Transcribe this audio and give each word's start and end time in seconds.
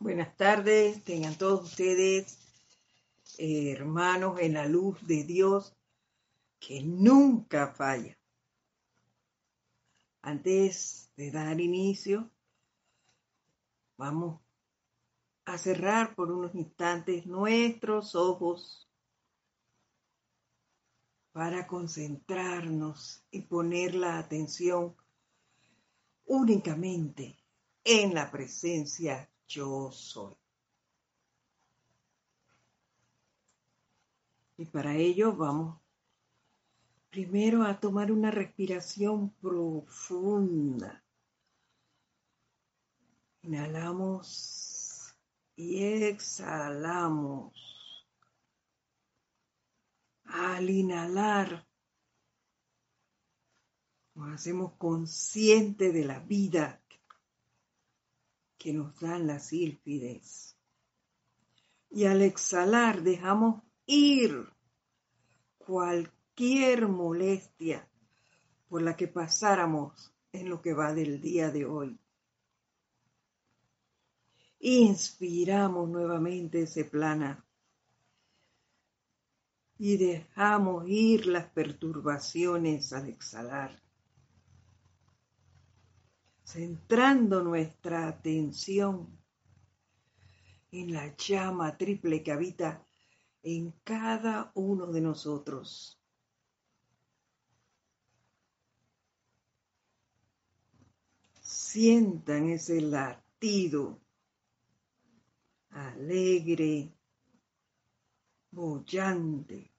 Buenas 0.00 0.36
tardes, 0.36 1.04
tengan 1.04 1.36
todos 1.36 1.64
ustedes, 1.64 2.38
eh, 3.38 3.72
hermanos, 3.72 4.40
en 4.40 4.54
la 4.54 4.66
luz 4.66 5.06
de 5.06 5.22
Dios 5.22 5.76
que 6.58 6.82
nunca 6.82 7.68
falla. 7.74 8.18
Antes 10.22 11.12
de 11.16 11.30
dar 11.30 11.60
inicio, 11.60 12.30
vamos 13.96 14.40
a 15.44 15.58
cerrar 15.58 16.14
por 16.14 16.32
unos 16.32 16.54
instantes 16.54 17.26
nuestros 17.26 18.14
ojos 18.14 18.88
para 21.32 21.66
concentrarnos 21.66 23.24
y 23.30 23.42
poner 23.42 23.94
la 23.94 24.18
atención 24.18 24.96
únicamente 26.24 27.36
en 27.84 28.14
la 28.14 28.30
presencia 28.30 29.28
yo 29.52 29.90
soy. 29.92 30.34
Y 34.56 34.64
para 34.66 34.94
ello 34.94 35.34
vamos 35.34 35.78
primero 37.10 37.64
a 37.64 37.78
tomar 37.78 38.10
una 38.10 38.30
respiración 38.30 39.30
profunda. 39.40 41.04
Inhalamos 43.42 45.14
y 45.56 45.82
exhalamos. 45.84 47.52
Al 50.24 50.70
inhalar, 50.70 51.66
nos 54.14 54.32
hacemos 54.32 54.72
conscientes 54.78 55.92
de 55.92 56.04
la 56.04 56.20
vida 56.20 56.81
que 58.62 58.72
nos 58.72 59.00
dan 59.00 59.26
las 59.26 59.48
sílfides. 59.48 60.56
Y 61.90 62.04
al 62.04 62.22
exhalar 62.22 63.02
dejamos 63.02 63.60
ir 63.86 64.48
cualquier 65.58 66.86
molestia 66.86 67.88
por 68.68 68.82
la 68.82 68.96
que 68.96 69.08
pasáramos 69.08 70.14
en 70.32 70.48
lo 70.48 70.62
que 70.62 70.74
va 70.74 70.94
del 70.94 71.20
día 71.20 71.50
de 71.50 71.66
hoy. 71.66 71.98
Inspiramos 74.60 75.88
nuevamente 75.88 76.62
ese 76.62 76.84
plana 76.84 77.44
y 79.76 79.96
dejamos 79.96 80.84
ir 80.86 81.26
las 81.26 81.50
perturbaciones 81.50 82.92
al 82.92 83.08
exhalar 83.08 83.81
centrando 86.52 87.42
nuestra 87.42 88.08
atención 88.08 89.18
en 90.70 90.92
la 90.92 91.16
llama 91.16 91.78
triple 91.78 92.22
que 92.22 92.30
habita 92.30 92.86
en 93.42 93.72
cada 93.82 94.52
uno 94.54 94.86
de 94.92 95.00
nosotros. 95.00 95.98
Sientan 101.40 102.50
ese 102.50 102.82
latido 102.82 104.02
alegre, 105.70 106.92
bollante. 108.50 109.72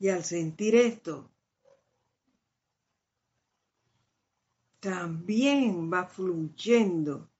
Y 0.00 0.08
al 0.08 0.24
sentir 0.24 0.74
esto, 0.74 1.30
también 4.80 5.92
va 5.92 6.06
fluyendo 6.06 7.30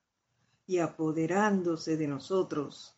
y 0.67 0.79
apoderándose 0.79 1.97
de 1.97 2.07
nosotros 2.07 2.97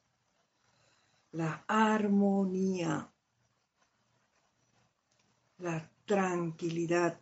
la 1.31 1.65
armonía, 1.67 3.11
la 5.58 5.91
tranquilidad, 6.05 7.19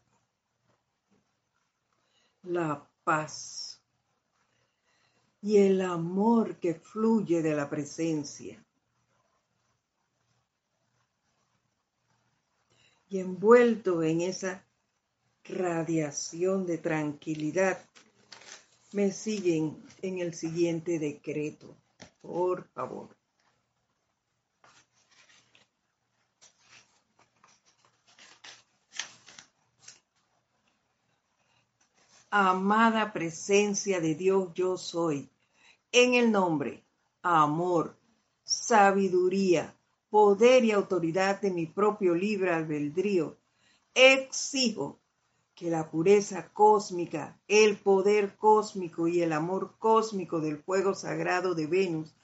la 2.43 2.89
paz 3.05 3.81
y 5.43 5.59
el 5.59 5.81
amor 5.83 6.57
que 6.59 6.75
fluye 6.75 7.43
de 7.43 7.55
la 7.55 7.71
presencia. 7.71 8.65
Y 13.09 13.19
envuelto 13.19 14.03
en 14.03 14.23
esa 14.23 14.65
radiación 15.45 16.67
de 16.67 16.79
tranquilidad, 16.79 17.79
me 18.93 19.13
siguen 19.13 19.83
en 20.03 20.19
el 20.19 20.35
siguiente 20.35 20.99
decreto, 20.99 21.77
por 22.21 22.69
favor. 22.69 23.17
Amada 32.33 33.13
presencia 33.13 34.01
de 34.01 34.15
Dios, 34.15 34.51
yo 34.55 34.77
soy, 34.77 35.29
en 35.91 36.15
el 36.15 36.31
nombre, 36.31 36.85
amor, 37.23 37.97
sabiduría, 38.45 39.75
poder 40.11 40.65
y 40.65 40.71
autoridad 40.71 41.41
de 41.41 41.51
mi 41.51 41.67
propio 41.67 42.15
libre 42.15 42.53
albedrío, 42.53 43.37
exijo 43.95 45.00
que 45.61 45.69
la 45.69 45.91
pureza 45.91 46.49
cósmica, 46.55 47.39
el 47.47 47.77
poder 47.77 48.35
cósmico 48.39 49.09
y 49.09 49.21
el 49.21 49.31
amor 49.31 49.75
cósmico 49.79 50.41
del 50.41 50.57
fuego 50.57 50.95
sagrado 50.95 51.55
de 51.55 51.67
Venus 51.67 52.15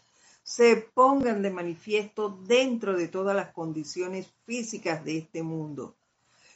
se 0.42 0.76
pongan 0.76 1.42
de 1.42 1.50
manifiesto 1.50 2.30
dentro 2.46 2.96
de 2.96 3.08
todas 3.08 3.36
las 3.36 3.52
condiciones 3.52 4.32
físicas 4.46 5.04
de 5.04 5.18
este 5.18 5.42
mundo, 5.42 5.96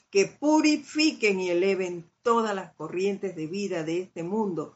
que 0.08 0.24
purifiquen 0.24 1.40
y 1.40 1.50
eleven 1.50 2.10
todas 2.22 2.54
las 2.54 2.72
corrientes 2.72 3.36
de 3.36 3.46
vida 3.46 3.84
de 3.84 4.00
este 4.00 4.22
mundo 4.22 4.74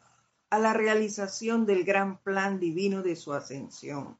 a 0.51 0.59
la 0.59 0.75
realización 0.75 1.65
del 1.65 1.85
gran 1.85 2.19
plan 2.19 2.61
divino 2.61 3.03
de 3.03 3.17
su 3.17 3.33
ascensión. 3.33 4.19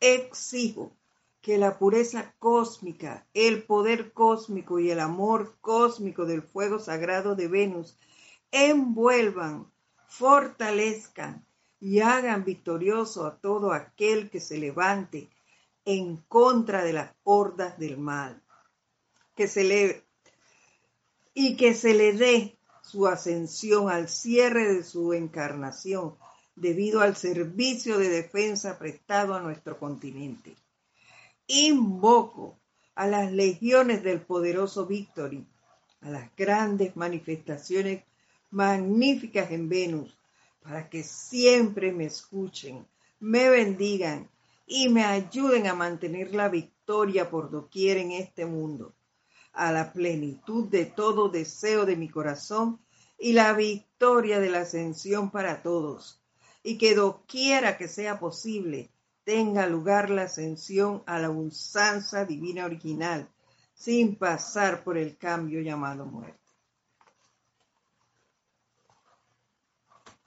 Exijo 0.00 0.96
que 1.40 1.56
la 1.56 1.78
pureza 1.78 2.34
cósmica, 2.38 3.26
el 3.32 3.62
poder 3.62 4.12
cósmico 4.12 4.78
y 4.78 4.90
el 4.90 5.00
amor 5.00 5.56
cósmico 5.60 6.26
del 6.26 6.42
fuego 6.42 6.78
sagrado 6.78 7.34
de 7.34 7.48
Venus 7.48 7.96
envuelvan, 8.50 9.70
fortalezcan 10.06 11.46
y 11.78 12.00
hagan 12.00 12.44
victorioso 12.44 13.26
a 13.26 13.38
todo 13.38 13.72
aquel 13.72 14.28
que 14.28 14.40
se 14.40 14.58
levante 14.58 15.30
en 15.86 16.18
contra 16.28 16.84
de 16.84 16.92
las 16.92 17.14
hordas 17.24 17.78
del 17.78 17.96
mal. 17.96 18.42
Que 19.34 19.48
se 19.48 19.64
le 19.64 20.04
y 21.32 21.56
que 21.56 21.74
se 21.74 21.94
le 21.94 22.12
dé 22.12 22.58
su 22.82 23.06
ascensión 23.06 23.88
al 23.88 24.08
cierre 24.08 24.74
de 24.74 24.82
su 24.82 25.14
encarnación 25.14 26.16
debido 26.54 27.00
al 27.00 27.16
servicio 27.16 27.96
de 27.96 28.10
defensa 28.10 28.78
prestado 28.78 29.34
a 29.34 29.40
nuestro 29.40 29.78
continente 29.78 30.56
invoco 31.50 32.60
a 32.94 33.08
las 33.08 33.32
legiones 33.32 34.04
del 34.04 34.20
poderoso 34.20 34.86
Victory, 34.86 35.44
a 36.00 36.10
las 36.10 36.30
grandes 36.36 36.94
manifestaciones 36.96 38.04
magníficas 38.50 39.50
en 39.50 39.68
Venus, 39.68 40.16
para 40.62 40.88
que 40.88 41.02
siempre 41.02 41.92
me 41.92 42.04
escuchen, 42.04 42.86
me 43.18 43.48
bendigan 43.48 44.30
y 44.64 44.88
me 44.88 45.04
ayuden 45.04 45.66
a 45.66 45.74
mantener 45.74 46.32
la 46.34 46.48
victoria 46.48 47.28
por 47.28 47.50
doquier 47.50 47.96
en 47.96 48.12
este 48.12 48.46
mundo, 48.46 48.94
a 49.52 49.72
la 49.72 49.92
plenitud 49.92 50.68
de 50.68 50.86
todo 50.86 51.30
deseo 51.30 51.84
de 51.84 51.96
mi 51.96 52.08
corazón 52.08 52.80
y 53.18 53.32
la 53.32 53.52
victoria 53.54 54.38
de 54.38 54.50
la 54.50 54.60
ascensión 54.60 55.32
para 55.32 55.62
todos, 55.62 56.22
y 56.62 56.78
que 56.78 56.94
doquiera 56.94 57.76
que 57.76 57.88
sea 57.88 58.20
posible, 58.20 58.92
tenga 59.30 59.64
lugar 59.68 60.10
la 60.10 60.22
ascensión 60.22 61.04
a 61.06 61.20
la 61.20 61.30
usanza 61.30 62.24
divina 62.24 62.64
original, 62.64 63.28
sin 63.74 64.16
pasar 64.16 64.82
por 64.82 64.98
el 64.98 65.16
cambio 65.18 65.60
llamado 65.60 66.04
muerte. 66.04 66.40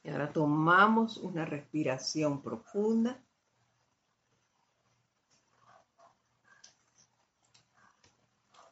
Y 0.04 0.10
ahora 0.10 0.32
tomamos 0.32 1.18
una 1.18 1.44
respiración 1.44 2.42
profunda. 2.42 3.22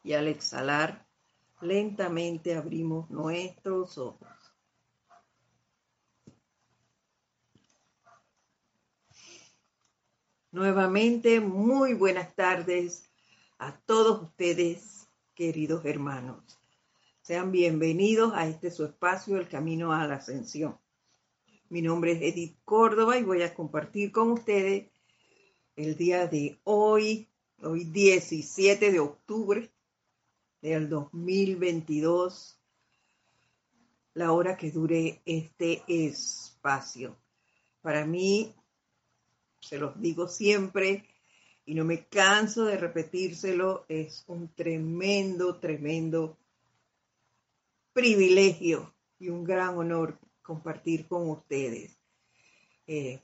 Y 0.02 0.14
al 0.14 0.28
exhalar, 0.28 1.06
lentamente 1.60 2.56
abrimos 2.56 3.10
nuestros 3.10 3.98
ojos. 3.98 4.31
Nuevamente, 10.52 11.40
muy 11.40 11.94
buenas 11.94 12.36
tardes 12.36 13.10
a 13.58 13.74
todos 13.86 14.20
ustedes, 14.20 15.08
queridos 15.34 15.82
hermanos. 15.86 16.60
Sean 17.22 17.50
bienvenidos 17.50 18.34
a 18.34 18.46
este 18.46 18.70
su 18.70 18.84
espacio, 18.84 19.38
el 19.38 19.48
camino 19.48 19.94
a 19.94 20.06
la 20.06 20.16
ascensión. 20.16 20.78
Mi 21.70 21.80
nombre 21.80 22.12
es 22.12 22.20
Edith 22.20 22.58
Córdoba 22.66 23.16
y 23.16 23.22
voy 23.22 23.40
a 23.40 23.54
compartir 23.54 24.12
con 24.12 24.30
ustedes 24.30 24.90
el 25.74 25.96
día 25.96 26.26
de 26.26 26.60
hoy, 26.64 27.30
hoy 27.62 27.84
17 27.84 28.92
de 28.92 29.00
octubre 29.00 29.72
del 30.60 30.90
2022, 30.90 32.60
la 34.12 34.32
hora 34.32 34.58
que 34.58 34.70
dure 34.70 35.22
este 35.24 35.82
espacio. 35.88 37.16
Para 37.80 38.04
mí, 38.04 38.54
se 39.62 39.78
los 39.78 39.98
digo 40.00 40.28
siempre 40.28 41.08
y 41.64 41.74
no 41.74 41.84
me 41.84 42.06
canso 42.06 42.64
de 42.64 42.76
repetírselo, 42.76 43.84
es 43.88 44.24
un 44.26 44.52
tremendo, 44.52 45.58
tremendo 45.60 46.36
privilegio 47.92 48.92
y 49.18 49.28
un 49.28 49.44
gran 49.44 49.78
honor 49.78 50.18
compartir 50.42 51.06
con 51.06 51.30
ustedes, 51.30 51.96
eh, 52.88 53.22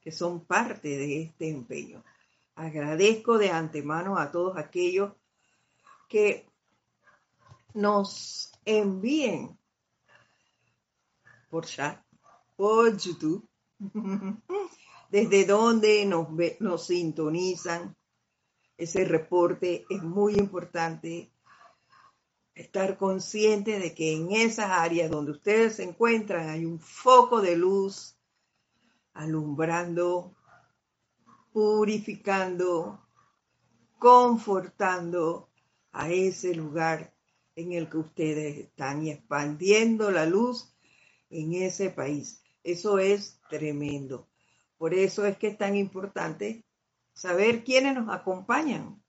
que 0.00 0.12
son 0.12 0.44
parte 0.46 0.88
de 0.88 1.22
este 1.22 1.48
empeño. 1.48 2.04
Agradezco 2.54 3.36
de 3.36 3.50
antemano 3.50 4.16
a 4.16 4.30
todos 4.30 4.56
aquellos 4.56 5.12
que 6.08 6.46
nos 7.72 8.52
envíen 8.64 9.58
por 11.50 11.66
chat, 11.66 12.00
por 12.54 12.96
YouTube, 12.96 13.48
desde 15.10 15.44
donde 15.44 16.04
nos, 16.06 16.28
nos 16.60 16.86
sintonizan. 16.86 17.96
Ese 18.76 19.04
reporte 19.04 19.84
es 19.88 20.02
muy 20.02 20.34
importante 20.34 21.30
estar 22.54 22.96
consciente 22.96 23.78
de 23.78 23.94
que 23.94 24.12
en 24.12 24.32
esas 24.32 24.70
áreas 24.70 25.10
donde 25.10 25.32
ustedes 25.32 25.76
se 25.76 25.84
encuentran 25.84 26.48
hay 26.48 26.64
un 26.64 26.80
foco 26.80 27.40
de 27.40 27.56
luz 27.56 28.16
alumbrando, 29.12 30.34
purificando, 31.52 33.00
confortando 33.98 35.48
a 35.92 36.10
ese 36.10 36.54
lugar 36.54 37.14
en 37.56 37.72
el 37.72 37.88
que 37.88 37.98
ustedes 37.98 38.58
están 38.58 39.06
y 39.06 39.10
expandiendo 39.10 40.10
la 40.10 40.26
luz 40.26 40.74
en 41.30 41.54
ese 41.54 41.90
país. 41.90 42.43
Eso 42.64 42.98
es 42.98 43.40
tremendo. 43.48 44.28
Por 44.76 44.92
eso 44.92 45.24
es 45.24 45.38
que 45.38 45.46
es 45.46 45.58
tan 45.58 45.76
importante 45.76 46.64
saber 47.12 47.62
quiénes 47.62 47.94
nos 47.94 48.12
acompañan 48.12 49.04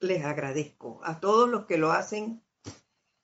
les 0.00 0.24
agradezco 0.24 1.00
a 1.02 1.20
todos 1.20 1.48
los 1.48 1.66
que 1.66 1.78
lo 1.78 1.92
hacen 1.92 2.42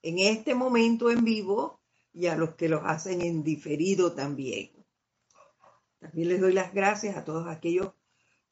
en 0.02 0.19
este 0.19 0.55
momento 0.55 1.11
en 1.11 1.25
vivo 1.25 1.81
y 2.12 2.26
a 2.26 2.37
los 2.37 2.55
que 2.55 2.69
lo 2.69 2.84
hacen 2.84 3.20
en 3.22 3.43
diferido 3.43 4.14
también. 4.14 4.70
También 5.99 6.28
les 6.28 6.40
doy 6.40 6.52
las 6.52 6.72
gracias 6.72 7.17
a 7.17 7.25
todos 7.25 7.46
aquellos 7.46 7.93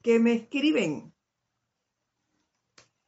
que 0.03 0.19
me 0.19 0.35
escriben. 0.35 1.15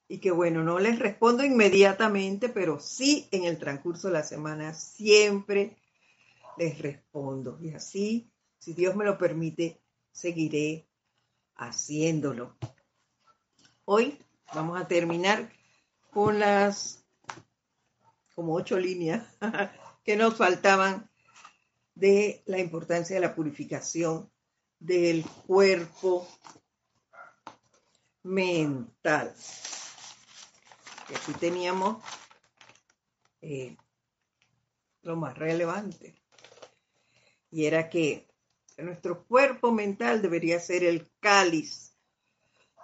Y 0.09 0.19
que 0.19 0.33
bueno, 0.33 0.65
no 0.65 0.81
les 0.81 0.99
respondo 0.99 1.45
inmediatamente, 1.45 2.49
pero 2.49 2.81
sí 2.81 3.29
en 3.31 3.45
el 3.45 3.59
transcurso 3.59 4.09
de 4.09 4.15
la 4.15 4.25
semana 4.25 4.75
siempre 4.75 5.77
les 6.61 6.79
respondo. 6.79 7.59
Y 7.61 7.73
así, 7.73 8.31
si 8.59 8.75
Dios 8.75 8.95
me 8.95 9.05
lo 9.05 9.17
permite, 9.17 9.81
seguiré 10.13 10.87
haciéndolo. 11.57 12.57
Hoy 13.85 14.19
Vamos 14.53 14.81
a 14.81 14.89
terminar 14.89 15.49
con 16.11 16.41
las 16.41 17.05
como 18.35 18.55
ocho 18.55 18.81
líneas 18.81 19.25
que 20.05 20.17
nos 20.17 20.37
faltaban 20.37 21.09
de 21.95 22.43
la 22.47 22.59
importancia 22.59 23.15
de 23.15 23.21
la 23.21 23.35
purificación 23.35 24.29
del 24.81 25.25
cuerpo 25.47 26.27
mental. 28.25 29.33
Y 31.09 31.15
aquí 31.15 31.33
teníamos 31.39 32.03
eh, 33.43 33.77
lo 35.03 35.15
más 35.15 35.39
relevante. 35.39 36.20
Y 37.51 37.67
era 37.67 37.89
que 37.89 38.29
nuestro 38.79 39.27
cuerpo 39.27 39.73
mental 39.73 40.23
debería 40.23 40.61
ser 40.61 40.85
el 40.85 41.11
cáliz 41.21 41.97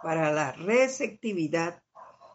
para 0.03 0.33
la 0.33 0.53
receptividad 0.53 1.83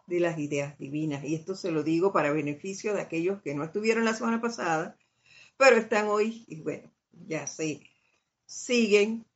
de 0.06 0.20
las 0.20 0.38
ideas 0.38 0.76
divinas. 0.78 1.24
Y 1.24 1.34
esto 1.34 1.54
se 1.54 1.70
lo 1.70 1.82
digo 1.82 2.12
para 2.12 2.32
beneficio 2.32 2.94
de 2.94 3.00
aquellos 3.00 3.40
que 3.42 3.54
no 3.54 3.64
estuvieron 3.64 4.04
la 4.04 4.14
semana 4.14 4.40
pasada, 4.40 4.96
pero 5.56 5.76
están 5.76 6.08
hoy 6.08 6.44
y 6.48 6.60
bueno, 6.60 6.92
ya 7.12 7.46
se 7.46 7.80
siguen 8.46 9.26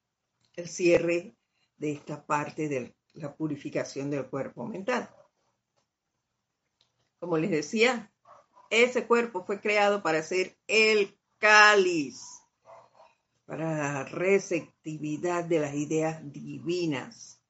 el 0.54 0.68
cierre 0.68 1.36
de 1.76 1.92
esta 1.92 2.24
parte 2.24 2.68
de 2.68 2.94
la 3.14 3.34
purificación 3.34 4.10
del 4.10 4.26
cuerpo 4.26 4.66
mental. 4.66 5.08
Como 7.18 7.38
les 7.38 7.50
decía, 7.50 8.12
ese 8.70 9.06
cuerpo 9.06 9.44
fue 9.44 9.60
creado 9.60 10.02
para 10.02 10.22
ser 10.22 10.58
el 10.66 11.18
cáliz, 11.38 12.35
para 13.46 13.76
la 13.76 14.04
receptividad 14.04 15.44
de 15.44 15.60
las 15.60 15.74
ideas 15.74 16.20
divinas. 16.32 17.40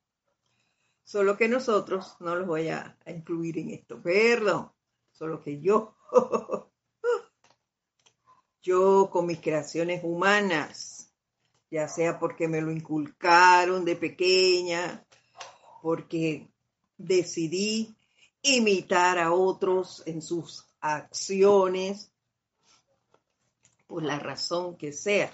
Solo 1.02 1.36
que 1.36 1.48
nosotros, 1.48 2.16
no 2.20 2.36
los 2.36 2.46
voy 2.46 2.68
a, 2.68 2.96
incluir 3.06 3.58
en 3.58 3.70
esto, 3.70 4.00
perdón, 4.02 4.70
solo 5.10 5.42
que 5.42 5.60
yo, 5.60 5.96
yo 8.62 9.08
con 9.10 9.26
mis 9.26 9.40
creaciones 9.40 10.02
humanas, 10.04 11.12
ya 11.70 11.88
sea 11.88 12.18
porque 12.18 12.46
me 12.46 12.60
lo 12.60 12.70
inculcaron 12.70 13.84
de 13.84 13.96
pequeña, 13.96 15.04
porque 15.80 16.48
decidí 16.98 17.96
imitar 18.42 19.18
a 19.18 19.32
otros 19.32 20.02
en 20.06 20.20
sus 20.20 20.66
acciones, 20.80 22.12
por 23.86 24.02
la 24.02 24.18
razón 24.18 24.76
que 24.76 24.92
sea. 24.92 25.30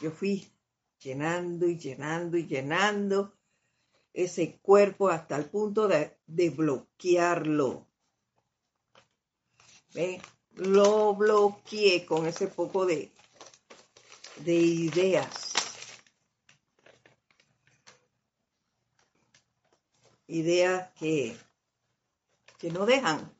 Yo 0.00 0.10
fui 0.10 0.46
llenando 0.98 1.66
y 1.66 1.78
llenando 1.78 2.36
y 2.36 2.46
llenando 2.46 3.34
ese 4.12 4.58
cuerpo 4.60 5.08
hasta 5.08 5.36
el 5.36 5.46
punto 5.46 5.88
de, 5.88 6.16
bloquearlo. 6.50 7.86
Lo 10.56 11.14
bloqueé 11.14 12.06
con 12.06 12.26
ese 12.26 12.48
poco 12.48 12.86
de, 12.86 13.12
de 14.36 14.54
ideas. 14.54 15.52
Ideas 20.26 20.90
que, 20.94 21.36
que 22.58 22.70
no 22.70 22.86
dejan, 22.86 23.32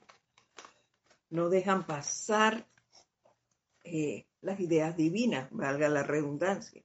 no 1.31 1.49
dejan 1.49 1.87
pasar 1.87 2.69
eh, 3.85 4.26
las 4.45 4.61
ideas 4.61 4.97
divinas, 4.97 5.49
valga 5.51 5.89
la 5.89 6.03
redundancia. 6.03 6.85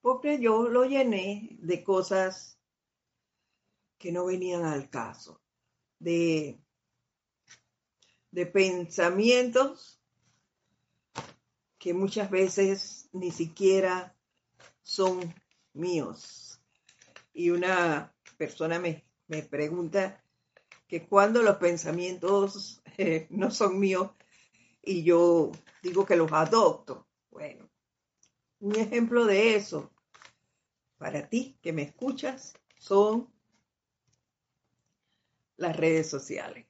Porque 0.00 0.40
yo 0.40 0.68
lo 0.68 0.84
llené 0.84 1.56
de 1.60 1.82
cosas 1.84 2.58
que 3.96 4.10
no 4.12 4.26
venían 4.26 4.64
al 4.64 4.90
caso, 4.90 5.40
de, 5.98 6.60
de 8.32 8.46
pensamientos 8.46 10.00
que 11.78 11.94
muchas 11.94 12.30
veces 12.30 13.08
ni 13.12 13.30
siquiera 13.30 14.16
son 14.82 15.32
míos. 15.74 16.60
Y 17.32 17.50
una 17.50 18.12
persona 18.36 18.80
me, 18.80 19.04
pregunta 19.48 20.22
que 20.88 21.06
cuando 21.06 21.42
los 21.42 21.56
pensamientos 21.56 22.82
eh, 22.98 23.26
no 23.30 23.50
son 23.52 23.78
míos 23.78 24.10
y 24.84 25.02
yo 25.02 25.52
digo 25.82 26.04
que 26.04 26.16
los 26.16 26.32
adopto. 26.32 27.06
Bueno, 27.30 27.68
un 28.60 28.76
ejemplo 28.76 29.24
de 29.24 29.56
eso 29.56 29.90
para 30.98 31.28
ti 31.28 31.58
que 31.60 31.72
me 31.72 31.82
escuchas 31.82 32.54
son 32.78 33.28
las 35.56 35.76
redes 35.76 36.08
sociales. 36.08 36.66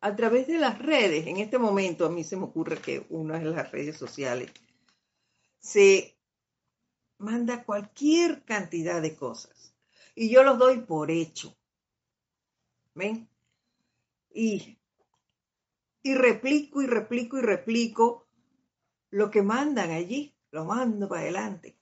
A 0.00 0.14
través 0.14 0.46
de 0.46 0.58
las 0.58 0.78
redes, 0.78 1.26
en 1.26 1.38
este 1.38 1.58
momento 1.58 2.06
a 2.06 2.10
mí 2.10 2.22
se 2.22 2.36
me 2.36 2.44
ocurre 2.44 2.78
que 2.78 3.04
una 3.08 3.38
de 3.38 3.46
las 3.46 3.70
redes 3.72 3.96
sociales 3.96 4.52
se 5.58 6.16
manda 7.18 7.64
cualquier 7.64 8.44
cantidad 8.44 9.02
de 9.02 9.16
cosas 9.16 9.74
y 10.14 10.30
yo 10.30 10.42
los 10.42 10.58
doy 10.58 10.80
por 10.80 11.10
hecho. 11.10 11.56
¿Ven? 12.94 13.28
Y, 14.32 14.78
y 16.02 16.14
replico 16.14 16.82
y 16.82 16.86
replico 16.86 17.38
y 17.38 17.42
replico 17.42 18.28
lo 19.10 19.30
que 19.30 19.42
mandan 19.42 19.90
allí, 19.90 20.34
lo 20.50 20.64
mando 20.64 21.08
para 21.08 21.22
adelante. 21.22 21.78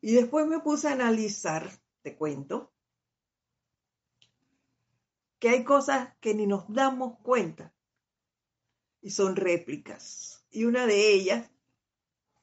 Y 0.00 0.12
después 0.12 0.46
me 0.46 0.60
puse 0.60 0.88
a 0.88 0.92
analizar, 0.92 1.70
te 2.02 2.16
cuento, 2.16 2.72
que 5.38 5.48
hay 5.48 5.64
cosas 5.64 6.14
que 6.20 6.34
ni 6.34 6.46
nos 6.46 6.64
damos 6.72 7.18
cuenta 7.20 7.74
y 9.02 9.10
son 9.10 9.36
réplicas 9.36 10.42
Y 10.50 10.64
una 10.64 10.86
de 10.86 11.12
ellas 11.12 11.50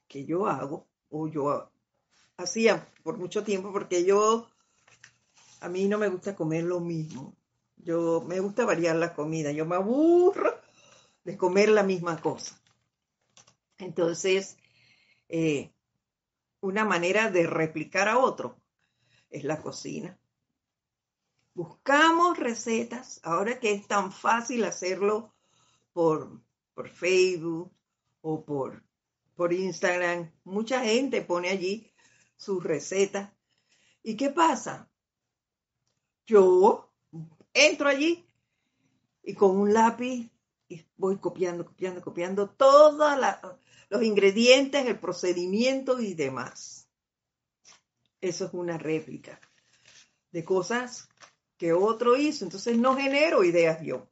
que 0.08 0.26
yo 0.26 0.46
hago, 0.46 0.88
o 1.10 1.28
yo 1.28 1.72
hacía 2.38 2.88
por 3.02 3.18
mucho 3.18 3.44
tiempo, 3.44 3.72
porque 3.72 4.06
yo, 4.06 4.50
a 5.62 5.70
mí 5.70 5.88
no 5.88 5.98
me 5.98 6.10
gusta 6.10 6.36
comer 6.36 6.66
lo 6.66 6.80
mismo. 6.80 7.36
Yo 7.84 8.22
me 8.22 8.40
gusta 8.40 8.66
variar 8.66 8.96
la 8.96 9.14
comida. 9.14 9.52
Yo 9.52 9.66
me 9.66 9.76
aburro 9.76 10.60
de 11.24 11.38
comer 11.38 11.70
la 11.70 11.84
misma 11.84 12.22
cosa. 12.22 12.60
Entonces, 13.78 14.58
eh, 15.30 15.72
una 16.60 16.86
manera 16.86 17.32
de 17.32 17.48
replicar 17.48 18.08
a 18.08 18.20
otro 18.20 18.58
es 19.30 19.44
la 19.44 19.62
cocina. 19.62 20.18
Buscamos 21.54 22.38
recetas, 22.38 23.20
ahora 23.24 23.60
que 23.60 23.72
es 23.72 23.88
tan 23.88 24.12
fácil 24.12 24.64
hacerlo 24.64 25.34
por, 25.92 26.42
por 26.74 26.90
Facebook 26.90 27.72
o 28.22 28.46
por, 28.46 28.84
por 29.36 29.52
Instagram, 29.52 30.32
mucha 30.44 30.84
gente 30.84 31.22
pone 31.22 31.50
allí 31.50 31.92
sus 32.38 32.64
recetas. 32.64 33.32
¿Y 34.04 34.16
qué 34.16 34.30
pasa? 34.30 34.90
Yo 36.26 36.91
entro 37.54 37.90
allí 37.90 38.26
y 39.24 39.34
con 39.34 39.58
un 39.58 39.74
lápiz 39.74 40.32
voy 40.96 41.18
copiando, 41.18 41.66
copiando, 41.66 42.02
copiando 42.02 42.50
todos 42.50 43.18
los 43.90 44.04
ingredientes, 44.04 44.86
el 44.86 45.00
procedimiento 45.00 46.00
y 46.00 46.14
demás. 46.14 46.88
Eso 48.22 48.46
es 48.46 48.54
una 48.54 48.78
réplica 48.78 49.40
de 50.32 50.46
cosas 50.46 51.10
que 51.58 51.74
otro 51.74 52.16
hizo. 52.16 52.46
Entonces 52.46 52.78
no 52.78 52.96
genero 52.96 53.44
ideas 53.44 53.82
yo, 53.82 54.10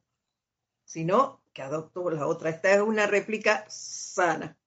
sino 0.84 1.42
que 1.52 1.62
adopto 1.62 2.10
la 2.10 2.26
otra. 2.26 2.50
Esta 2.50 2.72
es 2.72 2.80
una 2.80 3.06
réplica 3.06 3.64
sana. 3.68 4.58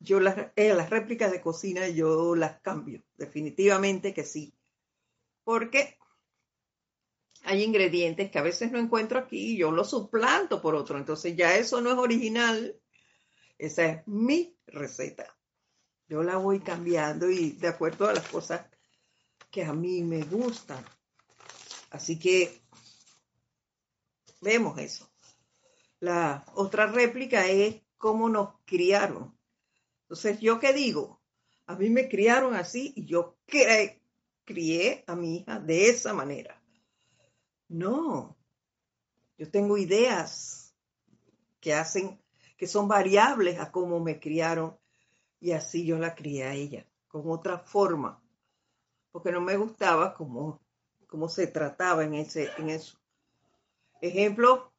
Yo 0.00 0.20
las, 0.20 0.52
eh, 0.54 0.74
las 0.74 0.90
réplicas 0.90 1.32
de 1.32 1.40
cocina 1.40 1.88
yo 1.88 2.36
las 2.36 2.60
cambio, 2.60 3.02
definitivamente 3.16 4.14
que 4.14 4.24
sí. 4.24 4.54
Porque 5.42 5.97
hay 7.44 7.62
ingredientes 7.62 8.30
que 8.30 8.38
a 8.38 8.42
veces 8.42 8.70
no 8.70 8.78
encuentro 8.78 9.18
aquí 9.18 9.54
y 9.54 9.56
yo 9.58 9.70
los 9.70 9.90
suplanto 9.90 10.60
por 10.60 10.74
otro. 10.74 10.98
Entonces 10.98 11.36
ya 11.36 11.56
eso 11.56 11.80
no 11.80 11.90
es 11.90 11.98
original. 11.98 12.78
Esa 13.56 13.86
es 13.86 14.06
mi 14.06 14.56
receta. 14.66 15.36
Yo 16.08 16.22
la 16.22 16.36
voy 16.36 16.60
cambiando 16.60 17.30
y 17.30 17.52
de 17.52 17.68
acuerdo 17.68 18.08
a 18.08 18.14
las 18.14 18.28
cosas 18.28 18.66
que 19.50 19.64
a 19.64 19.72
mí 19.72 20.02
me 20.02 20.22
gustan. 20.22 20.84
Así 21.90 22.18
que 22.18 22.60
vemos 24.40 24.78
eso. 24.78 25.10
La 26.00 26.44
otra 26.54 26.86
réplica 26.86 27.46
es 27.46 27.82
cómo 27.96 28.28
nos 28.28 28.50
criaron. 28.64 29.36
Entonces, 30.02 30.38
¿yo 30.40 30.60
qué 30.60 30.72
digo? 30.72 31.20
A 31.66 31.74
mí 31.74 31.90
me 31.90 32.08
criaron 32.08 32.54
así 32.54 32.92
y 32.96 33.04
yo 33.04 33.36
crié 34.44 35.04
a 35.06 35.14
mi 35.16 35.38
hija 35.38 35.58
de 35.60 35.90
esa 35.90 36.14
manera. 36.14 36.57
No, 37.68 38.36
yo 39.36 39.50
tengo 39.50 39.76
ideas 39.76 40.74
que 41.60 41.74
hacen, 41.74 42.20
que 42.56 42.66
son 42.66 42.88
variables 42.88 43.60
a 43.60 43.70
cómo 43.70 44.00
me 44.00 44.18
criaron 44.18 44.78
y 45.40 45.52
así 45.52 45.84
yo 45.84 45.98
la 45.98 46.14
crié 46.14 46.44
a 46.44 46.54
ella, 46.54 46.86
con 47.06 47.30
otra 47.30 47.58
forma, 47.58 48.20
porque 49.12 49.30
no 49.30 49.40
me 49.40 49.56
gustaba 49.56 50.14
cómo, 50.14 50.60
cómo 51.06 51.28
se 51.28 51.46
trataba 51.46 52.04
en, 52.04 52.14
ese, 52.14 52.50
en 52.58 52.70
eso. 52.70 52.98
Ejemplo, 54.00 54.72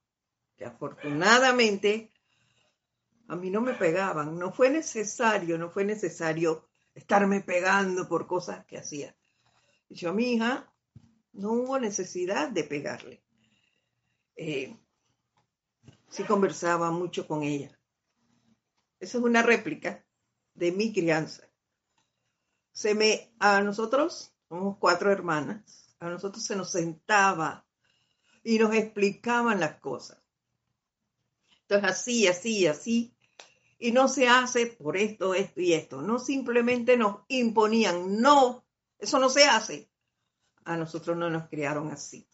que 0.57 0.65
afortunadamente 0.65 2.11
a 3.27 3.35
mí 3.35 3.49
no 3.49 3.61
me 3.61 3.73
pegaban, 3.73 4.37
no 4.37 4.51
fue 4.51 4.69
necesario, 4.69 5.57
no 5.57 5.69
fue 5.69 5.85
necesario 5.85 6.67
estarme 6.95 7.41
pegando 7.41 8.09
por 8.09 8.27
cosas 8.27 8.65
que 8.65 8.77
hacía. 8.77 9.15
yo 9.89 10.09
a 10.09 10.13
mi 10.13 10.33
hija 10.33 10.69
no 11.33 11.53
hubo 11.53 11.79
necesidad 11.79 12.49
de 12.49 12.63
pegarle. 12.63 13.23
Eh, 14.35 14.75
sí 16.09 16.23
conversaba 16.23 16.91
mucho 16.91 17.27
con 17.27 17.43
ella. 17.43 17.77
Esa 18.99 19.17
es 19.17 19.23
una 19.23 19.41
réplica 19.41 20.05
de 20.53 20.71
mi 20.71 20.93
crianza. 20.93 21.43
Se 22.71 22.95
me, 22.95 23.33
a 23.39 23.61
nosotros, 23.61 24.33
somos 24.47 24.77
cuatro 24.77 25.11
hermanas, 25.11 25.95
a 25.99 26.09
nosotros 26.09 26.43
se 26.43 26.55
nos 26.55 26.71
sentaba 26.71 27.65
y 28.43 28.57
nos 28.59 28.73
explicaban 28.73 29.59
las 29.59 29.79
cosas. 29.79 30.21
Entonces, 31.61 31.89
así, 31.89 32.27
así, 32.27 32.67
así. 32.67 33.15
Y 33.77 33.91
no 33.91 34.07
se 34.07 34.27
hace 34.27 34.67
por 34.67 34.97
esto, 34.97 35.33
esto 35.33 35.61
y 35.61 35.73
esto. 35.73 36.01
No 36.01 36.19
simplemente 36.19 36.97
nos 36.97 37.21
imponían, 37.27 38.19
no, 38.19 38.65
eso 38.97 39.19
no 39.19 39.29
se 39.29 39.45
hace 39.45 39.88
a 40.65 40.77
nosotros 40.77 41.17
no 41.17 41.29
nos 41.29 41.47
criaron 41.49 41.91
así. 41.91 42.27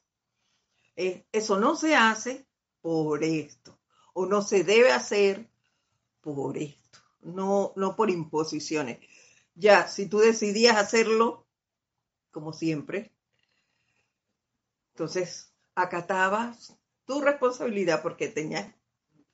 Eh, 0.95 1.25
eso 1.31 1.59
no 1.59 1.75
se 1.75 1.95
hace 1.95 2.47
por 2.81 3.23
esto, 3.23 3.79
o 4.13 4.25
no 4.25 4.41
se 4.41 4.63
debe 4.63 4.91
hacer 4.91 5.49
por 6.21 6.57
esto, 6.57 6.99
no, 7.21 7.73
no 7.75 7.95
por 7.95 8.09
imposiciones. 8.09 8.99
Ya, 9.55 9.87
si 9.87 10.07
tú 10.07 10.19
decidías 10.19 10.77
hacerlo, 10.77 11.47
como 12.31 12.53
siempre, 12.53 13.13
entonces 14.93 15.53
acatabas 15.75 16.77
tu 17.05 17.21
responsabilidad 17.21 18.01
porque 18.01 18.27
tenías 18.27 18.73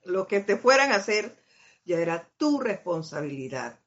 lo 0.04 0.28
que 0.28 0.40
te 0.40 0.58
fueran 0.58 0.92
a 0.92 0.96
hacer, 0.96 1.38
ya 1.86 2.00
era 2.00 2.30
tu 2.38 2.60
responsabilidad, 2.60 3.80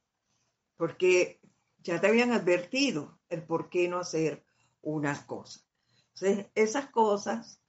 porque 0.76 1.40
ya 1.78 2.00
te 2.00 2.06
habían 2.06 2.32
advertido 2.32 3.18
el 3.28 3.42
por 3.42 3.68
qué 3.68 3.88
no 3.88 3.98
hacer 3.98 4.44
una 4.84 5.26
cosa. 5.26 5.60
Entonces, 6.14 6.46
esas 6.54 6.90
cosas 6.90 7.60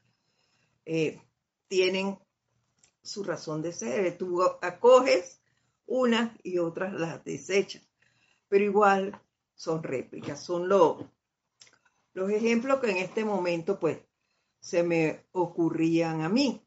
eh, 0.86 1.22
tienen 1.68 2.20
su 3.02 3.24
razón 3.24 3.62
de 3.62 3.72
ser. 3.72 4.18
Tú 4.18 4.44
acoges 4.62 5.42
unas 5.88 6.32
y 6.44 6.58
otras 6.58 6.94
las 6.94 7.24
desechas, 7.24 7.88
pero 8.48 8.64
igual 8.64 9.20
son 9.56 9.84
réplicas, 9.84 10.44
son 10.44 10.68
los 10.68 11.06
ejemplos 12.30 12.80
que 12.80 12.92
en 12.92 12.98
este 12.98 13.24
momento 13.24 13.80
pues 13.80 14.00
se 14.60 14.84
me 14.84 15.26
ocurrían 15.32 16.22
a 16.22 16.30
mí. 16.30 16.62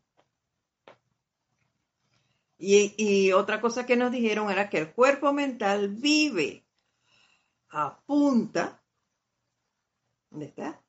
Y, 2.61 2.95
y, 2.97 3.33
otra 3.33 3.61
cosa 3.61 3.87
que 3.87 3.95
nos 3.97 4.11
dijeron 4.11 4.51
era 4.51 4.69
que 4.69 4.79
el 4.79 4.93
cuerpo 4.93 5.33
mental 5.33 5.91
vive 5.91 6.67
a 7.69 8.01
punta 8.05 8.83
¿Dónde 10.31 10.47
está? 10.47 10.83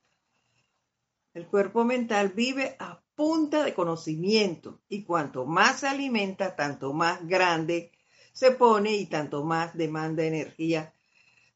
El 1.33 1.47
cuerpo 1.47 1.85
mental 1.85 2.29
vive 2.29 2.75
a 2.79 3.01
punta 3.15 3.63
de 3.63 3.73
conocimiento 3.73 4.81
y 4.89 5.03
cuanto 5.03 5.45
más 5.45 5.81
se 5.81 5.87
alimenta, 5.87 6.55
tanto 6.55 6.93
más 6.93 7.27
grande 7.27 7.91
se 8.33 8.51
pone 8.51 8.95
y 8.95 9.05
tanto 9.05 9.43
más 9.43 9.75
demanda 9.75 10.23
energía 10.23 10.93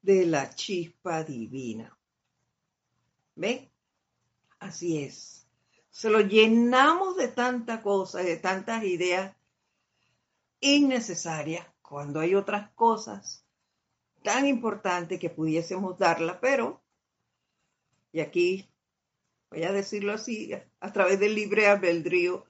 de 0.01 0.25
la 0.25 0.53
chispa 0.53 1.23
divina. 1.23 1.97
¿Ven? 3.35 3.71
Así 4.59 5.03
es. 5.03 5.47
Se 5.89 6.09
lo 6.09 6.19
llenamos 6.19 7.15
de 7.15 7.29
tanta 7.29 7.81
cosa, 7.81 8.19
de 8.19 8.37
tantas 8.37 8.83
ideas 8.83 9.35
innecesarias, 10.59 11.65
cuando 11.81 12.19
hay 12.19 12.35
otras 12.35 12.71
cosas 12.71 13.45
tan 14.23 14.47
importantes 14.47 15.19
que 15.19 15.29
pudiésemos 15.29 15.97
darla, 15.97 16.39
pero 16.39 16.82
y 18.13 18.21
aquí, 18.21 18.69
voy 19.49 19.63
a 19.63 19.73
decirlo 19.73 20.13
así, 20.13 20.51
a 20.79 20.93
través 20.93 21.19
del 21.19 21.33
libre 21.33 21.65
albedrío, 21.67 22.45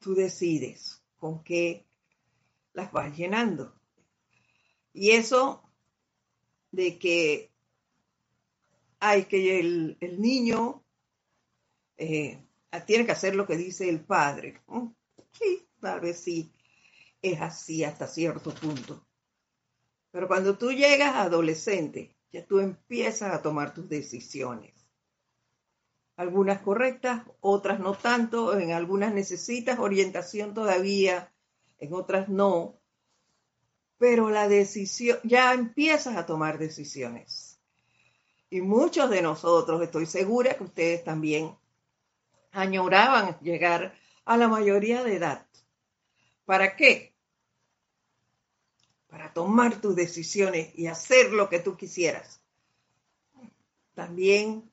tú 0.00 0.14
decides 0.14 1.04
con 1.16 1.44
qué 1.44 1.86
las 2.72 2.90
vas 2.90 3.14
llenando. 3.16 3.78
Y 4.94 5.10
eso 5.10 5.70
de 6.72 6.98
que 6.98 7.52
hay 9.00 9.26
que 9.26 9.60
el, 9.60 9.98
niño 10.18 10.82
eh, 11.98 12.42
tiene 12.86 13.04
que 13.04 13.12
hacer 13.12 13.36
lo 13.36 13.46
que 13.46 13.58
dice 13.58 13.88
el 13.90 14.00
padre. 14.00 14.62
Sí, 15.32 15.68
tal 15.78 16.00
vez 16.00 16.20
sí, 16.20 16.50
es 17.20 17.38
así 17.42 17.84
hasta 17.84 18.06
cierto 18.06 18.54
punto. 18.54 19.06
Pero 20.10 20.26
cuando 20.26 20.56
tú 20.56 20.72
llegas 20.72 21.16
adolescente, 21.16 22.16
ya 22.34 22.44
tú 22.44 22.58
empiezas 22.58 23.32
a 23.32 23.42
tomar 23.42 23.72
tus 23.72 23.88
decisiones. 23.88 24.74
Algunas 26.16 26.60
correctas, 26.62 27.22
otras 27.38 27.78
no 27.78 27.94
tanto, 27.94 28.58
en 28.58 28.72
algunas 28.72 29.14
necesitas 29.14 29.78
orientación 29.78 30.52
todavía, 30.52 31.32
en 31.78 31.94
otras 31.94 32.28
no. 32.28 32.80
Pero 33.98 34.30
la 34.30 34.48
decisión, 34.48 35.20
ya 35.22 35.54
empiezas 35.54 36.16
a 36.16 36.26
tomar 36.26 36.58
decisiones. 36.58 37.60
Y 38.50 38.62
muchos 38.62 39.10
de 39.10 39.22
nosotros, 39.22 39.80
estoy 39.80 40.06
segura 40.06 40.56
que 40.56 40.64
ustedes 40.64 41.04
también 41.04 41.56
añoraban 42.50 43.38
llegar 43.42 43.94
a 44.24 44.36
la 44.36 44.48
mayoría 44.48 45.04
de 45.04 45.16
edad 45.16 45.46
¿Para 46.44 46.74
qué? 46.74 47.13
Para 49.14 49.32
tomar 49.32 49.80
tus 49.80 49.94
decisiones 49.94 50.76
y 50.76 50.88
hacer 50.88 51.30
lo 51.30 51.48
que 51.48 51.60
tú 51.60 51.76
quisieras. 51.76 52.42
También 53.94 54.72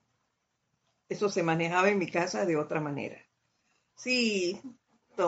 eso 1.10 1.30
se 1.30 1.44
manejaba 1.44 1.90
en 1.90 2.00
mi 2.00 2.10
casa 2.10 2.44
de 2.48 2.58
otra 2.58 2.82
manera. 2.82 3.24
Si 3.94 4.60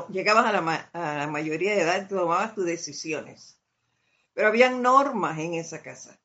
llegabas 0.10 0.48
a 0.48 0.52
la, 0.52 1.28
mayoría 1.28 1.76
de 1.76 1.82
edad, 1.82 2.10
tomabas 2.10 2.56
tus 2.56 2.66
decisiones. 2.66 3.60
Pero 4.34 4.48
había 4.48 4.72
normas 4.72 5.38
en 5.38 5.54
esa 5.54 5.84
casa 5.84 6.20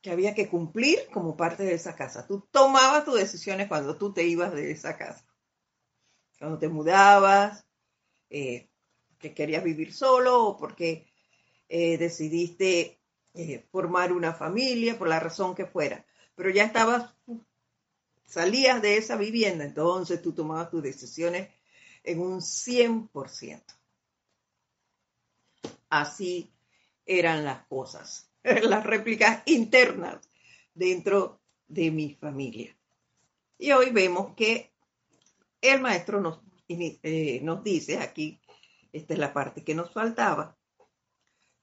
que 0.00 0.10
había 0.10 0.34
que 0.34 0.48
cumplir 0.48 0.98
como 1.12 1.36
parte 1.36 1.62
de 1.62 1.74
esa 1.74 1.94
casa. 1.94 2.26
Tú 2.26 2.40
tomabas 2.50 3.04
tus 3.04 3.14
decisiones 3.14 3.68
cuando 3.68 3.96
tú 3.96 4.12
te 4.12 4.24
ibas 4.24 4.52
de 4.52 4.72
esa 4.72 4.98
casa. 4.98 5.24
Cuando 6.36 6.58
te 6.58 6.66
mudabas, 6.66 7.64
eh, 8.28 8.71
que 9.22 9.32
querías 9.32 9.64
vivir 9.64 9.94
solo 9.94 10.44
o 10.44 10.58
porque 10.58 11.06
eh, 11.68 11.96
decidiste 11.96 13.00
eh, 13.32 13.64
formar 13.70 14.12
una 14.12 14.34
familia, 14.34 14.98
por 14.98 15.08
la 15.08 15.20
razón 15.20 15.54
que 15.54 15.64
fuera. 15.64 16.04
Pero 16.34 16.50
ya 16.50 16.64
estabas, 16.64 17.14
salías 18.26 18.82
de 18.82 18.98
esa 18.98 19.16
vivienda, 19.16 19.64
entonces 19.64 20.20
tú 20.20 20.32
tomabas 20.32 20.70
tus 20.70 20.82
decisiones 20.82 21.48
en 22.04 22.20
un 22.20 22.40
100%. 22.40 23.62
Así 25.88 26.52
eran 27.06 27.44
las 27.44 27.64
cosas. 27.66 28.28
las 28.42 28.84
réplicas 28.84 29.42
internas 29.46 30.18
dentro 30.74 31.40
de 31.68 31.90
mi 31.90 32.14
familia. 32.14 32.76
Y 33.58 33.72
hoy 33.72 33.90
vemos 33.90 34.34
que 34.34 34.72
el 35.60 35.80
maestro 35.80 36.20
nos, 36.20 36.40
eh, 36.68 37.40
nos 37.42 37.62
dice 37.62 37.98
aquí, 37.98 38.40
esta 38.92 39.14
es 39.14 39.18
la 39.18 39.32
parte 39.32 39.64
que 39.64 39.74
nos 39.74 39.92
faltaba, 39.92 40.56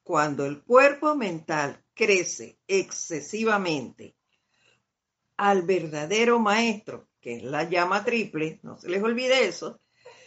cuando 0.04 0.46
el 0.46 0.64
cuerpo 0.64 1.16
mental 1.16 1.84
crece 1.94 2.60
excesivamente 2.68 4.16
al 5.38 5.62
verdadero 5.62 6.40
maestro, 6.40 7.10
que 7.22 7.38
es 7.38 7.44
la 7.44 7.64
llama 7.64 8.04
triple, 8.04 8.60
no 8.64 8.78
se 8.78 8.90
les 8.90 9.04
olvide 9.04 9.46
eso, 9.48 9.80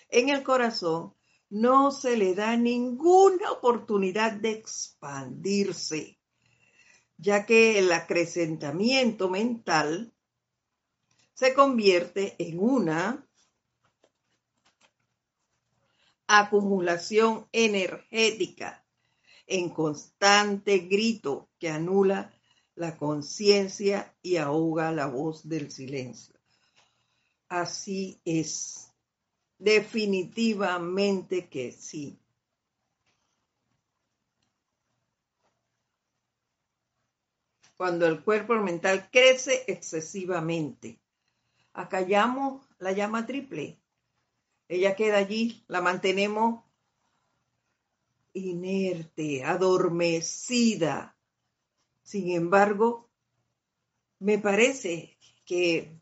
en 0.08 0.28
el 0.28 0.42
corazón 0.42 1.14
no 1.50 1.90
se 1.90 2.16
le 2.16 2.34
da 2.34 2.56
ninguna 2.56 3.50
oportunidad 3.50 4.32
de 4.32 4.52
expandirse 4.52 6.18
ya 7.22 7.46
que 7.46 7.78
el 7.78 7.92
acrecentamiento 7.92 9.30
mental 9.30 10.12
se 11.34 11.54
convierte 11.54 12.34
en 12.38 12.58
una 12.58 13.28
acumulación 16.40 17.46
energética 17.52 18.84
en 19.46 19.68
constante 19.68 20.78
grito 20.78 21.50
que 21.58 21.68
anula 21.68 22.32
la 22.74 22.96
conciencia 22.96 24.16
y 24.22 24.36
ahoga 24.36 24.92
la 24.92 25.06
voz 25.06 25.46
del 25.46 25.70
silencio. 25.70 26.34
Así 27.48 28.20
es, 28.24 28.90
definitivamente 29.58 31.48
que 31.48 31.72
sí. 31.72 32.18
cuando 37.82 38.06
el 38.06 38.22
cuerpo 38.22 38.54
mental 38.54 39.08
crece 39.10 39.64
excesivamente. 39.66 41.00
Acallamos 41.72 42.64
la 42.78 42.92
llama 42.92 43.26
triple. 43.26 43.81
Ella 44.72 44.96
queda 44.96 45.18
allí, 45.18 45.62
la 45.68 45.82
mantenemos 45.82 46.64
inerte, 48.32 49.44
adormecida. 49.44 51.14
Sin 52.02 52.30
embargo, 52.30 53.10
me 54.18 54.38
parece 54.38 55.18
que, 55.44 56.00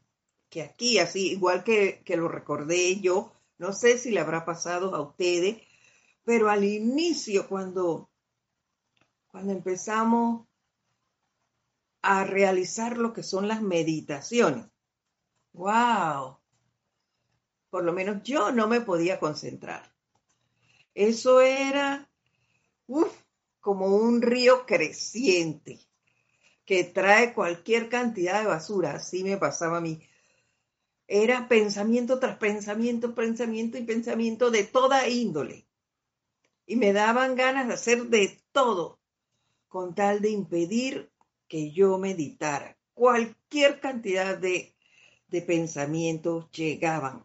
aquí, 0.64 1.01
así, 1.01 1.33
igual 1.33 1.64
que, 1.64 2.01
que 2.05 2.16
lo 2.16 2.29
recordé 2.29 3.01
yo, 3.01 3.33
no 3.59 3.73
sé 3.73 3.99
si 3.99 4.12
le 4.12 4.21
habrá 4.21 4.44
pasado 4.44 4.94
a 4.94 5.01
ustedes, 5.01 5.61
pero 6.23 6.49
al 6.49 6.62
inicio, 6.62 7.49
cuando, 7.49 8.09
cuando 9.33 9.51
empezamos 9.51 10.47
a 12.03 12.23
realizar 12.23 12.99
lo 12.99 13.12
que 13.12 13.25
son 13.25 13.49
las 13.49 13.62
meditaciones. 13.62 14.66
¡Wow! 15.55 16.39
Por 17.70 17.85
lo 17.85 17.92
menos 17.92 18.22
yo 18.22 18.52
no 18.52 18.66
me 18.66 18.80
podía 18.80 19.18
concentrar. 19.18 19.94
Eso 20.94 21.40
era 21.40 22.11
como 23.61 23.87
un 23.87 24.20
río 24.20 24.66
creciente 24.66 25.80
que 26.64 26.85
trae 26.85 27.33
cualquier 27.33 27.88
cantidad 27.88 28.40
de 28.40 28.46
basura. 28.46 28.94
Así 28.96 29.24
me 29.24 29.37
pasaba 29.37 29.78
a 29.78 29.80
mí. 29.80 30.02
Era 31.06 31.48
pensamiento 31.48 32.18
tras 32.18 32.37
pensamiento, 32.38 33.14
pensamiento 33.14 33.78
y 33.78 33.83
pensamiento 33.83 34.50
de 34.50 34.64
toda 34.64 35.09
índole. 35.09 35.66
Y 36.66 36.76
me 36.76 36.92
daban 36.92 37.35
ganas 37.35 37.66
de 37.66 37.74
hacer 37.74 38.04
de 38.04 38.40
todo 38.52 39.00
con 39.66 39.94
tal 39.94 40.20
de 40.20 40.30
impedir 40.30 41.11
que 41.48 41.72
yo 41.72 41.98
meditara. 41.98 42.76
Cualquier 42.94 43.80
cantidad 43.80 44.38
de, 44.38 44.74
pensamientos 45.46 46.50
llegaban. 46.52 47.24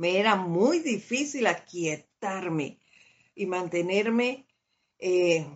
Me 0.00 0.18
era 0.18 0.34
muy 0.34 0.78
difícil 0.78 1.46
aquietarme 1.46 2.80
y 3.34 3.44
mantenerme 3.44 4.46
10, 4.98 5.46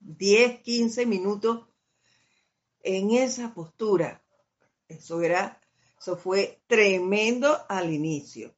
eh, 0.00 0.60
15 0.64 1.06
minutos 1.06 1.68
en 2.82 3.12
esa 3.12 3.54
postura. 3.54 4.24
Eso 4.88 5.22
era, 5.22 5.60
eso 6.00 6.16
fue 6.16 6.58
tremendo 6.66 7.64
al 7.68 7.94
inicio. 7.94 8.56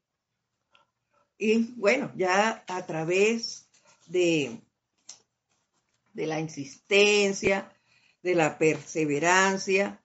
Y 1.37 1.75
bueno, 1.75 2.11
ya 2.17 2.64
a 2.67 2.87
través 2.87 3.69
de, 4.07 4.62
de 6.14 6.27
la 6.27 6.41
insistencia, 6.41 7.71
de 8.23 8.35
la 8.35 8.57
perseverancia, 8.57 10.03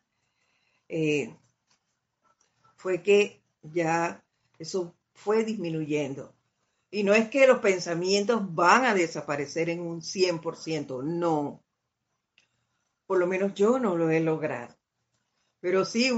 eh, 0.89 1.33
fue 2.75 3.01
que 3.01 3.41
ya 3.61 4.21
eso 4.59 4.93
fue 5.13 5.43
disminuyendo. 5.43 6.33
Y 6.91 7.03
no 7.03 7.13
es 7.13 7.29
que 7.29 7.47
los 7.47 7.59
pensamientos 7.59 8.53
van 8.53 8.85
a 8.85 8.93
desaparecer 8.93 9.69
en 9.69 9.81
un 9.81 10.01
100%, 10.01 11.03
no. 11.03 11.63
Por 13.07 13.17
lo 13.19 13.27
menos 13.27 13.53
yo 13.53 13.79
no 13.79 13.95
lo 13.95 14.09
he 14.09 14.19
logrado. 14.19 14.75
Pero 15.59 15.85
sí, 15.85 16.11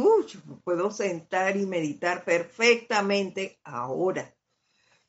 puedo 0.63 0.91
sentar 0.91 1.55
y 1.55 1.65
meditar 1.65 2.25
perfectamente 2.25 3.59
ahora 3.63 4.35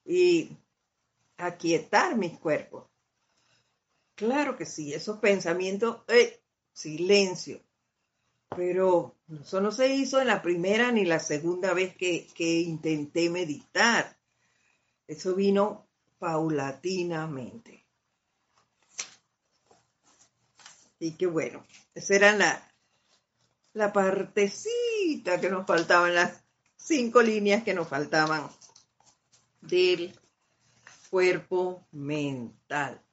y 0.05 0.57
aquietar 1.39 2.17
mis 2.17 2.39
cuerpos. 2.39 2.85
Claro 4.15 4.57
que 4.57 4.67
sí, 4.67 4.95
esos 4.95 5.19
pensamientos, 5.19 6.03
eh, 6.09 6.41
silencio. 6.73 7.61
Pero 8.57 9.15
eso 9.43 9.61
no 9.61 9.71
se 9.71 9.95
hizo 9.95 10.21
en 10.21 10.29
la 10.29 10.41
primera 10.41 10.91
ni 10.91 11.05
la 11.05 11.21
segunda 11.21 11.75
vez 11.75 11.95
que, 11.95 12.27
intenté 12.39 13.29
meditar. 13.29 14.17
Eso 15.07 15.35
vino 15.35 15.87
paulatinamente. 16.19 17.85
Y 20.99 21.13
que 21.13 21.27
bueno, 21.27 21.65
esa 21.95 22.15
era 22.15 22.33
la, 22.33 22.73
la 23.75 23.93
partecita 23.93 25.39
que 25.39 25.51
nos 25.51 25.67
faltaban, 25.67 26.15
las 26.15 26.43
cinco 26.77 27.21
líneas 27.21 27.63
que 27.63 27.75
nos 27.75 27.87
faltaban 27.87 28.49
del 29.61 30.19
cuerpo 31.11 31.87
mental. 31.93 33.06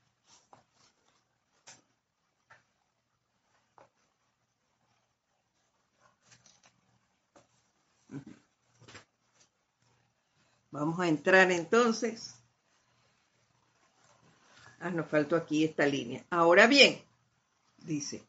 Vamos 10.73 10.99
a 10.99 11.07
entrar 11.07 11.51
entonces. 11.51 12.33
Ah, 14.79 14.89
nos 14.89 15.07
faltó 15.07 15.35
aquí 15.35 15.63
esta 15.63 15.85
línea. 15.85 16.25
Ahora 16.31 16.65
bien, 16.65 16.99
dice, 17.77 18.23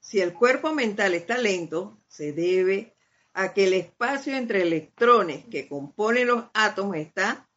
si 0.00 0.20
el 0.20 0.34
cuerpo 0.34 0.74
mental 0.74 1.14
está 1.14 1.38
lento, 1.38 1.96
se 2.08 2.32
debe 2.32 2.96
a 3.34 3.54
que 3.54 3.68
el 3.68 3.74
espacio 3.74 4.36
entre 4.36 4.62
electrones 4.62 5.44
que 5.44 5.68
componen 5.68 6.26
los 6.26 6.46
átomos 6.54 6.96
está 6.96 7.48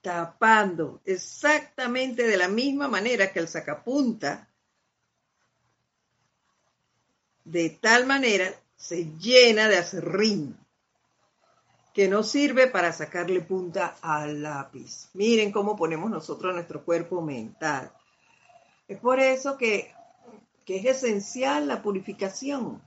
tapando 0.00 1.02
exactamente 1.04 2.26
de 2.26 2.38
la 2.38 2.48
misma 2.48 2.88
manera 2.88 3.30
que 3.30 3.40
el 3.40 3.48
sacapunta. 3.48 4.48
De 7.44 7.68
tal 7.68 8.06
manera 8.06 8.50
se 8.74 9.04
llena 9.18 9.68
de 9.68 9.76
acerrín 9.76 10.63
que 11.94 12.08
nos 12.08 12.28
sirve 12.28 12.66
para 12.66 12.92
sacarle 12.92 13.40
punta 13.40 13.96
al 14.02 14.42
lápiz. 14.42 15.08
Miren 15.14 15.52
cómo 15.52 15.76
ponemos 15.76 16.10
nosotros 16.10 16.52
nuestro 16.52 16.84
cuerpo 16.84 17.22
mental. 17.22 17.92
Es 18.88 18.98
por 18.98 19.20
eso 19.20 19.56
que, 19.56 19.94
es 20.66 20.84
esencial 20.84 21.68
la 21.68 21.82
purificación. 21.82 22.82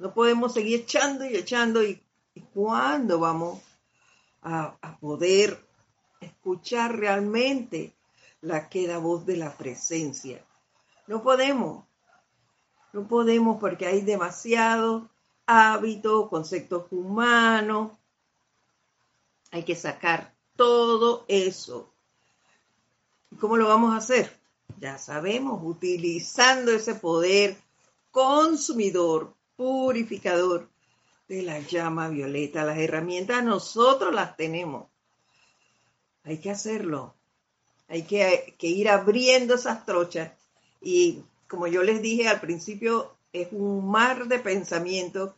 No 0.00 0.12
podemos 0.12 0.52
seguir 0.52 0.80
echando 0.80 1.24
y 1.24 1.36
echando 1.36 1.84
y, 1.84 2.02
cuándo 2.52 3.20
vamos 3.20 3.62
a, 4.42 4.76
a 4.82 4.98
poder 4.98 5.64
escuchar 6.20 6.98
realmente 6.98 7.94
la 8.40 8.68
queda 8.68 8.98
voz 8.98 9.24
de 9.24 9.36
la 9.36 9.56
presencia. 9.56 10.44
No 11.06 11.22
podemos, 11.22 11.84
no 12.92 13.06
podemos 13.06 13.60
porque 13.60 13.86
hay 13.86 14.00
demasiados 14.00 15.04
hábitos, 15.46 16.28
conceptos 16.28 16.86
humanos, 16.90 17.92
hay 19.54 19.62
que 19.62 19.76
sacar 19.76 20.34
todo 20.56 21.24
eso. 21.28 21.94
¿Cómo 23.38 23.56
lo 23.56 23.68
vamos 23.68 23.94
a 23.94 23.98
hacer? 23.98 24.36
Ya 24.80 24.98
sabemos, 24.98 25.60
utilizando 25.62 26.72
ese 26.72 26.96
poder 26.96 27.56
consumidor, 28.10 29.32
purificador 29.54 30.68
de 31.28 31.42
la 31.42 31.60
llama 31.60 32.08
violeta. 32.08 32.64
Las 32.64 32.78
herramientas 32.78 33.44
nosotros 33.44 34.12
las 34.12 34.36
tenemos. 34.36 34.88
Hay 36.24 36.38
que 36.38 36.50
hacerlo. 36.50 37.14
Hay 37.86 38.02
que, 38.02 38.56
que 38.58 38.66
ir 38.66 38.88
abriendo 38.88 39.54
esas 39.54 39.86
trochas. 39.86 40.32
Y 40.80 41.22
como 41.46 41.68
yo 41.68 41.84
les 41.84 42.02
dije 42.02 42.26
al 42.26 42.40
principio, 42.40 43.14
es 43.32 43.46
un 43.52 43.88
mar 43.88 44.26
de 44.26 44.40
pensamientos. 44.40 45.32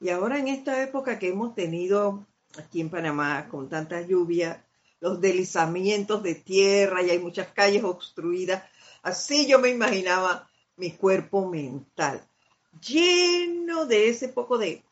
Y 0.00 0.10
ahora 0.10 0.38
en 0.38 0.46
esta 0.46 0.80
época 0.84 1.18
que 1.18 1.30
hemos 1.30 1.56
tenido 1.56 2.24
aquí 2.58 2.80
en 2.80 2.90
Panamá 2.90 3.48
con 3.48 3.68
tanta 3.68 4.00
lluvia, 4.00 4.64
los 5.00 5.20
deslizamientos 5.20 6.22
de 6.22 6.36
tierra 6.36 7.02
y 7.02 7.10
hay 7.10 7.18
muchas 7.18 7.48
calles 7.48 7.84
obstruidas. 7.84 8.62
Así 9.02 9.46
yo 9.46 9.58
me 9.58 9.70
imaginaba 9.70 10.48
mi 10.76 10.92
cuerpo 10.92 11.48
mental, 11.48 12.26
lleno 12.80 13.84
de 13.86 14.08
ese 14.08 14.28
poco 14.28 14.58
de, 14.58 14.82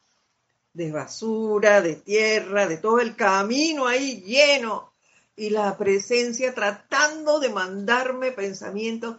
de 0.73 0.93
basura, 0.93 1.81
de 1.81 1.97
tierra, 1.97 2.67
de 2.67 2.77
todo 2.77 3.01
el 3.01 3.17
camino 3.17 3.87
ahí 3.87 4.21
lleno 4.23 4.93
y 5.37 5.51
la 5.51 5.77
presencia 5.79 6.55
tratando 6.55 7.41
de 7.41 7.49
mandarme 7.49 8.33
pensamientos 8.33 9.17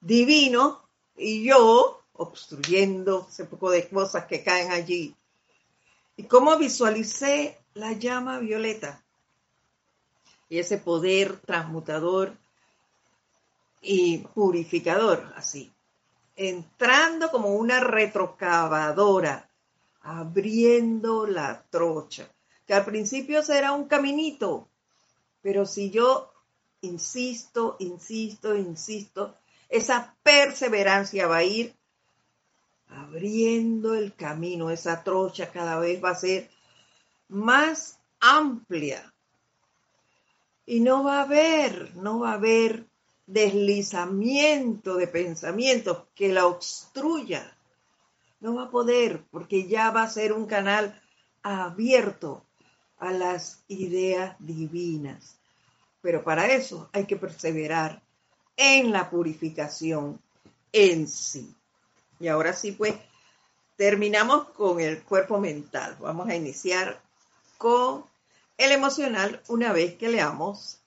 divinos 0.00 0.78
y 1.16 1.44
yo 1.44 2.00
obstruyendo 2.12 3.26
ese 3.28 3.44
poco 3.46 3.70
de 3.70 3.88
cosas 3.88 4.26
que 4.26 4.44
caen 4.44 4.70
allí 4.70 5.16
y 6.16 6.24
cómo 6.24 6.56
visualicé 6.56 7.58
la 7.74 7.92
llama 7.92 8.38
violeta 8.38 9.02
y 10.48 10.58
ese 10.58 10.78
poder 10.78 11.40
transmutador 11.40 12.36
y 13.80 14.18
purificador, 14.18 15.32
así, 15.36 15.72
entrando 16.36 17.30
como 17.30 17.48
una 17.48 17.80
retrocavadora, 17.80 19.48
abriendo 20.02 21.26
la 21.26 21.62
trocha, 21.70 22.28
que 22.66 22.74
al 22.74 22.84
principio 22.84 23.42
será 23.42 23.72
un 23.72 23.86
caminito, 23.86 24.68
pero 25.40 25.66
si 25.66 25.90
yo 25.90 26.32
insisto, 26.82 27.76
insisto, 27.78 28.56
insisto, 28.56 29.34
esa 29.68 30.14
perseverancia 30.22 31.26
va 31.26 31.38
a 31.38 31.44
ir 31.44 31.74
abriendo 32.94 33.94
el 33.94 34.14
camino, 34.14 34.70
esa 34.70 35.02
trocha 35.02 35.50
cada 35.50 35.78
vez 35.78 36.02
va 36.02 36.10
a 36.10 36.14
ser 36.14 36.50
más 37.28 37.98
amplia. 38.20 39.12
Y 40.64 40.80
no 40.80 41.02
va 41.02 41.18
a 41.18 41.22
haber, 41.22 41.96
no 41.96 42.20
va 42.20 42.32
a 42.32 42.34
haber 42.34 42.86
deslizamiento 43.26 44.96
de 44.96 45.06
pensamientos 45.08 46.04
que 46.14 46.32
la 46.32 46.46
obstruya. 46.46 47.56
No 48.40 48.54
va 48.54 48.64
a 48.64 48.70
poder, 48.70 49.24
porque 49.30 49.66
ya 49.66 49.90
va 49.90 50.02
a 50.02 50.10
ser 50.10 50.32
un 50.32 50.46
canal 50.46 51.00
abierto 51.42 52.44
a 52.98 53.10
las 53.12 53.64
ideas 53.68 54.36
divinas. 54.38 55.38
Pero 56.00 56.22
para 56.22 56.46
eso 56.46 56.88
hay 56.92 57.06
que 57.06 57.16
perseverar 57.16 58.02
en 58.56 58.92
la 58.92 59.10
purificación 59.10 60.20
en 60.72 61.08
sí. 61.08 61.54
Y 62.22 62.28
ahora 62.28 62.52
sí, 62.52 62.70
pues 62.70 62.94
terminamos 63.76 64.50
con 64.50 64.78
el 64.78 65.02
cuerpo 65.02 65.40
mental. 65.40 65.96
Vamos 65.98 66.28
a 66.28 66.36
iniciar 66.36 67.02
con 67.58 68.04
el 68.56 68.70
emocional 68.70 69.42
una 69.48 69.72
vez 69.72 69.96
que 69.96 70.08
leamos 70.08 70.78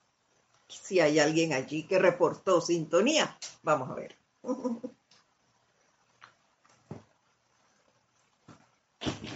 si 0.66 0.98
hay 0.98 1.18
alguien 1.18 1.52
allí 1.52 1.82
que 1.82 1.98
reportó 1.98 2.62
sintonía. 2.62 3.36
Vamos 3.62 3.90
a 3.90 3.94
ver. 3.94 4.16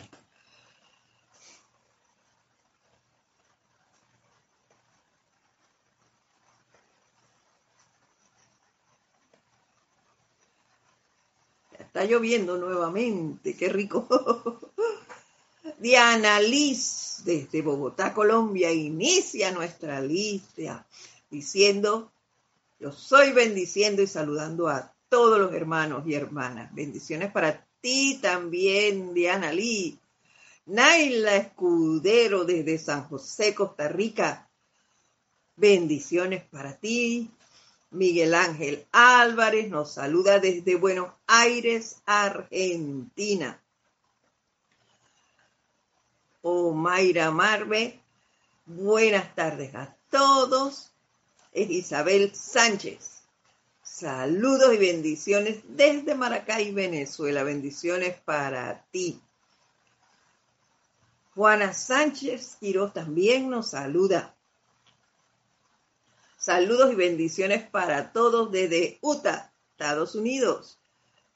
Está 11.90 12.04
lloviendo 12.04 12.56
nuevamente, 12.56 13.56
qué 13.56 13.68
rico. 13.68 14.06
Diana 15.80 16.38
Liz, 16.38 17.22
desde 17.24 17.62
Bogotá, 17.62 18.14
Colombia, 18.14 18.70
inicia 18.70 19.50
nuestra 19.50 20.00
lista 20.00 20.86
diciendo, 21.28 22.12
yo 22.78 22.92
soy 22.92 23.32
bendiciendo 23.32 24.02
y 24.02 24.06
saludando 24.06 24.68
a 24.68 24.94
todos 25.08 25.40
los 25.40 25.52
hermanos 25.52 26.06
y 26.06 26.14
hermanas. 26.14 26.72
Bendiciones 26.72 27.32
para 27.32 27.66
ti 27.80 28.20
también, 28.22 29.12
Diana 29.12 29.52
Liz. 29.52 29.98
Naila 30.66 31.34
Escudero 31.34 32.44
desde 32.44 32.78
San 32.78 33.02
José, 33.08 33.52
Costa 33.52 33.88
Rica. 33.88 34.48
Bendiciones 35.56 36.44
para 36.44 36.72
ti. 36.76 37.28
Miguel 37.90 38.34
Ángel 38.34 38.86
Álvarez 38.92 39.68
nos 39.68 39.94
saluda 39.94 40.38
desde 40.38 40.76
Buenos 40.76 41.10
Aires, 41.26 42.00
Argentina. 42.06 43.60
Omaira 46.42 47.30
Marve, 47.30 48.00
buenas 48.64 49.34
tardes 49.34 49.74
a 49.74 49.96
todos. 50.08 50.92
Es 51.52 51.68
Isabel 51.68 52.34
Sánchez. 52.34 53.22
Saludos 53.82 54.72
y 54.72 54.78
bendiciones 54.78 55.60
desde 55.68 56.14
Maracay, 56.14 56.72
Venezuela. 56.72 57.42
Bendiciones 57.42 58.18
para 58.20 58.84
ti. 58.92 59.20
Juana 61.34 61.72
Sánchez 61.72 62.56
Quiroz 62.60 62.92
también 62.92 63.50
nos 63.50 63.70
saluda. 63.70 64.34
Saludos 66.50 66.90
y 66.90 66.96
bendiciones 66.96 67.62
para 67.62 68.12
todos 68.12 68.50
desde 68.50 68.98
Utah, 69.02 69.52
Estados 69.70 70.16
Unidos. 70.16 70.80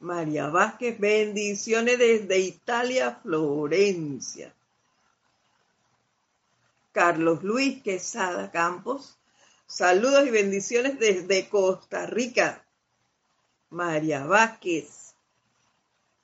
María 0.00 0.48
Vázquez, 0.48 0.98
bendiciones 0.98 2.00
desde 2.00 2.40
Italia, 2.40 3.20
Florencia. 3.22 4.53
Carlos 6.90 7.44
Luis 7.44 7.81
Quesada 7.81 8.50
Campos, 8.50 9.16
saludos 9.68 10.27
y 10.27 10.31
bendiciones 10.31 10.98
desde 10.98 11.48
Costa 11.48 12.07
Rica. 12.07 12.64
María 13.70 14.27
Vázquez. 14.27 15.14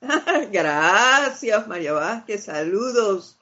Gracias, 0.51 1.69
María 1.69 1.93
Vázquez, 1.93 2.43
saludos. 2.43 3.37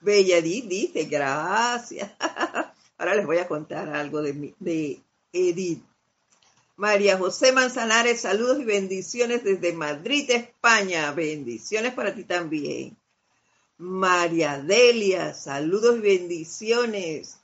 Belladí 0.00 0.62
dice, 0.62 1.04
gracias. 1.04 2.10
Ahora 3.04 3.16
les 3.16 3.26
voy 3.26 3.36
a 3.36 3.46
contar 3.46 3.90
algo 3.90 4.22
de, 4.22 5.02
Edith. 5.30 5.84
María 6.76 7.18
José 7.18 7.52
Manzanares, 7.52 8.22
saludos 8.22 8.58
y 8.60 8.64
bendiciones 8.64 9.44
desde 9.44 9.74
Madrid, 9.74 10.30
España. 10.30 11.12
Bendiciones 11.12 11.92
para 11.92 12.14
ti 12.14 12.24
también. 12.24 12.96
María 13.76 14.58
Delia, 14.58 15.34
saludos 15.34 15.98
y 15.98 16.00
bendiciones 16.00 17.40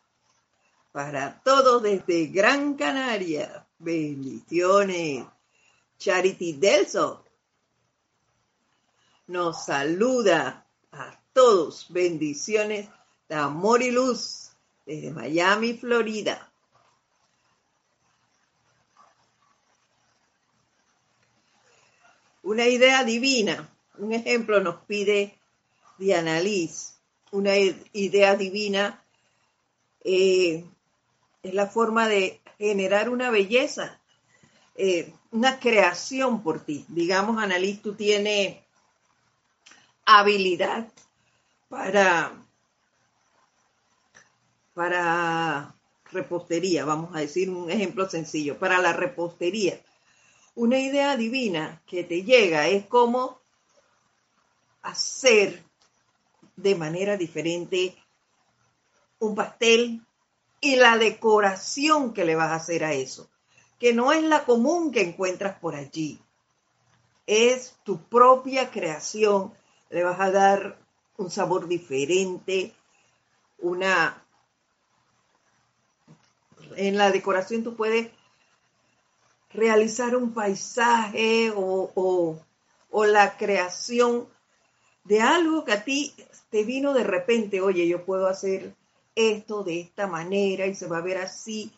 para 0.92 1.42
todos 1.42 1.82
desde 1.82 2.28
Gran 2.28 2.72
Canaria. 2.72 3.66
Bendiciones. 3.78 5.26
Charity 5.98 6.54
Delso 6.54 7.22
nos 9.26 9.66
saluda 9.66 10.66
a 10.90 11.20
todos. 11.34 11.84
Bendiciones 11.90 12.88
de 13.28 13.34
amor 13.34 13.82
y 13.82 13.90
luz 13.90 14.49
desde 14.90 15.12
Miami, 15.12 15.74
Florida. 15.74 16.50
Una 22.42 22.66
idea 22.66 23.04
divina. 23.04 23.68
Un 23.98 24.12
ejemplo 24.12 24.58
nos 24.58 24.84
pide 24.86 25.38
Diana 25.96 26.40
Liz. 26.40 26.96
una 27.30 27.56
idea 27.56 28.34
divina 28.34 29.04
eh, 30.02 30.64
es 31.44 31.54
la 31.54 31.68
forma 31.68 32.08
de 32.08 32.40
generar 32.58 33.10
una 33.10 33.30
belleza, 33.30 34.00
eh, 34.74 35.12
una 35.30 35.60
creación 35.60 36.42
por 36.42 36.64
ti. 36.64 36.84
Digamos, 36.88 37.40
Annalise, 37.40 37.80
tú 37.80 37.94
tienes 37.94 38.56
habilidad 40.04 40.88
para, 41.68 42.32
para 44.80 45.76
repostería, 46.10 46.86
vamos 46.86 47.14
a 47.14 47.18
decir 47.20 47.50
un 47.50 47.70
ejemplo 47.70 48.08
sencillo, 48.08 48.58
para 48.58 48.78
la 48.78 48.94
repostería. 48.94 49.78
Una 50.54 50.78
idea 50.78 51.18
divina 51.18 51.82
que 51.86 52.02
te 52.02 52.22
llega 52.22 52.66
es 52.66 52.86
como 52.86 53.38
hacer 54.80 55.62
de 56.56 56.74
manera 56.76 57.18
diferente 57.18 57.94
un 59.18 59.34
pastel 59.34 60.00
y 60.62 60.76
la 60.76 60.96
decoración 60.96 62.14
que 62.14 62.24
le 62.24 62.34
vas 62.34 62.50
a 62.50 62.54
hacer 62.54 62.82
a 62.82 62.94
eso, 62.94 63.28
que 63.78 63.92
no 63.92 64.12
es 64.12 64.22
la 64.22 64.46
común 64.46 64.92
que 64.92 65.02
encuentras 65.02 65.58
por 65.58 65.74
allí. 65.74 66.22
Es 67.26 67.76
tu 67.84 68.00
propia 68.00 68.70
creación. 68.70 69.52
Le 69.90 70.04
vas 70.04 70.18
a 70.20 70.30
dar 70.30 70.78
un 71.18 71.30
sabor 71.30 71.68
diferente, 71.68 72.72
una... 73.58 74.24
En 76.76 76.96
la 76.96 77.10
decoración 77.10 77.62
tú 77.62 77.76
puedes 77.76 78.10
realizar 79.52 80.14
un 80.16 80.32
paisaje 80.32 81.52
o, 81.54 82.38
o, 82.90 83.04
la 83.06 83.36
creación 83.36 84.28
de 85.04 85.20
algo 85.20 85.64
que 85.64 85.72
a 85.72 85.84
ti 85.84 86.14
te 86.50 86.64
vino 86.64 86.92
de 86.92 87.04
repente, 87.04 87.60
oye, 87.60 87.88
yo 87.88 88.04
puedo 88.04 88.26
hacer 88.26 88.74
esto 89.14 89.64
de 89.64 89.80
esta 89.80 90.06
manera 90.06 90.66
y 90.66 90.74
se 90.74 90.86
va 90.86 90.98
a 90.98 91.02
ver 91.02 91.18
así. 91.18 91.72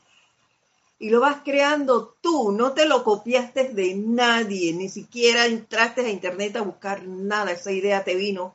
Y 0.99 1.11
lo 1.11 1.21
vas 1.21 1.43
creando 1.45 2.17
tú, 2.21 2.53
no 2.53 2.73
te 2.73 2.87
lo 2.87 3.03
copiaste 3.03 3.71
de 3.71 3.95
nadie, 3.95 4.73
ni 4.73 4.89
siquiera 4.89 5.47
entraste 5.47 6.03
a 6.03 6.11
internet 6.11 6.57
a 6.57 6.63
buscar 6.63 7.03
nada, 7.07 7.53
esa 7.53 7.73
idea 7.73 8.05
te 8.05 8.15
vino 8.15 8.55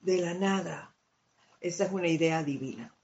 de 0.00 0.18
la 0.18 0.34
nada. 0.34 0.92
Esa 1.60 1.84
es 1.84 1.92
una 1.92 2.08
idea 2.08 2.42
divina. 2.42 2.95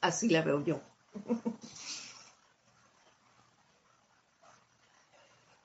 Así 0.00 0.28
la 0.28 0.42
veo 0.42 0.64
yo. 0.64 0.80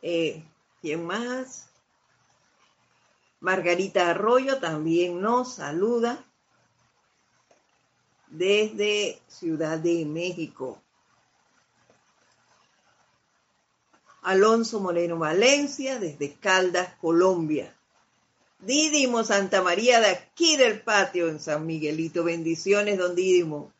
eh, 0.01 0.43
¿Quién 0.81 1.05
más? 1.05 1.67
Margarita 3.39 4.09
Arroyo 4.09 4.59
también 4.59 5.19
nos 5.21 5.55
saluda 5.55 6.23
desde 8.27 9.21
Ciudad 9.27 9.77
de 9.77 10.05
México. 10.05 10.81
Alonso 14.21 14.79
Moreno 14.79 15.17
Valencia 15.17 15.99
desde 15.99 16.35
Caldas, 16.35 16.93
Colombia. 17.01 17.75
Didimo 18.59 19.23
Santa 19.23 19.63
María 19.63 19.99
de 19.99 20.07
aquí 20.07 20.55
del 20.55 20.81
patio 20.81 21.27
en 21.27 21.39
San 21.39 21.65
Miguelito. 21.65 22.23
Bendiciones, 22.23 22.99
don 22.99 23.15
Didimo. 23.15 23.73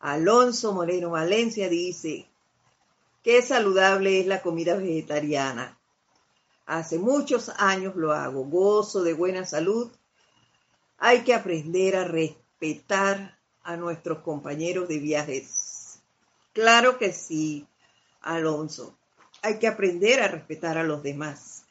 Alonso 0.00 0.72
Moreno 0.72 1.10
Valencia 1.10 1.68
dice, 1.68 2.26
qué 3.22 3.42
saludable 3.42 4.20
es 4.20 4.26
la 4.26 4.40
comida 4.40 4.74
vegetariana. 4.74 5.78
Hace 6.64 6.98
muchos 6.98 7.50
años 7.58 7.96
lo 7.96 8.12
hago, 8.12 8.44
gozo 8.44 9.02
de 9.02 9.12
buena 9.12 9.44
salud. 9.44 9.90
Hay 10.98 11.20
que 11.20 11.34
aprender 11.34 11.96
a 11.96 12.04
respetar 12.04 13.36
a 13.62 13.76
nuestros 13.76 14.20
compañeros 14.20 14.88
de 14.88 14.98
viajes. 14.98 16.00
Claro 16.54 16.96
que 16.96 17.12
sí, 17.12 17.66
Alonso. 18.22 18.96
Hay 19.42 19.58
que 19.58 19.66
aprender 19.66 20.22
a 20.22 20.28
respetar 20.28 20.78
a 20.78 20.82
los 20.82 21.02
demás. 21.02 21.64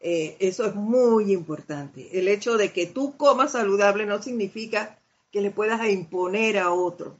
Eh, 0.00 0.36
eso 0.38 0.66
es 0.66 0.74
muy 0.74 1.32
importante. 1.32 2.18
El 2.18 2.28
hecho 2.28 2.58
de 2.58 2.72
que 2.72 2.86
tú 2.86 3.16
comas 3.16 3.52
saludable 3.52 4.04
no 4.04 4.22
significa 4.22 4.98
que 5.32 5.40
le 5.40 5.50
puedas 5.50 5.86
imponer 5.88 6.58
a 6.58 6.72
otro, 6.72 7.16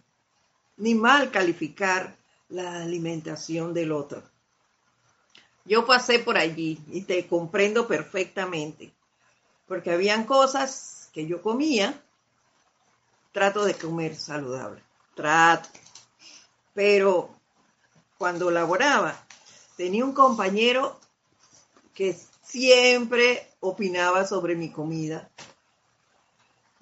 ni 0.79 0.95
mal 0.95 1.31
calificar 1.31 2.17
la 2.49 2.83
alimentación 2.83 3.75
del 3.75 3.93
otro. 3.93 4.23
Yo 5.65 5.85
pasé 5.85 6.19
por 6.19 6.39
allí 6.39 6.81
y 6.91 7.03
te 7.03 7.27
comprendo 7.27 7.87
perfectamente, 7.87 8.93
porque 9.67 9.91
habían 9.91 10.25
cosas 10.25 11.11
que 11.13 11.27
yo 11.27 11.43
comía, 11.43 12.03
trato 13.33 13.65
de 13.65 13.75
comer 13.75 14.17
saludable, 14.17 14.83
trato, 15.15 15.69
pero 16.73 17.29
cuando 18.17 18.51
laboraba 18.51 19.25
tenía 19.77 20.05
un 20.05 20.13
compañero 20.13 20.99
que 21.93 22.17
siempre 22.43 23.49
opinaba 23.61 24.27
sobre 24.27 24.57
mi 24.57 24.71
comida. 24.71 25.31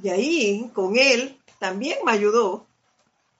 Y 0.02 0.10
ahí, 0.10 0.70
con 0.74 0.96
él, 0.96 1.40
también 1.58 1.98
me 2.04 2.12
ayudó. 2.12 2.66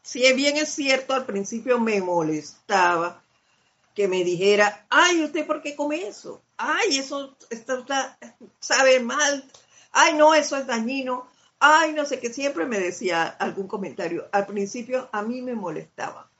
Si 0.07 0.33
bien 0.35 0.57
es 0.57 0.69
cierto, 0.69 1.15
al 1.15 1.27
principio 1.27 1.81
me 1.81 2.01
molestaba 2.01 3.25
que 3.93 4.07
me 4.07 4.23
dijera, 4.23 4.87
ay, 4.89 5.25
¿usted 5.25 5.45
por 5.45 5.61
qué 5.61 5.75
come 5.75 6.07
eso? 6.07 6.41
Ay, 6.57 6.99
eso 6.99 7.37
está, 7.51 8.17
sabe 8.61 9.01
mal. 9.01 9.45
Ay, 9.91 10.15
no, 10.15 10.33
eso 10.33 10.57
es 10.57 10.65
dañino. 10.65 11.27
Ay, 11.59 11.93
no 11.93 12.05
sé, 12.07 12.21
que 12.21 12.33
siempre 12.33 12.67
me 12.67 12.79
decía 12.79 13.27
algún 13.27 13.67
comentario. 13.67 14.29
Al 14.31 14.47
principio 14.47 15.09
a 15.11 15.23
mí 15.23 15.43
me 15.43 15.57
molestaba. 15.57 16.31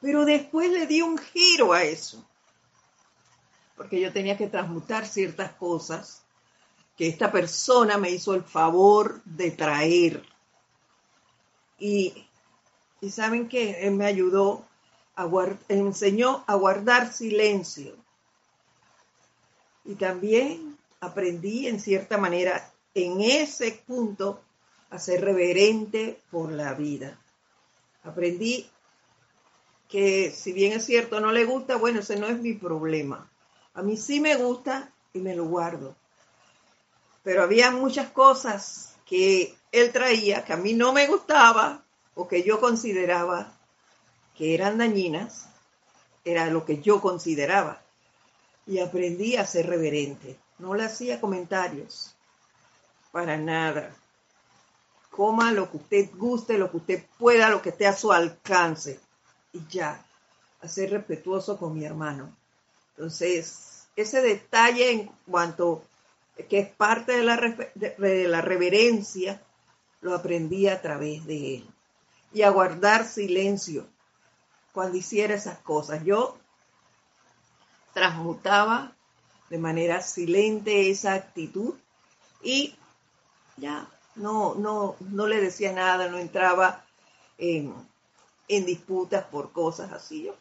Pero 0.00 0.24
después 0.24 0.70
le 0.70 0.86
di 0.86 1.02
un 1.02 1.18
giro 1.18 1.74
a 1.74 1.84
eso. 1.84 2.26
Porque 3.76 4.00
yo 4.00 4.10
tenía 4.14 4.38
que 4.38 4.48
transmutar 4.48 5.06
ciertas 5.06 5.52
cosas 5.52 6.22
que 6.96 7.06
esta 7.06 7.30
persona 7.30 7.98
me 7.98 8.10
hizo 8.10 8.32
el 8.32 8.44
favor 8.44 9.22
de 9.26 9.50
traer. 9.50 10.33
Y, 11.78 12.26
y 13.00 13.10
saben 13.10 13.48
que 13.48 13.90
me 13.90 14.06
ayudó 14.06 14.64
enseñó 15.68 16.44
a 16.46 16.54
guardar 16.54 17.12
silencio. 17.12 17.94
Y 19.84 19.94
también 19.94 20.76
aprendí 21.00 21.68
en 21.68 21.80
cierta 21.80 22.16
manera 22.16 22.72
en 22.94 23.20
ese 23.20 23.82
punto 23.86 24.40
a 24.90 24.98
ser 24.98 25.20
reverente 25.20 26.20
por 26.30 26.52
la 26.52 26.74
vida. 26.74 27.18
Aprendí 28.02 28.66
que 29.88 30.30
si 30.30 30.52
bien 30.52 30.72
es 30.72 30.84
cierto 30.84 31.20
no 31.20 31.32
le 31.32 31.44
gusta, 31.44 31.76
bueno, 31.76 32.00
ese 32.00 32.16
no 32.16 32.26
es 32.26 32.38
mi 32.40 32.54
problema. 32.54 33.30
A 33.74 33.82
mí 33.82 33.96
sí 33.96 34.20
me 34.20 34.36
gusta 34.36 34.90
y 35.12 35.18
me 35.18 35.36
lo 35.36 35.46
guardo. 35.46 35.96
Pero 37.22 37.42
había 37.42 37.70
muchas 37.70 38.10
cosas 38.10 38.96
que 39.06 39.54
él 39.74 39.90
traía 39.90 40.44
que 40.44 40.52
a 40.52 40.56
mí 40.56 40.72
no 40.72 40.92
me 40.92 41.08
gustaba 41.08 41.84
o 42.14 42.28
que 42.28 42.44
yo 42.44 42.60
consideraba 42.60 43.52
que 44.36 44.54
eran 44.54 44.78
dañinas, 44.78 45.48
era 46.24 46.46
lo 46.46 46.64
que 46.64 46.80
yo 46.80 47.00
consideraba. 47.00 47.82
Y 48.66 48.78
aprendí 48.78 49.36
a 49.36 49.46
ser 49.46 49.66
reverente. 49.66 50.38
No 50.58 50.74
le 50.74 50.84
hacía 50.84 51.20
comentarios. 51.20 52.14
Para 53.10 53.36
nada. 53.36 53.94
Coma 55.10 55.52
lo 55.52 55.70
que 55.70 55.76
usted 55.76 56.10
guste, 56.16 56.56
lo 56.56 56.70
que 56.70 56.76
usted 56.78 57.04
pueda, 57.18 57.50
lo 57.50 57.60
que 57.60 57.70
esté 57.70 57.86
a 57.86 57.96
su 57.96 58.12
alcance. 58.12 59.00
Y 59.52 59.60
ya. 59.68 60.04
A 60.62 60.68
ser 60.68 60.90
respetuoso 60.90 61.58
con 61.58 61.74
mi 61.74 61.84
hermano. 61.84 62.34
Entonces, 62.96 63.86
ese 63.96 64.22
detalle 64.22 64.90
en 64.92 65.10
cuanto 65.28 65.84
que 66.48 66.60
es 66.60 66.68
parte 66.68 67.12
de 67.12 67.22
la, 67.22 67.36
de 67.74 68.28
la 68.28 68.40
reverencia, 68.40 69.40
lo 70.04 70.14
aprendí 70.14 70.68
a 70.68 70.82
través 70.82 71.24
de 71.24 71.56
él. 71.56 71.66
Y 72.34 72.42
a 72.42 72.50
guardar 72.50 73.06
silencio 73.06 73.86
cuando 74.72 74.98
hiciera 74.98 75.34
esas 75.34 75.58
cosas. 75.60 76.04
Yo 76.04 76.36
transmutaba 77.94 78.94
de 79.48 79.56
manera 79.56 80.02
silente 80.02 80.90
esa 80.90 81.14
actitud 81.14 81.74
y 82.42 82.74
ya 83.56 83.88
no, 84.14 84.54
no, 84.56 84.96
no 85.00 85.26
le 85.26 85.40
decía 85.40 85.72
nada, 85.72 86.08
no 86.08 86.18
entraba 86.18 86.84
en, 87.38 87.74
en 88.48 88.66
disputas 88.66 89.24
por 89.24 89.52
cosas 89.52 89.90
así. 89.90 90.24
Yo 90.24 90.36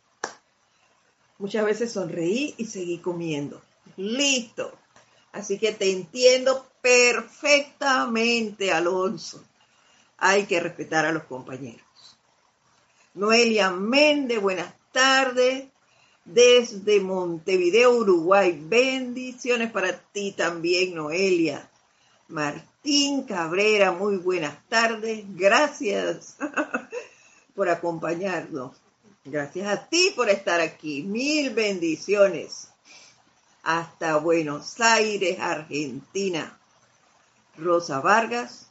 muchas 1.37 1.63
veces 1.63 1.93
sonreí 1.93 2.53
y 2.57 2.65
seguí 2.65 2.97
comiendo. 2.97 3.61
Listo. 3.95 4.73
Así 5.31 5.57
que 5.57 5.71
te 5.71 5.89
entiendo 5.89 6.65
perfectamente, 6.81 8.73
Alonso. 8.73 9.41
Hay 10.25 10.45
que 10.45 10.61
respetar 10.61 11.05
a 11.05 11.11
los 11.11 11.23
compañeros. 11.23 11.83
Noelia 13.13 13.71
Méndez, 13.71 14.41
buenas 14.41 14.73
tardes. 14.93 15.65
Desde 16.23 17.01
Montevideo, 17.01 17.91
Uruguay. 17.91 18.57
Bendiciones 18.57 19.69
para 19.69 19.99
ti 19.99 20.31
también, 20.31 20.95
Noelia. 20.95 21.69
Martín 22.29 23.23
Cabrera, 23.23 23.91
muy 23.91 24.15
buenas 24.15 24.57
tardes. 24.69 25.25
Gracias 25.35 26.37
por 27.53 27.67
acompañarnos. 27.67 28.77
Gracias 29.25 29.67
a 29.67 29.89
ti 29.89 30.13
por 30.15 30.29
estar 30.29 30.61
aquí. 30.61 31.03
Mil 31.03 31.49
bendiciones. 31.49 32.69
Hasta 33.61 34.15
Buenos 34.19 34.79
Aires, 34.79 35.37
Argentina. 35.41 36.57
Rosa 37.57 37.99
Vargas. 37.99 38.62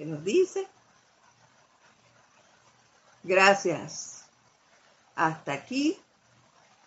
¿Qué 0.00 0.06
nos 0.06 0.24
dice? 0.24 0.66
Gracias. 3.22 4.24
Hasta 5.14 5.52
aquí 5.52 6.00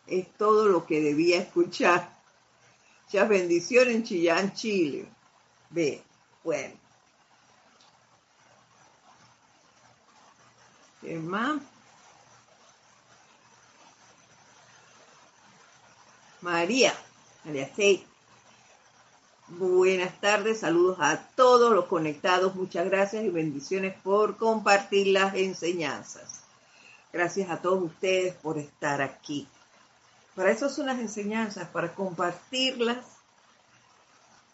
es 0.07 0.33
todo 0.35 0.67
lo 0.67 0.87
que 0.87 0.99
debía 0.99 1.37
escuchar. 1.37 2.11
Muchas 3.03 3.29
bendiciones 3.29 3.93
en 3.93 4.03
Chillán, 4.03 4.53
Chile. 4.55 5.07
Ve, 5.69 6.01
bueno. 6.43 6.73
¿Qué 10.99 11.15
más? 11.19 11.61
María, 16.41 16.95
María 17.43 17.71
C. 17.75 18.07
Buenas 19.59 20.19
tardes, 20.19 20.61
saludos 20.61 20.97
a 20.99 21.27
todos 21.35 21.73
los 21.73 21.85
conectados, 21.85 22.55
muchas 22.55 22.89
gracias 22.89 23.23
y 23.23 23.29
bendiciones 23.29 23.93
por 24.01 24.35
compartir 24.35 25.07
las 25.07 25.35
enseñanzas. 25.35 26.41
Gracias 27.11 27.51
a 27.51 27.61
todos 27.61 27.83
ustedes 27.83 28.33
por 28.33 28.57
estar 28.57 29.03
aquí. 29.03 29.47
Para 30.35 30.49
eso 30.49 30.69
son 30.69 30.87
las 30.87 30.97
enseñanzas, 30.97 31.67
para 31.67 31.93
compartirlas 31.93 33.05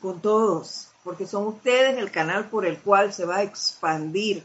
con 0.02 0.20
todos, 0.20 0.90
porque 1.06 1.26
son 1.26 1.48
ustedes 1.48 1.98
el 1.98 2.12
canal 2.12 2.50
por 2.50 2.66
el 2.66 2.78
cual 2.78 3.14
se 3.14 3.24
va 3.24 3.38
a 3.38 3.44
expandir 3.44 4.44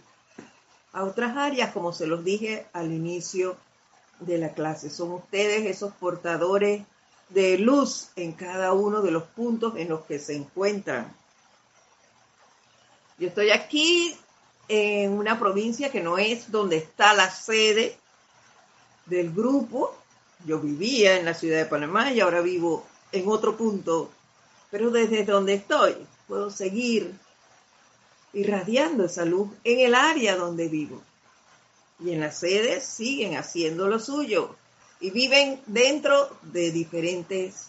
a 0.93 1.03
otras 1.03 1.37
áreas, 1.37 1.73
como 1.73 1.93
se 1.93 2.07
los 2.07 2.23
dije 2.23 2.69
al 2.73 2.93
inicio 2.93 3.57
de 4.21 4.39
la 4.39 4.51
clase. 4.51 4.89
Son 4.89 5.11
ustedes 5.11 5.67
esos 5.67 5.93
portadores 5.95 6.87
de 7.29 7.59
luz 7.59 8.09
en 8.17 8.33
cada 8.33 8.73
uno 8.73 9.03
de 9.03 9.11
los 9.11 9.25
puntos 9.25 9.75
en 9.77 9.89
los 9.89 10.05
que 10.05 10.19
se 10.19 10.37
encuentran. 10.37 11.15
Yo 13.19 13.29
estoy 13.29 13.51
aquí 13.51 14.17
en 14.69 15.13
una 15.13 15.39
provincia 15.39 15.91
que 15.91 16.01
no 16.01 16.19
es 16.19 16.51
donde 16.51 16.77
está 16.77 17.15
la 17.15 17.31
sede 17.31 17.99
del 19.07 19.33
grupo, 19.33 19.95
yo 20.47 20.59
vivía 20.59 21.19
en 21.19 21.25
la 21.25 21.35
ciudad 21.35 21.59
de 21.59 21.67
Panamá 21.67 22.13
y 22.13 22.21
ahora 22.21 22.41
vivo 22.41 22.87
en 23.13 23.29
otro 23.29 23.57
punto, 23.57 24.11
pero 24.71 24.91
desde 24.91 25.25
donde 25.25 25.55
estoy 25.55 25.95
puedo 26.27 26.51
seguir 26.51 27.15
irradiando 28.33 29.05
esa 29.05 29.25
luz 29.25 29.51
en 29.63 29.81
el 29.81 29.95
área 29.95 30.37
donde 30.37 30.69
vivo. 30.69 31.03
Y 32.01 32.13
en 32.13 32.21
las 32.21 32.39
sedes 32.41 32.85
siguen 32.85 33.37
haciendo 33.37 33.89
lo 33.89 33.99
suyo 34.01 34.57
y 35.05 35.11
viven 35.11 35.61
dentro 35.67 36.35
de 36.41 36.71
diferentes 36.71 37.67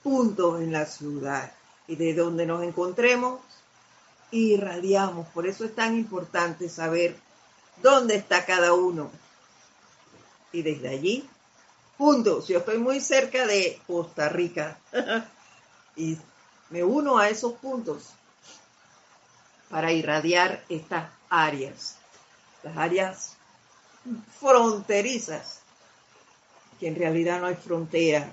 puntos 0.00 0.60
en 0.60 0.70
la 0.70 0.86
ciudad. 0.86 1.52
Y 1.88 1.96
de 1.96 2.14
donde 2.14 2.46
nos 2.46 2.62
encontremos, 2.62 3.40
irradiamos. 4.30 5.26
Por 5.30 5.48
eso 5.48 5.64
es 5.64 5.74
tan 5.74 5.96
importante 5.96 6.68
saber 6.68 7.16
dónde 7.82 8.14
está 8.14 8.46
cada 8.46 8.74
uno. 8.74 9.10
Y 10.52 10.62
desde 10.62 10.88
allí 10.90 11.28
puntos. 11.96 12.46
Yo 12.46 12.58
estoy 12.58 12.78
muy 12.78 13.00
cerca 13.00 13.44
de 13.44 13.82
Costa 13.84 14.28
Rica 14.28 14.78
y 15.96 16.16
me 16.70 16.84
uno 16.84 17.18
a 17.18 17.28
esos 17.28 17.54
puntos 17.54 18.04
para 19.68 19.90
irradiar 19.90 20.62
estas 20.68 21.10
áreas, 21.28 21.96
las 22.62 22.76
áreas 22.76 23.36
fronterizas, 24.38 25.62
que 26.78 26.88
en 26.88 26.96
realidad 26.96 27.40
no 27.40 27.46
hay 27.46 27.56
frontera 27.56 28.30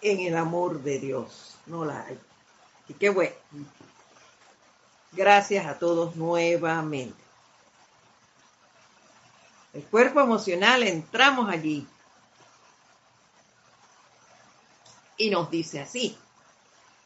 en 0.00 0.20
el 0.20 0.36
amor 0.36 0.82
de 0.82 0.98
Dios, 0.98 1.56
no 1.66 1.84
la 1.84 2.04
hay. 2.04 2.18
Y 2.88 2.94
qué 2.94 3.10
bueno. 3.10 3.34
Gracias 5.12 5.66
a 5.66 5.78
todos 5.78 6.16
nuevamente. 6.16 7.16
El 9.72 9.82
cuerpo 9.84 10.20
emocional, 10.20 10.82
entramos 10.82 11.48
allí. 11.48 11.86
y 15.18 15.28
nos 15.30 15.50
dice 15.50 15.80
así, 15.80 16.16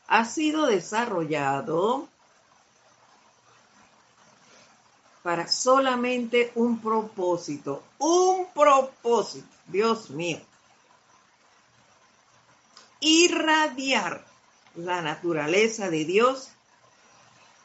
ha 0.06 0.24
sido 0.26 0.66
desarrollado 0.66 2.06
para 5.22 5.48
solamente 5.48 6.52
un 6.54 6.78
propósito, 6.80 7.82
un 7.98 8.46
propósito, 8.54 9.48
Dios 9.66 10.10
mío, 10.10 10.40
irradiar 13.02 14.24
la 14.76 15.02
naturaleza 15.02 15.90
de 15.90 16.04
Dios 16.04 16.50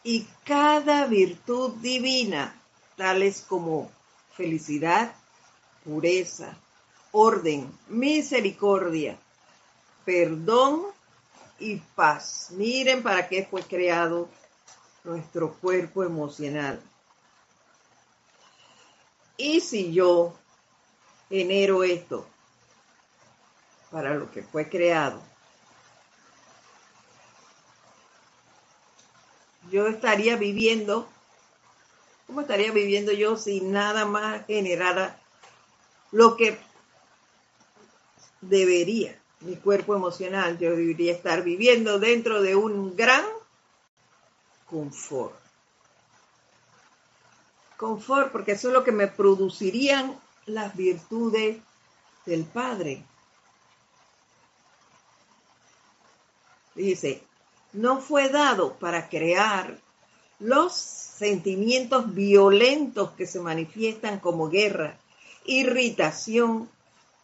y 0.03 0.27
cada 0.43 1.05
virtud 1.05 1.73
divina, 1.75 2.59
tales 2.95 3.45
como 3.47 3.91
felicidad, 4.35 5.13
pureza, 5.85 6.57
orden, 7.11 7.71
misericordia, 7.87 9.17
perdón 10.05 10.87
y 11.59 11.75
paz. 11.75 12.49
Miren 12.51 13.03
para 13.03 13.27
qué 13.27 13.45
fue 13.45 13.61
creado 13.61 14.29
nuestro 15.03 15.53
cuerpo 15.53 16.03
emocional. 16.03 16.81
Y 19.37 19.59
si 19.59 19.93
yo 19.93 20.33
genero 21.29 21.83
esto 21.83 22.25
para 23.91 24.13
lo 24.15 24.31
que 24.31 24.43
fue 24.43 24.69
creado, 24.69 25.21
yo 29.71 29.87
estaría 29.87 30.35
viviendo, 30.35 31.07
¿cómo 32.25 32.41
estaría 32.41 32.71
viviendo 32.71 33.11
yo 33.11 33.37
si 33.37 33.61
nada 33.61 34.05
más 34.05 34.45
generara 34.45 35.19
lo 36.11 36.37
que 36.37 36.57
debería? 38.41 39.17
mi 39.41 39.55
cuerpo 39.55 39.95
emocional, 39.95 40.57
yo 40.57 40.75
debería 40.75 41.13
estar 41.13 41.43
viviendo 41.43 41.99
dentro 41.99 42.41
de 42.41 42.55
un 42.55 42.95
gran 42.95 43.23
confort. 44.65 45.35
Confort, 47.77 48.31
porque 48.31 48.53
eso 48.53 48.69
es 48.69 48.73
lo 48.73 48.83
que 48.83 48.91
me 48.91 49.07
producirían 49.07 50.19
las 50.47 50.75
virtudes 50.75 51.57
del 52.25 52.43
Padre. 52.45 53.03
Dice, 56.77 57.23
no 57.73 57.99
fue 57.99 58.29
dado 58.29 58.75
para 58.75 59.09
crear 59.09 59.79
los 60.39 60.73
sentimientos 60.75 62.13
violentos 62.13 63.11
que 63.11 63.25
se 63.25 63.39
manifiestan 63.39 64.19
como 64.19 64.47
guerra, 64.47 64.97
irritación, 65.43 66.69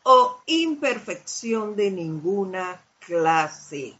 o 0.03 0.41
imperfección 0.47 1.75
de 1.75 1.91
ninguna 1.91 2.81
clase. 2.99 3.93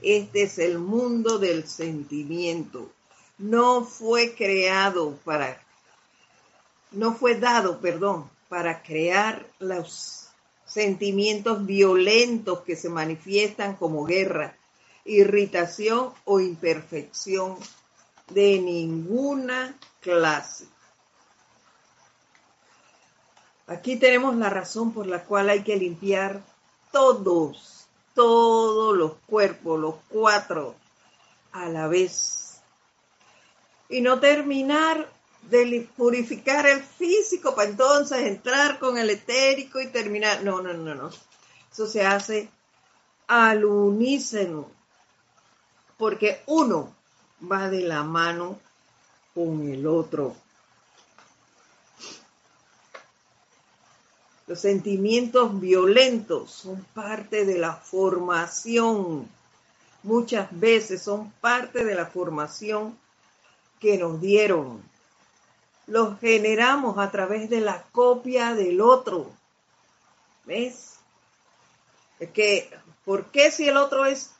Este 0.00 0.42
es 0.44 0.58
el 0.58 0.78
mundo 0.78 1.38
del 1.38 1.66
sentimiento. 1.66 2.90
No 3.36 3.84
fue 3.84 4.34
creado 4.34 5.16
para, 5.24 5.60
no 6.92 7.14
fue 7.14 7.34
dado, 7.34 7.80
perdón, 7.80 8.30
para 8.48 8.82
crear 8.82 9.46
los 9.58 10.27
sentimientos 10.68 11.64
violentos 11.66 12.60
que 12.60 12.76
se 12.76 12.88
manifiestan 12.88 13.74
como 13.76 14.04
guerra, 14.04 14.56
irritación 15.04 16.12
o 16.24 16.38
imperfección 16.40 17.56
de 18.30 18.60
ninguna 18.60 19.76
clase. 20.00 20.66
Aquí 23.66 23.96
tenemos 23.96 24.36
la 24.36 24.50
razón 24.50 24.92
por 24.92 25.06
la 25.06 25.24
cual 25.24 25.50
hay 25.50 25.62
que 25.62 25.76
limpiar 25.76 26.42
todos, 26.92 27.86
todos 28.14 28.96
los 28.96 29.12
cuerpos, 29.26 29.78
los 29.78 29.94
cuatro, 30.08 30.74
a 31.52 31.68
la 31.68 31.86
vez. 31.86 32.60
Y 33.88 34.00
no 34.00 34.20
terminar 34.20 35.10
de 35.50 35.88
purificar 35.96 36.66
el 36.66 36.82
físico 36.82 37.54
para 37.54 37.70
entonces 37.70 38.26
entrar 38.26 38.78
con 38.78 38.98
el 38.98 39.10
etérico 39.10 39.80
y 39.80 39.88
terminar. 39.88 40.42
No, 40.44 40.60
no, 40.60 40.74
no, 40.74 40.94
no. 40.94 41.10
Eso 41.72 41.86
se 41.86 42.04
hace 42.04 42.50
al 43.26 43.64
unísono, 43.64 44.70
porque 45.96 46.42
uno 46.46 46.94
va 47.50 47.68
de 47.68 47.82
la 47.82 48.02
mano 48.02 48.58
con 49.34 49.68
el 49.70 49.86
otro. 49.86 50.34
Los 54.46 54.60
sentimientos 54.60 55.60
violentos 55.60 56.50
son 56.50 56.82
parte 56.94 57.44
de 57.44 57.58
la 57.58 57.74
formación. 57.74 59.28
Muchas 60.02 60.48
veces 60.58 61.02
son 61.02 61.30
parte 61.32 61.84
de 61.84 61.94
la 61.94 62.06
formación 62.06 62.98
que 63.78 63.98
nos 63.98 64.20
dieron. 64.22 64.82
Los 65.88 66.18
generamos 66.20 66.98
a 66.98 67.10
través 67.10 67.50
de 67.50 67.60
la 67.60 67.82
copia 67.92 68.54
del 68.54 68.80
otro. 68.80 69.30
¿Ves? 70.44 70.98
Es 72.20 72.30
que, 72.30 72.70
¿por 73.04 73.26
qué 73.26 73.50
si 73.50 73.68
el 73.68 73.76
otro 73.76 74.04
es 74.04 74.30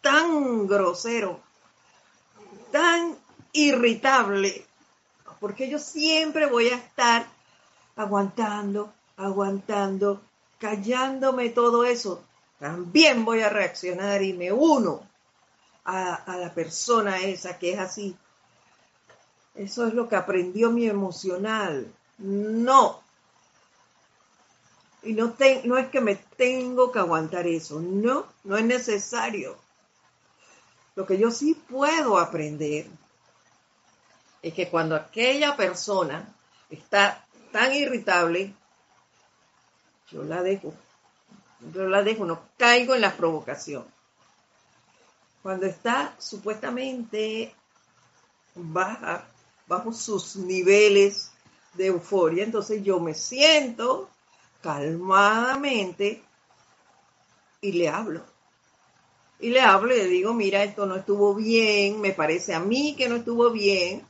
tan 0.00 0.66
grosero, 0.66 1.40
tan 2.70 3.16
irritable? 3.52 4.66
Porque 5.38 5.68
yo 5.68 5.78
siempre 5.78 6.46
voy 6.46 6.68
a 6.68 6.76
estar 6.76 7.26
aguantando, 7.96 8.92
aguantando, 9.16 10.20
callándome 10.58 11.48
todo 11.50 11.84
eso, 11.84 12.22
también 12.58 13.24
voy 13.24 13.40
a 13.40 13.48
reaccionar 13.48 14.22
y 14.22 14.34
me 14.34 14.52
uno 14.52 15.02
a, 15.84 16.36
la 16.36 16.52
persona 16.52 17.20
esa 17.20 17.58
que 17.58 17.72
es 17.72 17.78
así. 17.78 18.14
Eso 19.54 19.86
es 19.86 19.94
lo 19.94 20.08
que 20.08 20.16
aprendió 20.16 20.70
mi 20.70 20.88
emocional. 20.88 21.92
No. 22.18 23.00
Y 25.02 25.14
no, 25.14 25.34
es 25.78 25.88
que 25.88 26.00
me 26.00 26.16
tengo 26.16 26.92
que 26.92 26.98
aguantar 26.98 27.46
eso. 27.46 27.80
No, 27.80 28.26
no 28.44 28.56
es 28.56 28.64
necesario. 28.64 29.56
Lo 30.94 31.06
que 31.06 31.18
yo 31.18 31.30
sí 31.30 31.54
puedo 31.54 32.18
aprender 32.18 32.86
es 34.42 34.54
que 34.54 34.68
cuando 34.68 34.94
aquella 34.94 35.56
persona 35.56 36.34
está 36.68 37.26
tan 37.52 37.72
irritable, 37.74 38.54
yo 40.10 40.22
la 40.24 40.42
dejo. 40.42 40.74
Yo 41.72 41.86
la 41.88 42.02
dejo, 42.02 42.24
no 42.24 42.40
caigo 42.56 42.94
en 42.94 43.02
la 43.02 43.16
provocación. 43.16 43.84
Cuando 45.42 45.66
está 45.66 46.14
supuestamente 46.18 47.54
baja, 48.54 49.26
bajo 49.70 49.92
sus 49.92 50.34
niveles 50.34 51.30
de 51.74 51.86
euforia, 51.86 52.42
entonces 52.42 52.82
yo 52.82 52.98
me 52.98 53.14
siento 53.14 54.10
calmadamente 54.62 56.20
y 57.60 57.70
le 57.70 57.88
hablo. 57.88 58.20
Y 59.38 59.50
le 59.50 59.60
hablo 59.60 59.94
y 59.94 59.98
le 59.98 60.06
digo, 60.06 60.34
mira, 60.34 60.64
esto 60.64 60.86
no 60.86 60.96
estuvo 60.96 61.36
bien, 61.36 62.00
me 62.00 62.12
parece 62.12 62.52
a 62.52 62.58
mí 62.58 62.96
que 62.98 63.08
no 63.08 63.14
estuvo 63.14 63.48
bien, 63.52 64.04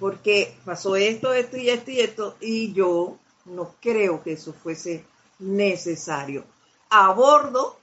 porque 0.00 0.56
pasó 0.64 0.96
esto, 0.96 1.34
esto 1.34 1.58
y 1.58 1.68
esto 1.68 1.90
y 1.90 2.00
esto, 2.00 2.36
y 2.40 2.72
yo 2.72 3.18
no 3.44 3.74
creo 3.78 4.22
que 4.22 4.32
eso 4.32 4.54
fuese 4.54 5.04
necesario. 5.38 6.44
Abordo, 6.88 7.76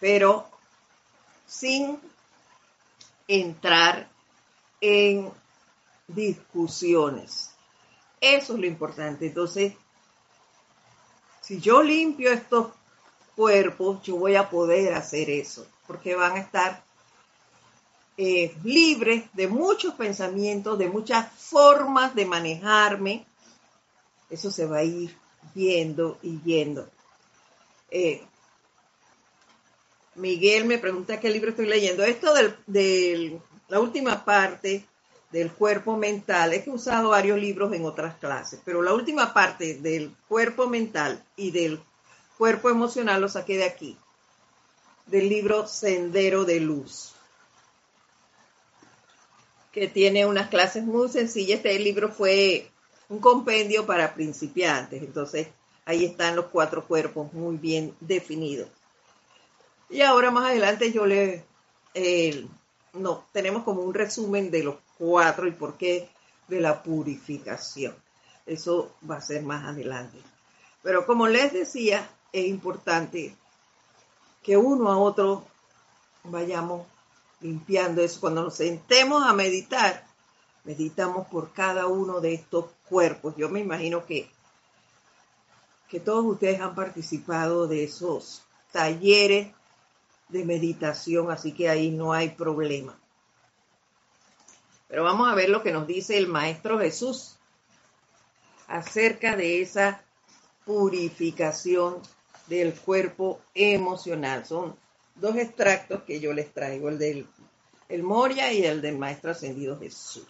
pero 0.00 0.46
sin 1.46 1.98
entrar 3.26 4.14
en 4.80 5.30
discusiones. 6.08 7.50
Eso 8.20 8.54
es 8.54 8.60
lo 8.60 8.66
importante. 8.66 9.26
Entonces, 9.26 9.74
si 11.40 11.60
yo 11.60 11.82
limpio 11.82 12.32
estos 12.32 12.68
cuerpos, 13.34 14.02
yo 14.02 14.16
voy 14.16 14.36
a 14.36 14.48
poder 14.48 14.94
hacer 14.94 15.30
eso, 15.30 15.66
porque 15.86 16.14
van 16.14 16.32
a 16.32 16.40
estar 16.40 16.82
eh, 18.16 18.56
libres 18.64 19.24
de 19.34 19.46
muchos 19.46 19.94
pensamientos, 19.94 20.78
de 20.78 20.88
muchas 20.88 21.30
formas 21.32 22.14
de 22.14 22.24
manejarme, 22.24 23.26
eso 24.30 24.50
se 24.50 24.66
va 24.66 24.78
a 24.78 24.84
ir 24.84 25.14
viendo 25.54 26.18
y 26.22 26.36
viendo. 26.36 26.88
Eh, 27.90 28.22
Miguel 30.14 30.64
me 30.64 30.78
pregunta 30.78 31.20
qué 31.20 31.30
libro 31.30 31.50
estoy 31.50 31.66
leyendo. 31.66 32.02
Esto 32.02 32.32
de 32.66 33.38
la 33.68 33.80
última 33.80 34.24
parte 34.24 34.84
del 35.30 35.52
cuerpo 35.52 35.96
mental, 35.96 36.52
es 36.52 36.64
que 36.64 36.70
he 36.70 36.72
usado 36.72 37.10
varios 37.10 37.38
libros 37.38 37.72
en 37.72 37.84
otras 37.84 38.16
clases, 38.16 38.60
pero 38.64 38.82
la 38.82 38.94
última 38.94 39.34
parte 39.34 39.74
del 39.74 40.14
cuerpo 40.28 40.68
mental 40.68 41.24
y 41.36 41.50
del 41.50 41.80
cuerpo 42.38 42.70
emocional 42.70 43.20
lo 43.20 43.28
saqué 43.28 43.56
de 43.56 43.64
aquí, 43.64 43.96
del 45.06 45.28
libro 45.28 45.66
Sendero 45.66 46.44
de 46.44 46.60
Luz, 46.60 47.12
que 49.72 49.88
tiene 49.88 50.24
unas 50.24 50.48
clases 50.48 50.84
muy 50.84 51.08
sencillas. 51.08 51.58
Este 51.58 51.78
libro 51.78 52.10
fue 52.10 52.70
un 53.08 53.18
compendio 53.18 53.84
para 53.84 54.14
principiantes. 54.14 55.02
Entonces, 55.02 55.48
ahí 55.84 56.04
están 56.04 56.34
los 56.34 56.46
cuatro 56.46 56.86
cuerpos 56.86 57.32
muy 57.32 57.56
bien 57.56 57.94
definidos. 58.00 58.68
Y 59.90 60.00
ahora 60.00 60.30
más 60.30 60.46
adelante 60.50 60.92
yo 60.92 61.06
le, 61.06 61.44
eh, 61.94 62.46
no, 62.98 63.26
tenemos 63.32 63.64
como 63.64 63.82
un 63.82 63.94
resumen 63.94 64.50
de 64.50 64.64
los 64.64 64.76
cuatro 64.98 65.46
y 65.46 65.52
por 65.52 65.76
qué 65.76 66.08
de 66.48 66.60
la 66.60 66.82
purificación. 66.82 67.94
Eso 68.44 68.92
va 69.08 69.16
a 69.16 69.20
ser 69.20 69.42
más 69.42 69.66
adelante. 69.66 70.18
Pero 70.82 71.06
como 71.06 71.26
les 71.26 71.52
decía, 71.52 72.08
es 72.32 72.46
importante 72.46 73.34
que 74.42 74.56
uno 74.56 74.92
a 74.92 74.98
otro 74.98 75.44
vayamos 76.24 76.86
limpiando 77.40 78.02
eso. 78.02 78.20
Cuando 78.20 78.44
nos 78.44 78.54
sentemos 78.54 79.24
a 79.24 79.32
meditar, 79.32 80.06
meditamos 80.64 81.26
por 81.28 81.52
cada 81.52 81.86
uno 81.86 82.20
de 82.20 82.34
estos 82.34 82.66
cuerpos. 82.88 83.34
Yo 83.36 83.48
me 83.48 83.60
imagino 83.60 84.06
que, 84.06 84.30
que 85.88 85.98
todos 86.00 86.24
ustedes 86.24 86.60
han 86.60 86.74
participado 86.74 87.66
de 87.66 87.84
esos 87.84 88.42
talleres 88.72 89.48
de 90.28 90.44
meditación, 90.44 91.30
así 91.30 91.52
que 91.52 91.68
ahí 91.68 91.90
no 91.90 92.12
hay 92.12 92.30
problema. 92.30 92.98
Pero 94.88 95.04
vamos 95.04 95.28
a 95.28 95.34
ver 95.34 95.48
lo 95.48 95.62
que 95.62 95.72
nos 95.72 95.86
dice 95.86 96.16
el 96.16 96.28
Maestro 96.28 96.78
Jesús 96.78 97.38
acerca 98.68 99.36
de 99.36 99.62
esa 99.62 100.02
purificación 100.64 102.00
del 102.46 102.74
cuerpo 102.74 103.40
emocional. 103.54 104.44
Son 104.44 104.76
dos 105.14 105.36
extractos 105.36 106.02
que 106.02 106.20
yo 106.20 106.32
les 106.32 106.52
traigo, 106.52 106.88
el 106.88 106.98
del 106.98 107.26
el 107.88 108.02
Moria 108.02 108.52
y 108.52 108.64
el 108.64 108.82
del 108.82 108.98
Maestro 108.98 109.30
Ascendido 109.30 109.78
Jesús. 109.78 110.26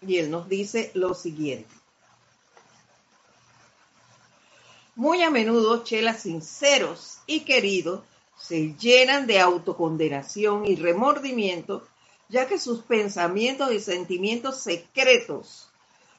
Y 0.00 0.18
él 0.18 0.30
nos 0.30 0.48
dice 0.48 0.90
lo 0.94 1.14
siguiente. 1.14 1.72
Muy 4.96 5.22
a 5.22 5.30
menudo 5.30 5.82
chelas 5.82 6.22
sinceros 6.22 7.18
y 7.26 7.40
queridos 7.40 8.02
se 8.38 8.74
llenan 8.74 9.26
de 9.26 9.40
autocondenación 9.40 10.66
y 10.66 10.76
remordimiento, 10.76 11.86
ya 12.28 12.46
que 12.46 12.58
sus 12.58 12.82
pensamientos 12.82 13.72
y 13.72 13.80
sentimientos 13.80 14.60
secretos 14.60 15.68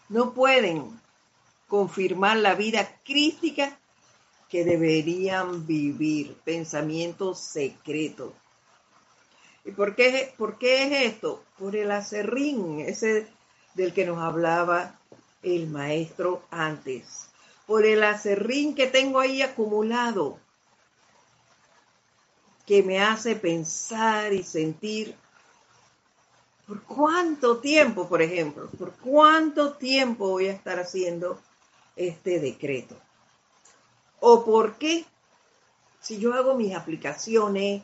no 0.10 0.34
pueden 0.34 1.00
confirmar 1.68 2.38
la 2.38 2.56
vida 2.56 3.00
crítica 3.04 3.80
que 4.50 4.64
deberían 4.64 5.66
vivir, 5.66 6.36
pensamientos 6.44 7.40
secretos. 7.40 8.34
¿Y 9.64 9.72
por 9.72 9.96
qué, 9.96 10.34
por 10.38 10.58
qué 10.58 10.84
es 10.84 11.14
esto? 11.14 11.44
Por 11.58 11.76
el 11.76 11.92
acerrín, 11.92 12.82
ese 12.82 13.28
del 13.74 13.94
que 13.94 14.06
nos 14.06 14.20
hablaba 14.20 15.00
el 15.42 15.68
maestro 15.68 16.44
antes, 16.52 17.25
por 17.68 17.86
el 17.86 18.04
acerrín 18.04 18.76
que 18.76 18.88
tengo 18.88 19.20
ahí 19.20 19.42
acumulado, 19.42 20.40
que 22.66 22.84
me 22.84 23.02
hace 23.02 23.36
pensar 23.36 24.34
y 24.34 24.44
sentir 24.44 25.16
por 26.68 26.82
cuánto 26.84 27.58
tiempo, 27.58 28.08
por 28.08 28.22
ejemplo, 28.22 28.70
por 28.78 28.92
cuánto 28.94 29.74
tiempo 29.74 30.30
voy 30.30 30.48
a 30.48 30.54
estar 30.54 30.80
haciendo 30.80 31.40
este 31.96 32.40
decreto. 32.40 32.96
O 34.20 34.44
por 34.44 34.78
qué, 34.78 35.06
si 36.02 36.18
yo 36.18 36.34
hago 36.34 36.56
mis 36.56 36.76
aplicaciones, 36.76 37.84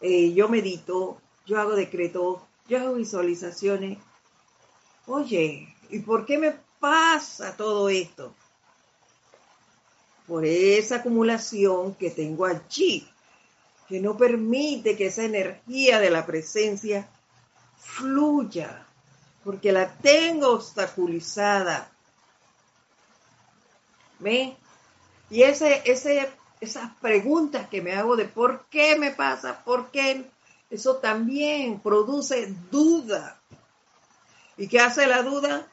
eh, 0.00 0.32
yo 0.32 0.48
medito, 0.48 1.20
yo 1.46 1.60
hago 1.60 1.72
decretos, 1.72 2.40
yo 2.68 2.78
hago 2.78 2.94
visualizaciones, 2.94 3.98
Oye, 5.12 5.74
¿y 5.88 5.98
por 5.98 6.24
qué 6.24 6.38
me 6.38 6.54
pasa 6.78 7.56
todo 7.56 7.88
esto? 7.88 8.32
Por 10.30 10.46
esa 10.46 10.96
acumulación 10.96 11.96
que 11.96 12.10
tengo 12.10 12.46
allí, 12.46 13.06
que 13.88 13.98
no 13.98 14.16
permite 14.16 14.96
que 14.96 15.06
esa 15.08 15.24
energía 15.24 15.98
de 15.98 16.08
la 16.08 16.24
presencia 16.24 17.08
fluya, 17.76 18.86
porque 19.42 19.72
la 19.72 19.92
tengo 19.96 20.52
obstaculizada. 20.52 21.90
¿Ve? 24.20 24.56
Y 25.30 25.42
ese, 25.42 25.82
esas 26.60 26.90
preguntas 27.00 27.68
que 27.68 27.82
me 27.82 27.94
hago 27.94 28.14
de 28.14 28.26
por 28.26 28.66
qué 28.70 28.96
me 28.96 29.10
pasa, 29.10 29.64
por 29.64 29.90
qué, 29.90 30.30
eso 30.70 30.98
también 30.98 31.80
produce 31.80 32.54
duda 32.70 33.40
¿Y 34.60 34.68
qué 34.68 34.78
hace 34.78 35.06
la 35.06 35.22
duda? 35.22 35.66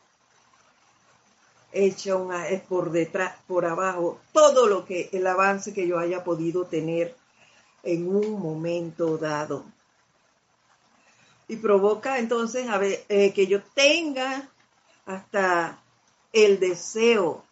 Hecha 1.72 2.16
una, 2.16 2.46
por 2.68 2.92
detrás, 2.92 3.36
por 3.48 3.66
abajo, 3.66 4.20
todo 4.32 4.68
lo 4.68 4.86
que, 4.86 5.10
el 5.12 5.28
avance 5.28 5.74
que 5.74 5.88
yo 5.88 6.00
haya 6.00 6.24
podido 6.24 6.66
tener 6.66 7.16
en 7.84 8.08
un 8.08 8.40
momento 8.40 9.18
dado. 9.18 9.66
Y 11.48 11.58
provoca 11.58 12.20
entonces 12.20 12.68
a 12.68 12.78
ver, 12.78 13.06
eh, 13.10 13.32
que 13.34 13.48
yo 13.48 13.62
tenga 13.74 14.50
hasta 15.06 15.82
el 16.34 16.60
deseo 16.60 17.44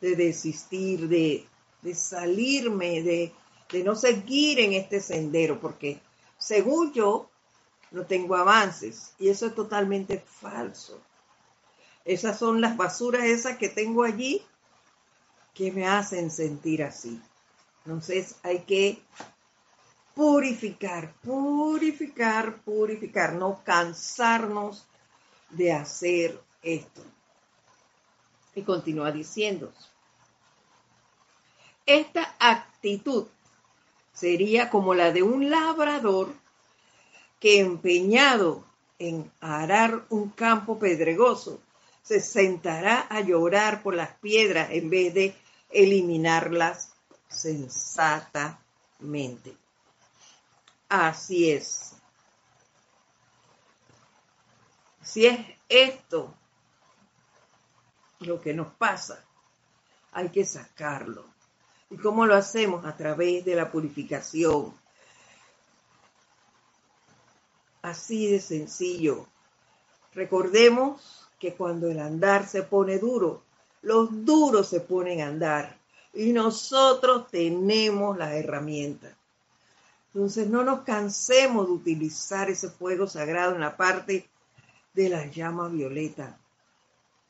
de 0.00 0.16
desistir, 0.16 1.08
de, 1.08 1.46
de 1.82 1.94
salirme, 1.94 3.02
de, 3.02 3.32
de 3.70 3.84
no 3.84 3.94
seguir 3.94 4.58
en 4.58 4.72
este 4.72 5.00
sendero, 5.00 5.60
porque 5.60 6.00
según 6.36 6.92
yo 6.92 7.30
no 7.92 8.04
tengo 8.04 8.34
avances 8.34 9.14
y 9.18 9.28
eso 9.28 9.46
es 9.46 9.54
totalmente 9.54 10.18
falso. 10.18 11.00
Esas 12.04 12.38
son 12.38 12.60
las 12.60 12.76
basuras 12.76 13.24
esas 13.24 13.58
que 13.58 13.68
tengo 13.68 14.02
allí 14.02 14.42
que 15.54 15.70
me 15.70 15.86
hacen 15.86 16.30
sentir 16.30 16.82
así. 16.82 17.20
Entonces 17.84 18.36
hay 18.42 18.60
que 18.60 19.02
purificar, 20.14 21.14
purificar, 21.22 22.56
purificar, 22.62 23.34
no 23.34 23.62
cansarnos 23.64 24.86
de 25.50 25.72
hacer 25.72 26.40
esto. 26.62 27.02
Y 28.54 28.62
continúa 28.62 29.10
diciendo, 29.10 29.72
esta 31.86 32.34
actitud 32.38 33.26
sería 34.12 34.70
como 34.70 34.94
la 34.94 35.10
de 35.10 35.22
un 35.22 35.50
labrador 35.50 36.32
que 37.40 37.60
empeñado 37.60 38.64
en 38.98 39.32
arar 39.40 40.04
un 40.10 40.28
campo 40.28 40.78
pedregoso, 40.78 41.60
se 42.02 42.20
sentará 42.20 43.06
a 43.08 43.20
llorar 43.20 43.82
por 43.82 43.94
las 43.94 44.10
piedras 44.18 44.70
en 44.70 44.90
vez 44.90 45.14
de 45.14 45.34
eliminarlas 45.70 46.92
sensatamente. 47.28 49.56
Así 50.88 51.50
es. 51.50 51.94
Si 55.02 55.26
es 55.26 55.38
esto 55.68 56.34
lo 58.20 58.40
que 58.40 58.54
nos 58.54 58.72
pasa, 58.74 59.24
hay 60.12 60.30
que 60.30 60.44
sacarlo. 60.44 61.24
¿Y 61.90 61.96
cómo 61.96 62.26
lo 62.26 62.34
hacemos? 62.34 62.84
A 62.84 62.96
través 62.96 63.44
de 63.44 63.54
la 63.54 63.70
purificación. 63.70 64.74
Así 67.82 68.30
de 68.30 68.40
sencillo. 68.40 69.26
Recordemos 70.14 71.21
que 71.42 71.54
cuando 71.54 71.90
el 71.90 71.98
andar 71.98 72.46
se 72.46 72.62
pone 72.62 73.00
duro, 73.00 73.42
los 73.82 74.24
duros 74.24 74.68
se 74.68 74.78
ponen 74.78 75.22
a 75.22 75.26
andar 75.26 75.76
y 76.14 76.32
nosotros 76.32 77.26
tenemos 77.32 78.16
las 78.16 78.34
herramientas. 78.34 79.12
Entonces 80.14 80.46
no 80.46 80.62
nos 80.62 80.82
cansemos 80.82 81.66
de 81.66 81.72
utilizar 81.72 82.48
ese 82.48 82.68
fuego 82.68 83.08
sagrado 83.08 83.56
en 83.56 83.60
la 83.62 83.76
parte 83.76 84.28
de 84.94 85.08
la 85.08 85.26
llama 85.26 85.68
violeta 85.68 86.38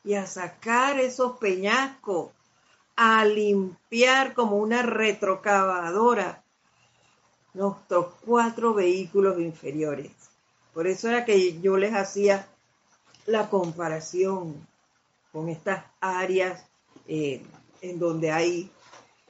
y 0.03 0.13
a 0.13 0.27
sacar 0.27 0.99
esos 0.99 1.39
peñascos 1.39 2.29
a 2.95 3.25
limpiar 3.25 4.35
como 4.35 4.57
una 4.57 4.83
retrocavadora 4.83 6.43
nuestros 7.55 8.13
cuatro 8.23 8.75
vehículos 8.75 9.39
inferiores. 9.39 10.11
Por 10.71 10.85
eso 10.85 11.09
era 11.09 11.25
que 11.25 11.59
yo 11.61 11.77
les 11.77 11.95
hacía 11.95 12.47
la 13.25 13.49
comparación 13.49 14.67
con 15.31 15.49
estas 15.49 15.85
áreas 15.99 16.65
eh, 17.07 17.41
en 17.81 17.99
donde 17.99 18.31
hay 18.31 18.71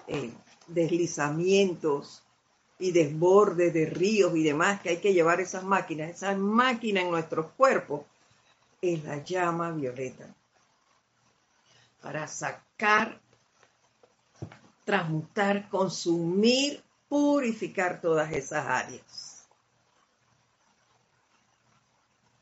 eh, 0.08 0.32
deslizamientos 0.68 2.24
y 2.80 2.92
desbordes 2.92 3.74
de 3.74 3.86
ríos 3.86 4.36
y 4.36 4.44
demás, 4.44 4.82
que 4.82 4.90
hay 4.90 4.98
que 4.98 5.14
llevar 5.14 5.40
esas 5.40 5.64
máquinas. 5.64 6.12
Esa 6.12 6.36
máquina 6.36 7.02
en 7.02 7.12
nuestros 7.12 7.52
cuerpos 7.52 8.02
es 8.82 9.04
la 9.04 9.24
llama 9.24 9.72
violeta. 9.72 10.28
Para 12.02 12.28
sacar 12.28 13.22
transmutar, 14.84 15.70
consumir, 15.70 16.84
purificar 17.08 18.02
todas 18.02 18.32
esas 18.34 18.66
áreas. 18.66 19.33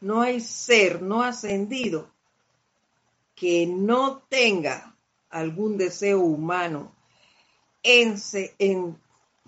No 0.01 0.21
hay 0.21 0.41
ser 0.41 1.01
no 1.01 1.23
ascendido 1.23 2.11
que 3.35 3.65
no 3.65 4.19
tenga 4.29 4.95
algún 5.29 5.77
deseo 5.77 6.19
humano 6.19 6.93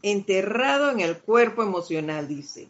enterrado 0.02 0.92
en 0.92 1.00
el 1.02 1.20
cuerpo 1.20 1.64
emocional, 1.64 2.28
dice. 2.28 2.70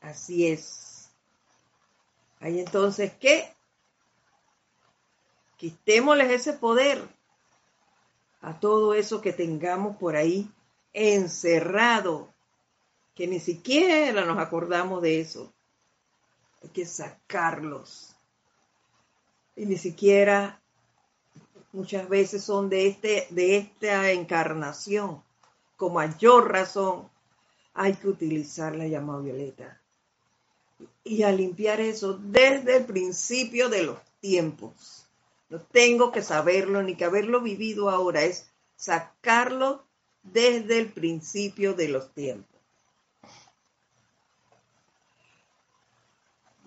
Así 0.00 0.46
es. 0.46 1.10
Hay 2.40 2.58
entonces 2.60 3.12
que 3.14 3.52
quitémosles 5.56 6.30
ese 6.30 6.54
poder 6.54 7.06
a 8.40 8.58
todo 8.58 8.94
eso 8.94 9.20
que 9.20 9.32
tengamos 9.32 9.96
por 9.96 10.16
ahí 10.16 10.50
encerrado, 10.94 12.32
que 13.20 13.26
ni 13.26 13.38
siquiera 13.38 14.24
nos 14.24 14.38
acordamos 14.38 15.02
de 15.02 15.20
eso. 15.20 15.52
Hay 16.62 16.70
que 16.70 16.86
sacarlos. 16.86 18.16
Y 19.54 19.66
ni 19.66 19.76
siquiera 19.76 20.58
muchas 21.70 22.08
veces 22.08 22.42
son 22.42 22.70
de, 22.70 22.86
este, 22.86 23.26
de 23.28 23.58
esta 23.58 24.10
encarnación. 24.12 25.22
Con 25.76 25.92
mayor 25.92 26.50
razón 26.50 27.10
hay 27.74 27.92
que 27.92 28.08
utilizar 28.08 28.74
la 28.74 28.86
llama 28.86 29.20
violeta. 29.20 29.82
Y 31.04 31.22
a 31.22 31.30
limpiar 31.30 31.78
eso 31.78 32.14
desde 32.14 32.78
el 32.78 32.86
principio 32.86 33.68
de 33.68 33.82
los 33.82 33.98
tiempos 34.20 35.06
no 35.50 35.60
tengo 35.60 36.10
que 36.10 36.22
saberlo 36.22 36.82
ni 36.82 36.96
que 36.96 37.04
haberlo 37.04 37.42
vivido 37.42 37.90
ahora, 37.90 38.22
es 38.22 38.50
sacarlo 38.76 39.84
desde 40.22 40.78
el 40.78 40.90
principio 40.90 41.74
de 41.74 41.88
los 41.88 42.14
tiempos. 42.14 42.49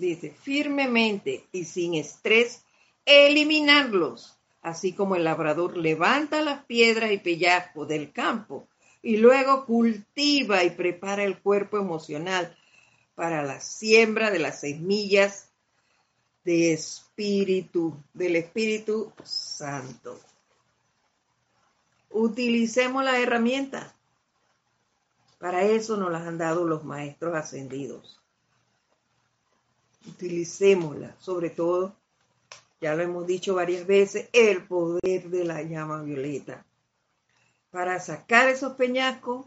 Dice, 0.03 0.31
firmemente 0.31 1.47
y 1.53 1.63
sin 1.63 1.93
estrés, 1.93 2.65
eliminarlos, 3.05 4.37
así 4.61 4.91
como 4.91 5.15
el 5.15 5.23
labrador 5.23 5.77
levanta 5.77 6.41
las 6.41 6.65
piedras 6.65 7.13
y 7.13 7.19
pellazcos 7.19 7.87
del 7.87 8.11
campo 8.11 8.67
y 9.01 9.15
luego 9.15 9.65
cultiva 9.65 10.65
y 10.65 10.71
prepara 10.71 11.23
el 11.23 11.39
cuerpo 11.39 11.77
emocional 11.77 12.53
para 13.15 13.43
la 13.43 13.61
siembra 13.61 14.29
de 14.29 14.39
las 14.39 14.59
semillas 14.59 15.47
de 16.43 16.73
espíritu, 16.73 17.95
del 18.13 18.35
Espíritu 18.35 19.13
Santo. 19.23 20.19
Utilicemos 22.09 23.05
la 23.05 23.21
herramienta. 23.21 23.95
Para 25.39 25.63
eso 25.63 25.95
nos 25.95 26.11
las 26.11 26.27
han 26.27 26.37
dado 26.37 26.65
los 26.65 26.83
maestros 26.83 27.33
ascendidos. 27.35 28.19
Utilicémosla, 30.07 31.15
sobre 31.19 31.49
todo, 31.49 31.95
ya 32.81 32.95
lo 32.95 33.03
hemos 33.03 33.25
dicho 33.25 33.55
varias 33.55 33.87
veces, 33.87 34.29
el 34.33 34.67
poder 34.67 35.29
de 35.29 35.45
la 35.45 35.61
llama 35.61 36.01
violeta. 36.01 36.65
Para 37.71 37.99
sacar 37.99 38.49
esos 38.49 38.73
peñascos 38.73 39.45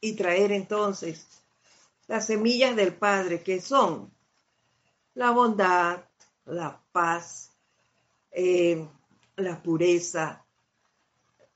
y 0.00 0.14
traer 0.14 0.52
entonces 0.52 1.26
las 2.06 2.26
semillas 2.26 2.76
del 2.76 2.94
Padre, 2.94 3.42
que 3.42 3.60
son 3.60 4.12
la 5.14 5.30
bondad, 5.30 6.04
la 6.44 6.80
paz, 6.92 7.52
eh, 8.30 8.86
la 9.36 9.62
pureza, 9.62 10.44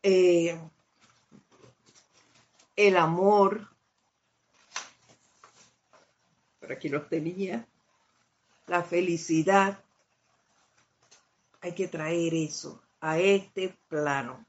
eh, 0.03 0.59
el 2.77 2.97
amor. 2.97 3.70
Por 6.71 6.77
aquí 6.77 6.89
los 6.89 7.09
tenía. 7.09 7.67
La 8.69 8.85
felicidad. 8.85 9.83
Hay 11.61 11.73
que 11.73 11.89
traer 11.89 12.33
eso 12.33 12.81
a 13.01 13.19
este 13.19 13.77
plano. 13.89 14.47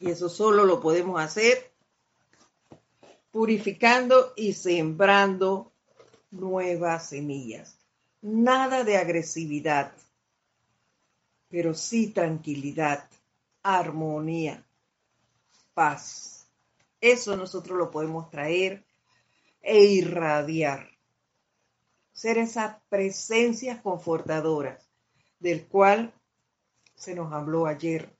Y 0.00 0.10
eso 0.10 0.28
solo 0.28 0.64
lo 0.64 0.80
podemos 0.80 1.20
hacer 1.20 1.70
purificando 3.30 4.32
y 4.34 4.54
sembrando 4.54 5.70
nuevas 6.32 7.10
semillas. 7.10 7.78
Nada 8.20 8.82
de 8.82 8.96
agresividad, 8.96 9.92
pero 11.48 11.74
sí 11.74 12.08
tranquilidad, 12.08 13.08
armonía, 13.62 14.66
paz. 15.74 16.48
Eso 17.00 17.36
nosotros 17.36 17.78
lo 17.78 17.92
podemos 17.92 18.28
traer 18.30 18.87
e 19.60 19.84
irradiar. 19.84 20.88
ser 22.12 22.38
esas 22.38 22.76
presencias 22.88 23.80
confortadoras 23.80 24.90
del 25.38 25.66
cual 25.68 26.12
se 26.96 27.14
nos 27.14 27.32
habló 27.32 27.66
ayer 27.66 28.12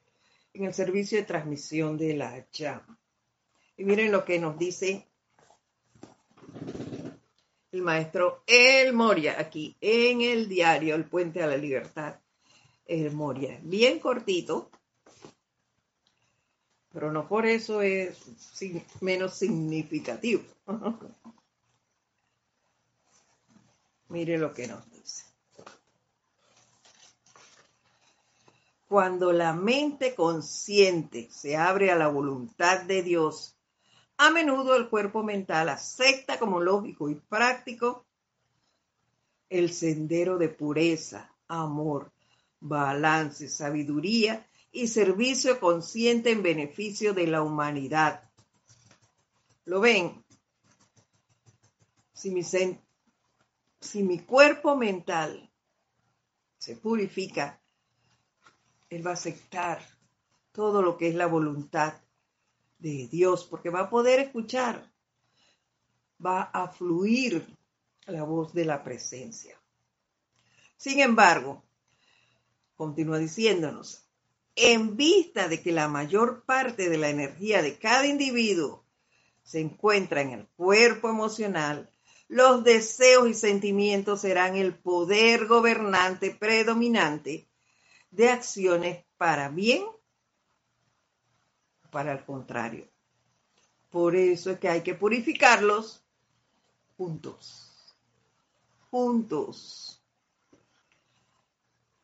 en 0.54 0.64
el 0.64 0.74
servicio 0.74 1.18
de 1.18 1.24
transmisión 1.24 1.98
de 1.98 2.14
la 2.14 2.46
llama. 2.52 2.98
Y 3.76 3.84
miren 3.84 4.12
lo 4.12 4.24
que 4.24 4.38
nos 4.38 4.56
dice 4.56 5.08
el 7.72 7.82
maestro 7.82 8.42
El 8.46 8.92
Moria 8.92 9.36
aquí 9.38 9.76
en 9.80 10.22
el 10.22 10.48
diario 10.48 10.94
El 10.94 11.04
Puente 11.04 11.42
a 11.42 11.46
la 11.46 11.56
Libertad. 11.56 12.20
El 12.86 13.12
Moria, 13.12 13.58
bien 13.62 13.98
cortito, 13.98 14.70
pero 16.92 17.12
no 17.12 17.28
por 17.28 17.46
eso 17.46 17.82
es 17.82 18.16
menos 19.00 19.34
significativo. 19.34 20.42
Mire 24.08 24.38
lo 24.38 24.54
que 24.54 24.66
nos 24.66 24.90
dice. 24.90 25.24
Cuando 28.88 29.32
la 29.32 29.52
mente 29.52 30.14
consciente 30.14 31.28
se 31.30 31.58
abre 31.58 31.90
a 31.90 31.96
la 31.96 32.08
voluntad 32.08 32.84
de 32.84 33.02
Dios, 33.02 33.54
a 34.16 34.30
menudo 34.30 34.76
el 34.76 34.88
cuerpo 34.88 35.22
mental 35.22 35.68
acepta 35.68 36.38
como 36.38 36.58
lógico 36.60 37.10
y 37.10 37.16
práctico 37.16 38.06
el 39.50 39.72
sendero 39.72 40.38
de 40.38 40.48
pureza, 40.48 41.30
amor, 41.48 42.10
balance, 42.60 43.48
sabiduría 43.48 44.46
y 44.72 44.88
servicio 44.88 45.60
consciente 45.60 46.30
en 46.30 46.42
beneficio 46.42 47.14
de 47.14 47.26
la 47.26 47.42
humanidad. 47.42 48.28
¿Lo 49.64 49.80
ven? 49.80 50.24
Si 52.12 54.02
mi, 54.02 54.18
cuerpo 54.20 54.76
mental 54.76 55.50
se 56.58 56.76
purifica, 56.76 57.60
él 58.90 59.06
va 59.06 59.10
a 59.10 59.14
aceptar 59.14 59.80
todo 60.52 60.82
lo 60.82 60.96
que 60.96 61.08
es 61.08 61.14
la 61.14 61.26
voluntad 61.26 61.94
de 62.78 63.06
Dios, 63.08 63.44
porque 63.44 63.70
va 63.70 63.80
a 63.82 63.90
poder 63.90 64.20
escuchar, 64.20 64.90
va 66.24 66.42
a 66.42 66.68
fluir 66.68 67.46
la 68.06 68.24
voz 68.24 68.52
de 68.52 68.64
la 68.64 68.82
presencia. 68.82 69.60
Sin 70.76 71.00
embargo, 71.00 71.62
continúa 72.74 73.18
diciéndonos, 73.18 74.07
en 74.60 74.96
vista 74.96 75.48
de 75.48 75.62
que 75.62 75.70
la 75.70 75.88
mayor 75.88 76.44
parte 76.44 76.88
de 76.88 76.98
la 76.98 77.08
energía 77.08 77.62
de 77.62 77.78
cada 77.78 78.06
individuo 78.06 78.84
se 79.42 79.60
encuentra 79.60 80.20
en 80.20 80.30
el 80.30 80.46
cuerpo 80.48 81.08
emocional, 81.08 81.88
los 82.26 82.64
deseos 82.64 83.28
y 83.28 83.34
sentimientos 83.34 84.20
serán 84.20 84.56
el 84.56 84.74
poder 84.74 85.46
gobernante 85.46 86.32
predominante 86.32 87.48
de 88.10 88.28
acciones 88.30 89.04
para 89.16 89.48
bien 89.48 89.84
o 91.84 91.90
para 91.90 92.12
el 92.12 92.24
contrario. 92.24 92.88
Por 93.90 94.16
eso 94.16 94.50
es 94.50 94.58
que 94.58 94.68
hay 94.68 94.82
que 94.82 94.94
purificarlos 94.94 96.04
juntos, 96.96 97.96
juntos. 98.90 99.97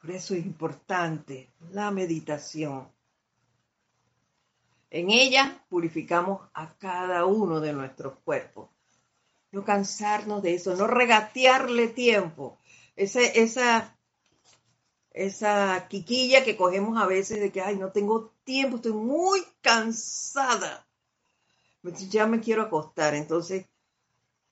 Por 0.05 0.15
eso 0.15 0.35
es 0.35 0.45
importante 0.45 1.49
la 1.73 1.91
meditación. 1.91 2.87
En 4.91 5.09
ella 5.09 5.65
purificamos 5.71 6.43
a 6.53 6.75
cada 6.75 7.25
uno 7.25 7.59
de 7.61 7.73
nuestros 7.73 8.19
cuerpos 8.19 8.69
no 9.55 9.65
cansarnos 9.65 10.43
de 10.43 10.55
eso, 10.55 10.75
no 10.75 10.87
regatearle 10.87 11.89
tiempo. 11.89 12.59
Ese, 12.97 13.41
esa, 13.41 13.97
esa 15.13 15.87
quiquilla 15.89 16.45
que 16.45 16.57
cogemos 16.57 17.01
a 17.01 17.07
veces 17.07 17.41
de 17.41 17.53
que, 17.53 17.61
ay, 17.61 17.77
no 17.77 17.93
tengo 17.93 18.33
tiempo, 18.43 18.77
estoy 18.77 18.93
muy 18.93 19.41
cansada. 19.61 20.87
Ya 22.11 22.27
me 22.27 22.41
quiero 22.41 22.63
acostar. 22.63 23.15
Entonces, 23.15 23.67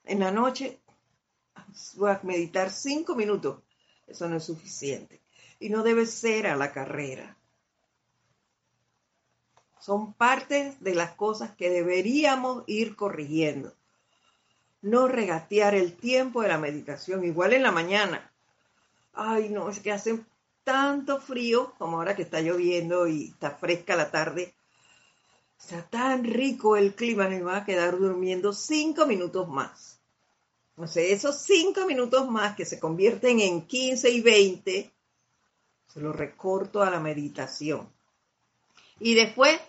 en 0.05 0.21
la 0.21 0.31
noche 0.31 0.81
voy 1.97 2.11
a 2.11 2.21
meditar 2.23 2.71
cinco 2.71 3.15
minutos. 3.17 3.63
Eso 4.07 4.29
no 4.29 4.37
es 4.37 4.45
suficiente. 4.45 5.22
Y 5.63 5.71
no 5.71 5.83
debe 5.83 6.07
ser 6.07 6.47
a 6.47 6.57
la 6.57 6.73
carrera. 6.73 7.37
Son 9.79 10.13
partes 10.13 10.81
de 10.81 10.95
las 10.95 11.13
cosas 11.13 11.53
que 11.57 11.71
deberíamos 11.71 12.65
ir 12.67 12.97
corrigiendo 12.97 13.75
no 14.83 15.07
regatear 15.07 15.75
el 15.75 15.95
tiempo 15.95 16.43
de 16.43 16.49
la 16.49 16.59
meditación, 16.59 17.25
igual 17.25 17.53
en 17.53 17.63
la 17.63 17.71
mañana. 17.71 18.31
Ay, 19.15 19.49
no, 19.49 19.71
es 19.71 19.81
que 19.81 19.93
hace 19.93 20.21
tanto 20.65 21.21
frío 21.21 21.73
como 21.79 21.97
ahora 21.97 22.17
que 22.17 22.23
está 22.23 22.41
lloviendo 22.41 23.07
y 23.07 23.29
está 23.29 23.53
fresca 23.53 23.97
la 23.97 24.11
tarde. 24.11 24.53
Está 25.59 25.83
tan 25.83 26.25
rico 26.25 26.77
el 26.77 26.95
clima, 26.95 27.29
me 27.29 27.41
va 27.41 27.59
a 27.59 27.65
quedar 27.65 27.97
durmiendo 27.97 28.53
cinco 28.53 29.07
minutos 29.07 29.49
más. 29.49 30.01
O 30.77 30.87
sea, 30.89 31.05
esos 31.05 31.37
cinco 31.43 31.87
minutos 31.87 32.29
más 32.29 32.57
que 32.57 32.65
se 32.65 32.81
convierten 32.81 33.39
en 33.39 33.67
15 33.67 34.11
y 34.11 34.21
20, 34.21 34.91
se 35.93 36.01
los 36.01 36.17
recorto 36.17 36.83
a 36.83 36.91
la 36.91 37.01
meditación. 37.01 37.89
Y 38.99 39.15
después 39.15 39.61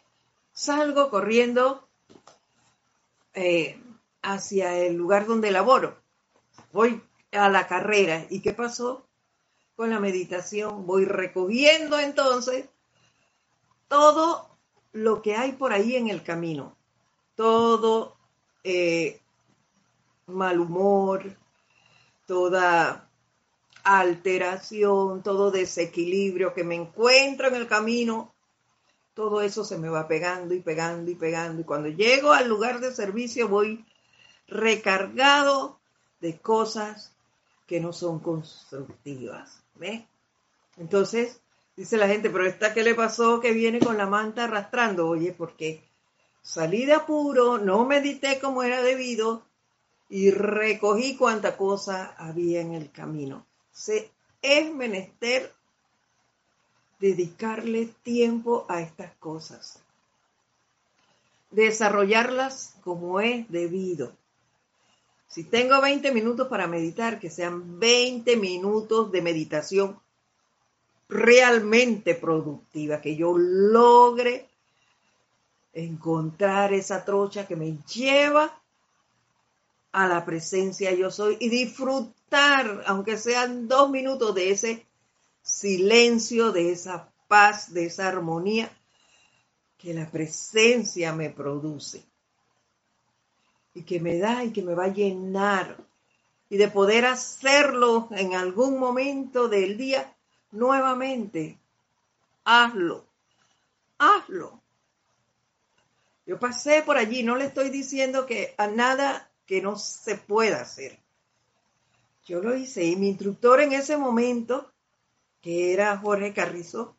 salgo 0.54 1.10
corriendo 1.10 1.88
eh, 3.34 3.82
hacia 4.22 4.78
el 4.78 4.96
lugar 4.96 5.26
donde 5.26 5.52
laboro. 5.52 5.98
Voy 6.72 7.02
a 7.32 7.50
la 7.50 7.68
carrera. 7.68 8.26
¿Y 8.30 8.42
qué 8.42 8.54
pasó 8.54 9.06
con 9.76 9.90
la 9.90 10.00
meditación? 10.00 10.86
Voy 10.86 11.06
recogiendo 11.06 12.00
entonces 12.00 12.70
todo 13.90 14.50
lo 14.94 15.22
que 15.22 15.36
hay 15.36 15.52
por 15.54 15.74
ahí 15.74 15.96
en 15.98 16.08
el 16.08 16.24
camino. 16.24 16.78
Todo 17.36 18.16
eh, 18.64 19.20
mal 20.28 20.60
humor, 20.60 21.36
toda 22.28 23.03
alteración, 23.84 25.24
todo 25.24 25.52
desequilibrio 25.52 26.54
que 26.54 26.64
me 26.64 26.76
encuentro 26.76 27.48
en 27.48 27.56
el 27.56 27.68
camino, 27.68 28.34
todo 29.14 29.42
eso 29.42 29.64
se 29.64 29.78
me 29.78 29.90
va 29.90 30.08
pegando 30.08 30.54
y 30.54 30.60
pegando 30.60 31.12
y 31.12 31.16
pegando. 31.16 31.62
Y 31.62 31.66
cuando 31.66 31.90
llego 31.90 32.32
al 32.32 32.48
lugar 32.48 32.80
de 32.80 32.94
servicio 32.94 33.48
voy 33.48 33.86
recargado 34.48 35.80
de 36.20 36.40
cosas 36.40 37.14
que 37.68 37.80
no 37.80 37.94
son 37.94 38.20
constructivas. 38.20 39.62
¿Ve? 39.76 40.08
Entonces, 40.78 41.40
dice 41.76 41.98
la 41.98 42.08
gente, 42.08 42.30
pero 42.30 42.46
esta 42.46 42.74
que 42.74 42.84
le 42.84 42.96
pasó 42.96 43.40
que 43.40 43.52
viene 43.52 43.80
con 43.80 43.98
la 43.98 44.08
manta 44.08 44.46
arrastrando, 44.46 45.08
oye, 45.08 45.34
porque 45.34 45.84
salí 46.42 46.86
de 46.86 46.94
apuro, 46.94 47.58
no 47.58 47.86
medité 47.86 48.40
como 48.40 48.64
era 48.64 48.82
debido 48.82 49.44
y 50.10 50.32
recogí 50.32 51.16
cuánta 51.16 51.58
cosa 51.58 52.16
había 52.18 52.62
en 52.62 52.74
el 52.74 52.92
camino. 52.92 53.46
Se 53.74 54.10
es 54.42 54.74
menester 54.74 55.52
dedicarle 57.00 57.90
tiempo 58.04 58.66
a 58.70 58.82
estas 58.82 59.14
cosas, 59.16 59.80
desarrollarlas 61.52 62.76
como 62.82 63.20
es 63.20 63.50
debido. 63.50 64.14
Si 65.28 65.44
tengo 65.44 65.82
20 65.82 66.12
minutos 66.12 66.48
para 66.48 66.68
meditar, 66.68 67.20
que 67.20 67.30
sean 67.30 67.80
20 67.80 68.38
minutos 68.38 69.12
de 69.12 69.22
meditación 69.22 70.00
realmente 71.10 72.16
productiva, 72.16 73.02
que 73.02 73.16
yo 73.16 73.36
logre 73.38 74.48
encontrar 75.74 76.74
esa 76.74 77.04
trocha 77.04 77.48
que 77.48 77.56
me 77.56 77.78
lleva 77.94 78.62
a 79.94 80.08
la 80.08 80.26
presencia 80.26 80.92
yo 80.94 81.12
soy 81.12 81.38
y 81.40 81.50
disfrutar, 81.50 82.84
aunque 82.88 83.18
sean 83.18 83.68
dos 83.68 83.90
minutos 83.92 84.34
de 84.36 84.52
ese 84.52 84.86
silencio, 85.44 86.52
de 86.52 86.72
esa 86.72 87.12
paz, 87.28 87.74
de 87.74 87.86
esa 87.86 88.08
armonía 88.08 88.70
que 89.78 89.94
la 89.94 90.10
presencia 90.10 91.14
me 91.14 91.30
produce 91.30 92.04
y 93.76 93.84
que 93.84 94.00
me 94.00 94.18
da 94.18 94.44
y 94.44 94.52
que 94.52 94.64
me 94.64 94.74
va 94.74 94.86
a 94.86 94.94
llenar 94.94 95.78
y 96.50 96.58
de 96.58 96.68
poder 96.70 97.06
hacerlo 97.06 98.08
en 98.12 98.34
algún 98.34 98.80
momento 98.80 99.48
del 99.48 99.78
día 99.78 100.16
nuevamente. 100.52 101.60
Hazlo, 102.46 103.06
hazlo. 104.00 104.60
Yo 106.26 106.40
pasé 106.40 106.82
por 106.82 106.98
allí, 106.98 107.22
no 107.22 107.36
le 107.36 107.46
estoy 107.46 107.70
diciendo 107.70 108.26
que 108.26 108.56
a 108.58 108.68
nada 108.68 109.30
que 109.46 109.62
no 109.62 109.78
se 109.78 110.16
pueda 110.16 110.62
hacer. 110.62 111.00
Yo 112.26 112.42
lo 112.42 112.56
hice 112.56 112.84
y 112.86 112.96
mi 112.96 113.10
instructor 113.10 113.62
en 113.62 113.74
ese 113.74 113.98
momento, 113.98 114.72
que 115.42 115.74
era 115.74 115.98
Jorge 115.98 116.34
Carrizo, 116.34 116.96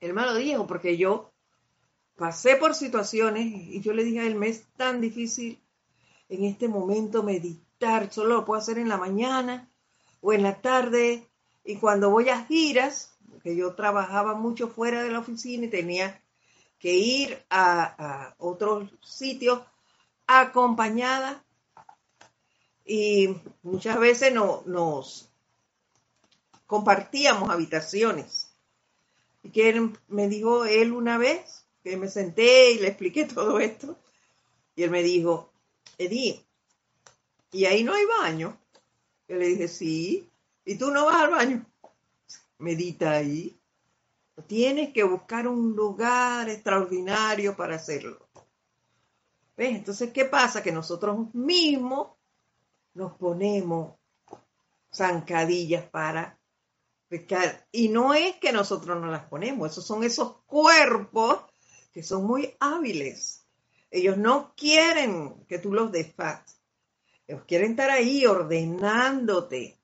él 0.00 0.12
me 0.12 0.22
lo 0.22 0.34
dijo 0.34 0.66
porque 0.66 0.96
yo 0.96 1.32
pasé 2.16 2.56
por 2.56 2.74
situaciones 2.74 3.46
y 3.46 3.80
yo 3.80 3.92
le 3.92 4.04
dije 4.04 4.20
a 4.20 4.26
él, 4.26 4.36
me 4.36 4.48
es 4.48 4.64
tan 4.76 5.00
difícil 5.00 5.60
en 6.28 6.44
este 6.44 6.68
momento 6.68 7.22
meditar 7.22 7.66
solo 8.10 8.36
lo 8.36 8.44
puedo 8.44 8.60
hacer 8.60 8.78
en 8.78 8.88
la 8.88 8.96
mañana 8.96 9.68
o 10.20 10.32
en 10.32 10.42
la 10.42 10.60
tarde. 10.60 11.26
Y 11.64 11.76
cuando 11.76 12.10
voy 12.10 12.28
a 12.28 12.44
giras, 12.44 13.16
que 13.42 13.56
yo 13.56 13.74
trabajaba 13.74 14.34
mucho 14.34 14.68
fuera 14.68 15.02
de 15.02 15.10
la 15.10 15.20
oficina 15.20 15.66
y 15.66 15.70
tenía 15.70 16.20
que 16.78 16.92
ir 16.92 17.44
a, 17.50 18.34
otros 18.38 18.90
sitios 19.02 19.62
acompañada 20.26 21.44
y 22.84 23.36
muchas 23.62 23.98
veces 23.98 24.32
no, 24.32 24.62
nos 24.66 25.28
compartíamos 26.66 27.50
habitaciones. 27.50 28.54
Y 29.42 29.50
que 29.50 29.90
me 30.08 30.28
dijo 30.28 30.64
él 30.64 30.92
una 30.92 31.18
vez, 31.18 31.66
que 31.82 31.96
me 31.96 32.08
senté 32.08 32.72
y 32.72 32.78
le 32.78 32.88
expliqué 32.88 33.24
todo 33.34 33.58
esto, 33.58 33.98
y 34.74 34.82
él 34.82 34.90
me 34.90 35.02
dijo, 35.02 35.52
Edith, 35.98 36.44
¿y 37.52 37.64
ahí 37.64 37.82
no 37.82 37.94
hay 37.94 38.04
baño? 38.20 38.58
Yo 39.28 39.36
le 39.36 39.46
dije, 39.46 39.68
sí, 39.68 40.30
¿y 40.64 40.76
tú 40.76 40.90
no 40.90 41.06
vas 41.06 41.16
al 41.16 41.30
baño? 41.30 41.66
Medita 42.58 43.12
ahí. 43.12 43.58
Tienes 44.46 44.92
que 44.92 45.02
buscar 45.02 45.48
un 45.48 45.74
lugar 45.74 46.48
extraordinario 46.50 47.56
para 47.56 47.76
hacerlo. 47.76 48.25
¿Ves? 49.56 49.74
Entonces, 49.76 50.12
¿qué 50.12 50.26
pasa? 50.26 50.62
Que 50.62 50.72
nosotros 50.72 51.34
mismos 51.34 52.12
nos 52.94 53.14
ponemos 53.16 53.94
zancadillas 54.92 55.88
para 55.88 56.38
pescar. 57.08 57.66
Y 57.72 57.88
no 57.88 58.14
es 58.14 58.36
que 58.36 58.52
nosotros 58.52 59.00
no 59.00 59.06
las 59.06 59.24
ponemos, 59.26 59.70
esos 59.70 59.86
son 59.86 60.04
esos 60.04 60.42
cuerpos 60.46 61.40
que 61.92 62.02
son 62.02 62.26
muy 62.26 62.54
hábiles. 62.60 63.46
Ellos 63.90 64.18
no 64.18 64.54
quieren 64.54 65.44
que 65.46 65.58
tú 65.58 65.72
los 65.72 65.90
desfases. 65.92 66.60
Ellos 67.26 67.44
quieren 67.46 67.72
estar 67.72 67.90
ahí 67.90 68.26
ordenándote, 68.26 69.80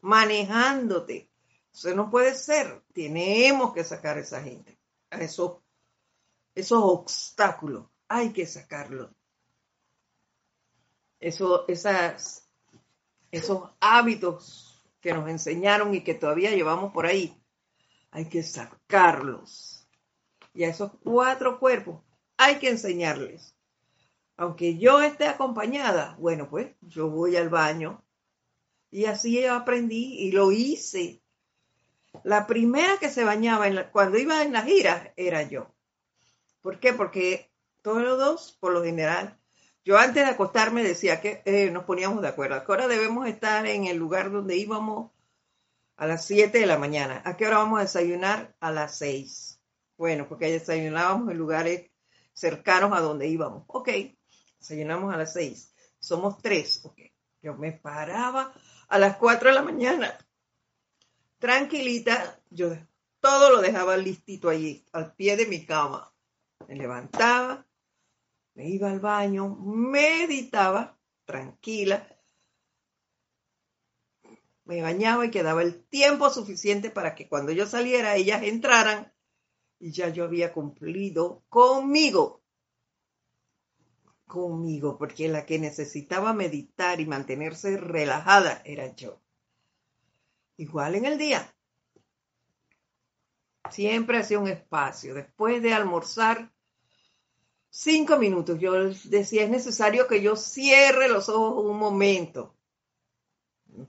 manejándote. 0.00 1.30
Eso 1.72 1.94
no 1.94 2.10
puede 2.10 2.34
ser. 2.34 2.82
Tenemos 2.92 3.72
que 3.72 3.84
sacar 3.84 4.18
a 4.18 4.20
esa 4.20 4.42
gente, 4.42 4.78
a 5.10 5.18
esos, 5.20 5.58
esos 6.54 6.80
obstáculos. 6.82 7.86
Hay 8.08 8.32
que 8.32 8.46
esas, 11.68 12.48
esos 13.30 13.70
hábitos 13.80 14.84
que 15.00 15.12
nos 15.12 15.28
enseñaron 15.28 15.94
y 15.94 16.02
que 16.02 16.14
todavía 16.14 16.50
llevamos 16.50 16.92
por 16.92 17.06
ahí, 17.06 17.40
hay 18.10 18.28
que 18.28 18.42
sacarlos. 18.42 19.88
Y 20.54 20.64
a 20.64 20.68
esos 20.68 20.92
cuatro 21.02 21.58
cuerpos 21.58 22.02
hay 22.36 22.58
que 22.58 22.70
enseñarles. 22.70 23.54
Aunque 24.36 24.78
yo 24.78 25.00
esté 25.00 25.26
acompañada, 25.26 26.16
bueno, 26.18 26.48
pues 26.48 26.74
yo 26.80 27.08
voy 27.08 27.36
al 27.36 27.48
baño. 27.48 28.02
Y 28.90 29.06
así 29.06 29.44
aprendí 29.46 30.20
y 30.20 30.32
lo 30.32 30.52
hice. 30.52 31.22
La 32.24 32.46
primera 32.46 32.96
que 32.98 33.10
se 33.10 33.24
bañaba 33.24 33.90
cuando 33.90 34.18
iba 34.18 34.42
en 34.42 34.52
la 34.52 34.62
gira 34.62 35.12
era 35.16 35.42
yo. 35.42 35.74
¿Por 36.62 36.80
qué? 36.80 36.92
Porque 36.92 37.50
todos 37.94 38.56
por 38.58 38.72
lo 38.72 38.82
general, 38.82 39.38
yo 39.84 39.96
antes 39.96 40.24
de 40.24 40.30
acostarme 40.30 40.82
decía 40.82 41.20
que 41.20 41.42
eh, 41.44 41.70
nos 41.70 41.84
poníamos 41.84 42.20
de 42.20 42.28
acuerdo. 42.28 42.56
Ahora 42.56 42.88
debemos 42.88 43.28
estar 43.28 43.66
en 43.66 43.84
el 43.86 43.96
lugar 43.96 44.32
donde 44.32 44.56
íbamos 44.56 45.12
a 45.96 46.06
las 46.06 46.24
7 46.24 46.58
de 46.58 46.66
la 46.66 46.78
mañana. 46.78 47.22
¿A 47.24 47.36
qué 47.36 47.46
hora 47.46 47.58
vamos 47.58 47.78
a 47.78 47.82
desayunar? 47.82 48.56
A 48.58 48.72
las 48.72 48.98
6. 48.98 49.60
Bueno, 49.96 50.26
porque 50.28 50.50
desayunábamos 50.50 51.30
en 51.30 51.38
lugares 51.38 51.90
cercanos 52.32 52.92
a 52.92 53.00
donde 53.00 53.28
íbamos. 53.28 53.62
Ok, 53.68 53.90
desayunamos 54.58 55.14
a 55.14 55.18
las 55.18 55.32
6. 55.34 55.72
Somos 56.00 56.38
tres. 56.42 56.84
Ok, 56.84 56.98
yo 57.40 57.54
me 57.54 57.72
paraba 57.72 58.52
a 58.88 58.98
las 58.98 59.16
4 59.16 59.50
de 59.50 59.54
la 59.54 59.62
mañana 59.62 60.18
tranquilita, 61.38 62.40
yo 62.50 62.76
todo 63.20 63.50
lo 63.50 63.60
dejaba 63.60 63.96
listito 63.96 64.48
allí, 64.48 64.84
al 64.92 65.14
pie 65.14 65.36
de 65.36 65.46
mi 65.46 65.64
cama. 65.64 66.12
Me 66.68 66.76
levantaba, 66.76 67.65
me 68.56 68.68
iba 68.70 68.90
al 68.90 69.00
baño, 69.00 69.48
meditaba, 69.48 70.98
tranquila, 71.26 72.08
me 74.64 74.80
bañaba 74.82 75.26
y 75.26 75.30
quedaba 75.30 75.62
el 75.62 75.84
tiempo 75.84 76.30
suficiente 76.30 76.90
para 76.90 77.14
que 77.14 77.28
cuando 77.28 77.52
yo 77.52 77.66
saliera 77.66 78.16
ellas 78.16 78.42
entraran 78.42 79.12
y 79.78 79.92
ya 79.92 80.08
yo 80.08 80.24
había 80.24 80.54
cumplido 80.54 81.44
conmigo. 81.50 82.42
Conmigo, 84.26 84.98
porque 84.98 85.28
la 85.28 85.44
que 85.44 85.58
necesitaba 85.58 86.32
meditar 86.32 87.00
y 87.00 87.06
mantenerse 87.06 87.76
relajada 87.76 88.62
era 88.64 88.92
yo. 88.96 89.20
Igual 90.56 90.94
en 90.96 91.04
el 91.04 91.18
día. 91.18 91.54
Siempre 93.70 94.18
hacía 94.18 94.38
un 94.38 94.48
espacio. 94.48 95.14
Después 95.14 95.62
de 95.62 95.74
almorzar, 95.74 96.55
cinco 97.76 98.16
minutos. 98.18 98.58
Yo 98.58 98.72
decía, 99.04 99.44
es 99.44 99.50
necesario 99.50 100.08
que 100.08 100.22
yo 100.22 100.34
cierre 100.34 101.08
los 101.08 101.28
ojos 101.28 101.64
un 101.64 101.78
momento. 101.78 102.56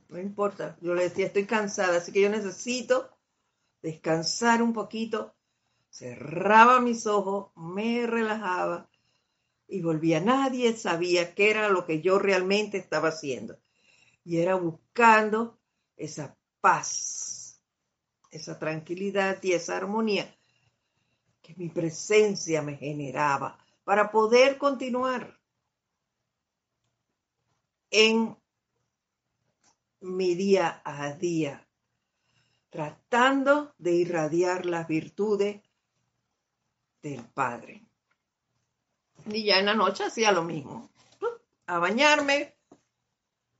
No 0.09 0.19
importa. 0.19 0.77
Yo 0.81 0.93
le 0.93 1.03
decía, 1.03 1.27
estoy 1.27 1.45
cansada, 1.45 1.97
así 1.97 2.11
que 2.11 2.21
yo 2.21 2.29
necesito 2.29 3.09
descansar 3.81 4.61
un 4.61 4.73
poquito. 4.73 5.33
Cerraba 5.89 6.81
mis 6.81 7.07
ojos, 7.07 7.51
me 7.55 8.05
relajaba 8.05 8.89
y 9.67 9.81
volvía. 9.81 10.19
Nadie 10.19 10.75
sabía 10.75 11.33
qué 11.33 11.51
era 11.51 11.69
lo 11.69 11.85
que 11.85 12.01
yo 12.01 12.19
realmente 12.19 12.77
estaba 12.77 13.09
haciendo. 13.09 13.57
Y 14.25 14.39
era 14.39 14.55
buscando 14.55 15.57
esa 15.95 16.37
paz, 16.59 17.61
esa 18.31 18.59
tranquilidad 18.59 19.41
y 19.41 19.53
esa 19.53 19.77
armonía 19.77 20.35
que 21.41 21.55
mi 21.55 21.69
presencia 21.69 22.61
me 22.61 22.75
generaba 22.75 23.57
para 23.87 24.11
poder 24.11 24.57
continuar 24.57 25.39
en 27.89 28.37
mi 30.01 30.35
día 30.35 30.81
a 30.83 31.13
día, 31.13 31.65
tratando 32.69 33.73
de 33.77 33.93
irradiar 33.93 34.65
las 34.65 34.89
virtudes 34.89 35.61
del 37.01 37.23
Padre. 37.29 37.87
Y 39.25 39.45
ya 39.45 39.59
en 39.59 39.67
la 39.67 39.73
noche 39.73 40.03
hacía 40.03 40.33
lo 40.33 40.43
mismo. 40.43 40.89
A 41.67 41.79
bañarme, 41.79 42.57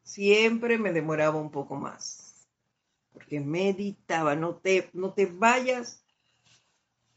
siempre 0.03 0.77
me 0.77 0.91
demoraba 0.91 1.39
un 1.39 1.51
poco 1.51 1.77
más 1.77 2.49
porque 3.13 3.39
meditaba, 3.39 4.35
no 4.35 4.57
te, 4.57 4.89
no 4.91 5.13
te 5.13 5.25
vayas 5.25 6.03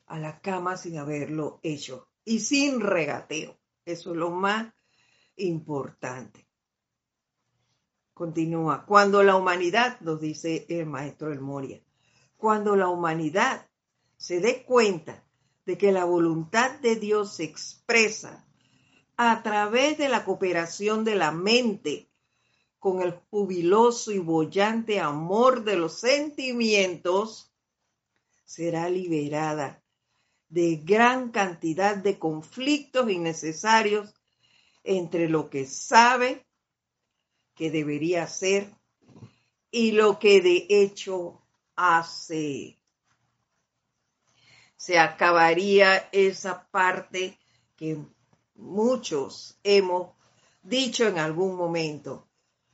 a 0.06 0.16
la 0.20 0.40
cama 0.40 0.76
sin 0.76 0.96
haberlo 0.96 1.58
hecho 1.64 2.09
y 2.31 2.39
sin 2.39 2.81
regateo. 2.81 3.59
Eso 3.85 4.12
es 4.12 4.16
lo 4.16 4.31
más 4.31 4.72
importante. 5.35 6.47
Continúa. 8.14 8.87
Cuando 8.87 9.24
la 9.24 9.35
humanidad, 9.35 9.99
nos 10.01 10.20
dice 10.20 10.64
el 10.68 10.87
maestro 10.87 11.31
del 11.31 11.41
Moria, 11.41 11.83
cuando 12.37 12.76
la 12.76 12.87
humanidad 12.87 13.68
se 14.16 14.39
dé 14.39 14.62
cuenta 14.62 15.26
de 15.66 15.76
que 15.76 15.91
la 15.91 16.05
voluntad 16.05 16.78
de 16.78 16.95
Dios 16.95 17.35
se 17.35 17.43
expresa 17.43 18.47
a 19.16 19.43
través 19.43 19.99
de 19.99 20.09
la 20.09 20.24
cooperación 20.24 21.03
de 21.03 21.16
la 21.16 21.33
mente 21.33 22.12
con 22.78 23.03
el 23.03 23.12
jubiloso 23.31 24.12
y 24.12 24.20
bollante 24.20 25.01
amor 25.01 25.64
de 25.64 25.74
los 25.74 25.99
sentimientos, 25.99 27.53
será 28.45 28.89
liberada 28.89 29.80
de 30.51 30.76
gran 30.76 31.30
cantidad 31.30 31.96
de 31.96 32.18
conflictos 32.18 33.11
innecesarios 33.11 34.14
entre 34.84 35.28
lo 35.28 35.48
que 35.48 35.66
sabe 35.66 36.46
que 37.55 37.70
debería 37.70 38.24
hacer 38.24 38.68
y 39.70 39.92
lo 39.92 40.18
que 40.18 40.40
de 40.40 40.66
hecho 40.68 41.40
hace. 41.76 42.78
Se 44.76 44.98
acabaría 44.98 46.09
esa 46.12 46.68
parte 46.70 47.38
que 47.76 47.96
muchos 48.55 49.59
hemos 49.62 50.14
dicho 50.62 51.07
en 51.07 51.18
algún 51.18 51.57
momento 51.57 52.26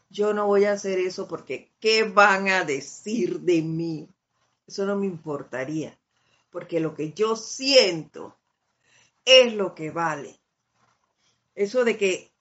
yo 0.09 0.33
no 0.33 0.47
voy 0.47 0.65
a 0.65 0.73
hacer 0.73 0.99
eso 0.99 1.27
porque 1.27 1.73
¿qué 1.81 2.05
van 2.05 2.49
a 2.49 2.65
decir 2.65 3.41
de 3.41 3.63
mí? 3.63 4.09
Eso 4.67 4.87
no 4.87 4.97
me 4.97 5.07
importaría, 5.07 5.99
porque 6.57 6.81
lo 6.81 6.95
que 6.95 7.13
yo 7.13 7.37
siento 7.37 8.35
es 9.27 9.53
lo 9.53 9.75
que 9.75 9.91
vale. 9.91 10.41
Eso 11.55 11.85
de 11.85 11.99
que, 11.99 12.33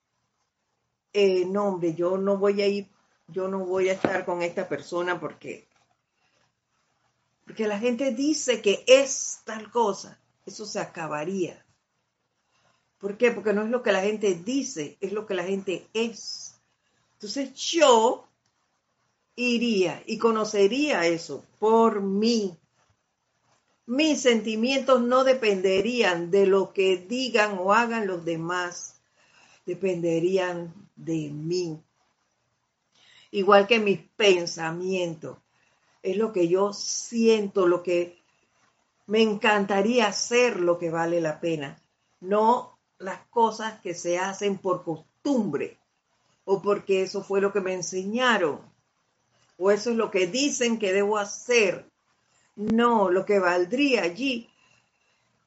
eh, 1.11 1.43
no, 1.45 1.65
hombre, 1.65 1.95
yo 1.95 2.17
no 2.17 2.37
voy 2.37 2.61
a 2.61 2.67
ir, 2.67 2.87
yo 3.27 3.49
no 3.49 3.65
voy 3.65 3.89
a 3.89 3.91
estar 3.91 4.23
con 4.23 4.41
esta 4.41 4.69
persona 4.69 5.19
porque, 5.19 5.67
porque 7.43 7.67
la 7.67 7.77
gente 7.77 8.11
dice 8.11 8.61
que 8.61 8.85
es 8.87 9.41
tal 9.43 9.69
cosa, 9.69 10.17
eso 10.45 10.65
se 10.65 10.79
acabaría. 10.79 11.65
¿Por 12.97 13.17
qué? 13.17 13.31
Porque 13.31 13.51
no 13.51 13.63
es 13.63 13.69
lo 13.69 13.83
que 13.83 13.91
la 13.91 14.01
gente 14.01 14.33
dice, 14.33 14.97
es 15.01 15.11
lo 15.11 15.25
que 15.25 15.33
la 15.33 15.43
gente 15.43 15.89
es 15.93 16.55
Entonces 17.15 17.53
yo 17.53 18.29
iría 19.35 20.01
y 20.05 20.17
conocería 20.17 21.05
eso 21.05 21.43
por 21.59 21.99
mí. 21.99 22.57
Mis 23.87 24.21
sentimientos 24.21 25.01
no 25.01 25.23
dependerían 25.23 26.31
de 26.31 26.47
lo 26.47 26.73
que 26.73 26.97
digan 26.97 27.57
o 27.59 27.73
hagan 27.73 28.07
los 28.07 28.25
demás, 28.25 28.99
dependerían 29.65 30.73
de 30.95 31.29
mí. 31.29 31.79
Igual 33.31 33.67
que 33.67 33.79
mis 33.79 33.99
pensamientos. 34.15 35.37
Es 36.01 36.17
lo 36.17 36.31
que 36.31 36.47
yo 36.47 36.71
siento, 36.71 37.67
lo 37.67 37.83
que 37.83 38.17
me 39.07 39.21
encantaría 39.21 40.07
hacer, 40.07 40.59
lo 40.59 40.77
que 40.77 40.89
vale 40.89 41.19
la 41.21 41.39
pena. 41.39 41.81
No 42.21 42.77
las 42.97 43.19
cosas 43.27 43.79
que 43.81 43.93
se 43.93 44.17
hacen 44.17 44.57
por 44.57 44.83
costumbre 44.83 45.77
o 46.43 46.61
porque 46.61 47.01
eso 47.01 47.23
fue 47.23 47.41
lo 47.41 47.51
que 47.51 47.61
me 47.61 47.73
enseñaron 47.73 48.61
o 49.57 49.71
eso 49.71 49.91
es 49.91 49.95
lo 49.95 50.11
que 50.11 50.27
dicen 50.27 50.79
que 50.79 50.93
debo 50.93 51.17
hacer. 51.17 51.89
No, 52.55 53.11
lo 53.11 53.25
que 53.25 53.39
valdría 53.39 54.03
allí 54.03 54.49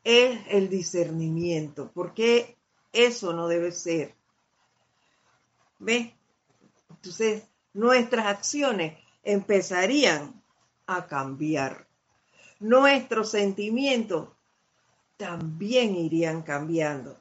es 0.04 0.40
el 0.48 0.68
discernimiento, 0.68 1.90
porque 1.94 2.56
eso 2.92 3.32
no 3.32 3.48
debe 3.48 3.72
ser. 3.72 4.14
¿Ves? 5.78 6.12
Entonces, 6.90 7.44
nuestras 7.72 8.26
acciones 8.26 8.98
empezarían 9.22 10.42
a 10.86 11.06
cambiar. 11.06 11.86
Nuestros 12.60 13.30
sentimientos 13.30 14.30
también 15.16 15.94
irían 15.94 16.42
cambiando, 16.42 17.16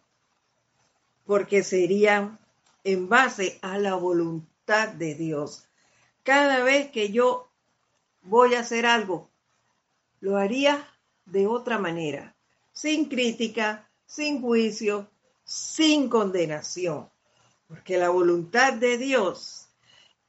porque 1.25 1.63
serían 1.63 2.39
en 2.83 3.09
base 3.09 3.59
a 3.61 3.77
la 3.77 3.95
voluntad 3.95 4.89
de 4.89 5.15
Dios. 5.15 5.67
Cada 6.23 6.63
vez 6.63 6.91
que 6.91 7.11
yo 7.11 7.49
voy 8.23 8.55
a 8.55 8.61
hacer 8.61 8.85
algo, 8.85 9.29
lo 10.20 10.38
haría 10.38 10.88
de 11.26 11.47
otra 11.47 11.78
manera, 11.78 12.36
sin 12.72 13.05
crítica, 13.05 13.89
sin 14.05 14.41
juicio, 14.41 15.09
sin 15.43 16.09
condenación, 16.09 17.09
porque 17.68 17.97
la 17.97 18.09
voluntad 18.09 18.74
de 18.74 18.97
Dios 18.97 19.68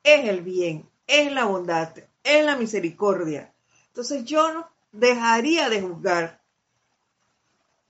es 0.03 0.29
el 0.29 0.43
bien, 0.43 0.89
es 1.07 1.33
la 1.33 1.45
bondad, 1.45 1.95
es 2.23 2.45
la 2.45 2.57
misericordia. 2.57 3.53
Entonces 3.89 4.25
yo 4.25 4.53
no 4.53 4.69
dejaría 4.93 5.69
de 5.69 5.83
juzgar 5.83 6.41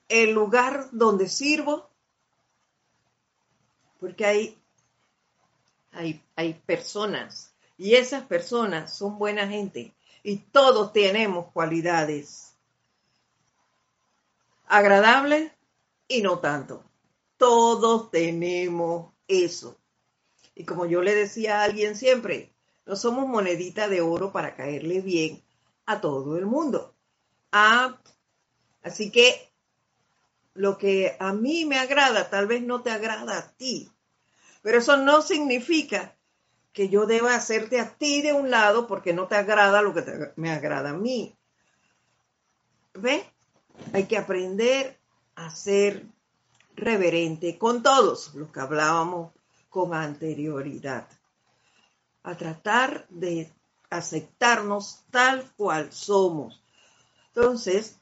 el 0.08 0.32
lugar 0.32 0.88
donde 0.92 1.28
sirvo, 1.28 1.88
porque 4.00 4.24
hay, 4.24 4.58
hay, 5.92 6.22
hay 6.36 6.54
personas 6.54 7.52
y 7.76 7.94
esas 7.94 8.24
personas 8.24 8.94
son 8.96 9.18
buena 9.18 9.46
gente 9.48 9.92
y 10.22 10.36
todos 10.36 10.92
tenemos 10.92 11.52
cualidades 11.52 12.56
agradables 14.66 15.52
y 16.06 16.22
no 16.22 16.38
tanto. 16.38 16.84
Todos 17.36 18.10
tenemos 18.10 19.12
eso. 19.26 19.78
Y 20.54 20.64
como 20.64 20.86
yo 20.86 21.02
le 21.02 21.14
decía 21.14 21.60
a 21.60 21.64
alguien 21.64 21.96
siempre, 21.96 22.52
no 22.84 22.96
somos 22.96 23.28
monedita 23.28 23.88
de 23.88 24.00
oro 24.00 24.32
para 24.32 24.56
caerle 24.56 25.00
bien 25.00 25.42
a 25.86 26.00
todo 26.00 26.36
el 26.36 26.46
mundo. 26.46 26.94
Ah, 27.52 27.98
así 28.82 29.10
que 29.10 29.48
lo 30.54 30.76
que 30.76 31.16
a 31.20 31.32
mí 31.32 31.64
me 31.64 31.78
agrada 31.78 32.28
tal 32.28 32.46
vez 32.46 32.62
no 32.62 32.82
te 32.82 32.90
agrada 32.90 33.38
a 33.38 33.52
ti, 33.52 33.90
pero 34.62 34.78
eso 34.78 34.96
no 34.96 35.22
significa 35.22 36.17
que 36.78 36.88
yo 36.88 37.06
deba 37.06 37.34
hacerte 37.34 37.80
a 37.80 37.96
ti 37.96 38.22
de 38.22 38.32
un 38.32 38.52
lado 38.52 38.86
porque 38.86 39.12
no 39.12 39.26
te 39.26 39.34
agrada 39.34 39.82
lo 39.82 39.92
que 39.92 40.30
me 40.36 40.52
agrada 40.52 40.90
a 40.90 40.92
mí. 40.92 41.36
¿Ve? 42.94 43.28
Hay 43.92 44.06
que 44.06 44.16
aprender 44.16 44.96
a 45.34 45.50
ser 45.50 46.06
reverente 46.76 47.58
con 47.58 47.82
todos 47.82 48.32
los 48.36 48.52
que 48.52 48.60
hablábamos 48.60 49.32
con 49.68 49.92
anterioridad. 49.92 51.08
A 52.22 52.36
tratar 52.36 53.08
de 53.08 53.52
aceptarnos 53.90 55.02
tal 55.10 55.50
cual 55.56 55.92
somos. 55.92 56.62
Entonces, 57.34 57.98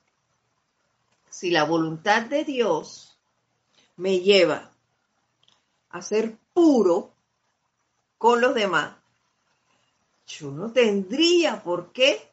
si 1.31 1.51
la 1.51 1.65
voluntad 1.65 2.27
de 2.27 2.45
Dios 2.45 3.19
me 3.97 4.21
lleva 4.21 4.71
a 5.89 6.03
ser 6.03 6.37
puro 6.53 7.16
con 8.19 8.41
los 8.41 8.55
demás, 8.55 8.97
yo 10.27 10.51
no 10.51 10.73
tendría 10.73 11.63
por 11.63 11.93
qué 11.93 12.33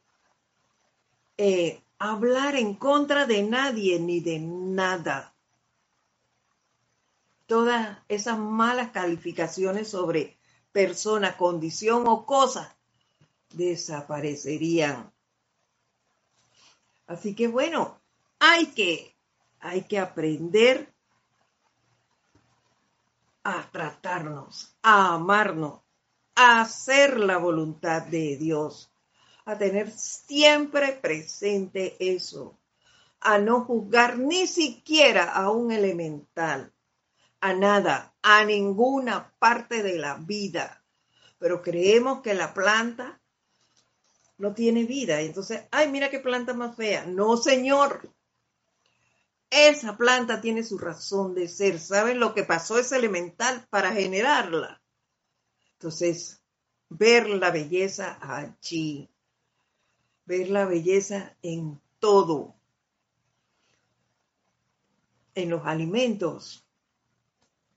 eh, 1.38 1.82
hablar 2.00 2.56
en 2.56 2.76
contra 2.76 3.26
de 3.26 3.44
nadie 3.44 4.00
ni 4.00 4.20
de 4.20 4.40
nada. 4.40 5.34
Todas 7.46 8.00
esas 8.08 8.38
malas 8.38 8.92
calificaciones 8.92 9.90
sobre 9.90 10.38
persona, 10.72 11.38
condición 11.38 12.08
o 12.08 12.26
cosa 12.26 12.76
desaparecerían. 13.52 15.12
Así 17.08 17.36
que 17.36 17.48
bueno, 17.48 18.00
hay 18.40 18.68
que, 18.68 19.16
hay 19.60 19.84
que 19.84 20.00
aprender 20.00 20.93
a 23.44 23.70
tratarnos, 23.72 24.76
a 24.82 25.14
amarnos, 25.16 25.82
a 26.36 26.62
hacer 26.62 27.20
la 27.20 27.38
voluntad 27.38 28.04
de 28.04 28.38
Dios, 28.38 28.92
a 29.46 29.58
tener 29.58 29.92
siempre 29.92 30.94
presente 30.94 31.96
eso, 32.00 32.58
a 33.20 33.38
no 33.38 33.62
juzgar 33.66 34.18
ni 34.18 34.48
siquiera 34.48 35.32
a 35.32 35.50
un 35.52 35.72
elemental, 35.72 36.74
a 37.42 37.54
nada, 37.54 38.14
a 38.22 38.46
ninguna 38.46 39.34
parte 39.40 39.84
de 39.84 39.98
la 39.98 40.16
vida. 40.16 40.84
Pero 41.38 41.62
creemos 41.62 42.22
que 42.22 42.34
la 42.34 42.54
planta 42.54 43.20
no 44.38 44.54
tiene 44.54 44.86
vida. 44.86 45.22
Entonces, 45.22 45.64
ay, 45.72 45.90
mira 45.90 46.10
qué 46.10 46.20
planta 46.20 46.54
más 46.54 46.76
fea. 46.76 47.06
No, 47.06 47.38
señor. 47.38 48.10
Esa 49.56 49.96
planta 49.96 50.42
tiene 50.42 50.64
su 50.64 50.80
razón 50.80 51.36
de 51.36 51.48
ser. 51.48 51.80
¿Saben 51.80 52.20
lo 52.20 52.34
que 52.34 52.44
pasó 52.44 52.80
ese 52.80 52.96
elemental 52.96 53.68
para 53.70 53.92
generarla? 53.92 54.82
Entonces, 55.74 56.42
ver 56.90 57.30
la 57.30 57.52
belleza 57.52 58.18
allí, 58.20 59.12
ver 60.26 60.50
la 60.50 60.66
belleza 60.66 61.38
en 61.44 61.80
todo, 62.00 62.56
en 65.36 65.52
los 65.52 65.64
alimentos, 65.68 66.66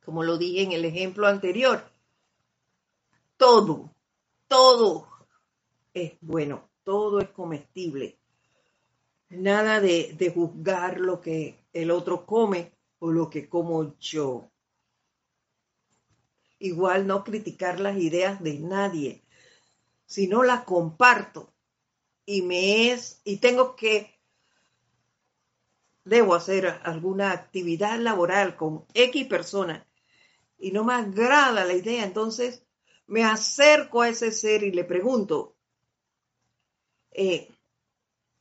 como 0.03 0.22
lo 0.22 0.39
dije 0.39 0.62
en 0.62 0.72
el 0.72 0.87
ejemplo 0.87 1.27
anterior, 1.27 1.85
todo, 3.37 3.95
todo 4.49 5.09
es 5.93 6.14
bueno, 6.22 6.70
todo 6.85 7.20
es 7.20 7.29
comestible. 7.29 8.18
Nada 9.29 9.81
de, 9.81 10.14
de 10.16 10.31
juzgar 10.31 11.01
lo 11.01 11.20
que 11.20 11.59
el 11.72 11.91
otro 11.91 12.24
come 12.27 12.72
o 12.99 13.11
lo 13.11 13.29
que 13.29 13.49
como 13.49 13.99
yo. 13.99 14.51
Igual 16.59 17.07
no 17.07 17.24
criticar 17.24 17.81
las 17.81 17.99
ideas 17.99 18.43
de 18.43 18.59
nadie, 18.59 19.22
sino 20.07 20.43
las 20.43 20.64
comparto 20.64 21.53
y 22.24 22.43
me 22.43 22.91
es 22.93 23.20
y 23.24 23.39
tengo 23.39 23.77
que 23.77 24.16
debo 26.05 26.37
hacer 26.37 26.68
alguna 26.85 27.33
actividad 27.33 27.99
laboral 27.99 28.57
con 28.57 28.87
X 28.95 29.27
persona 29.27 29.87
y 30.59 30.70
no 30.70 30.85
me 30.85 30.95
agrada 30.95 31.64
la 31.64 31.74
idea, 31.74 32.05
entonces 32.05 32.64
me 33.07 33.24
acerco 33.24 34.03
a 34.03 34.09
ese 34.09 34.31
ser 34.31 34.62
y 34.62 34.70
le 34.70 34.85
pregunto, 34.85 35.57
eh, 37.11 37.49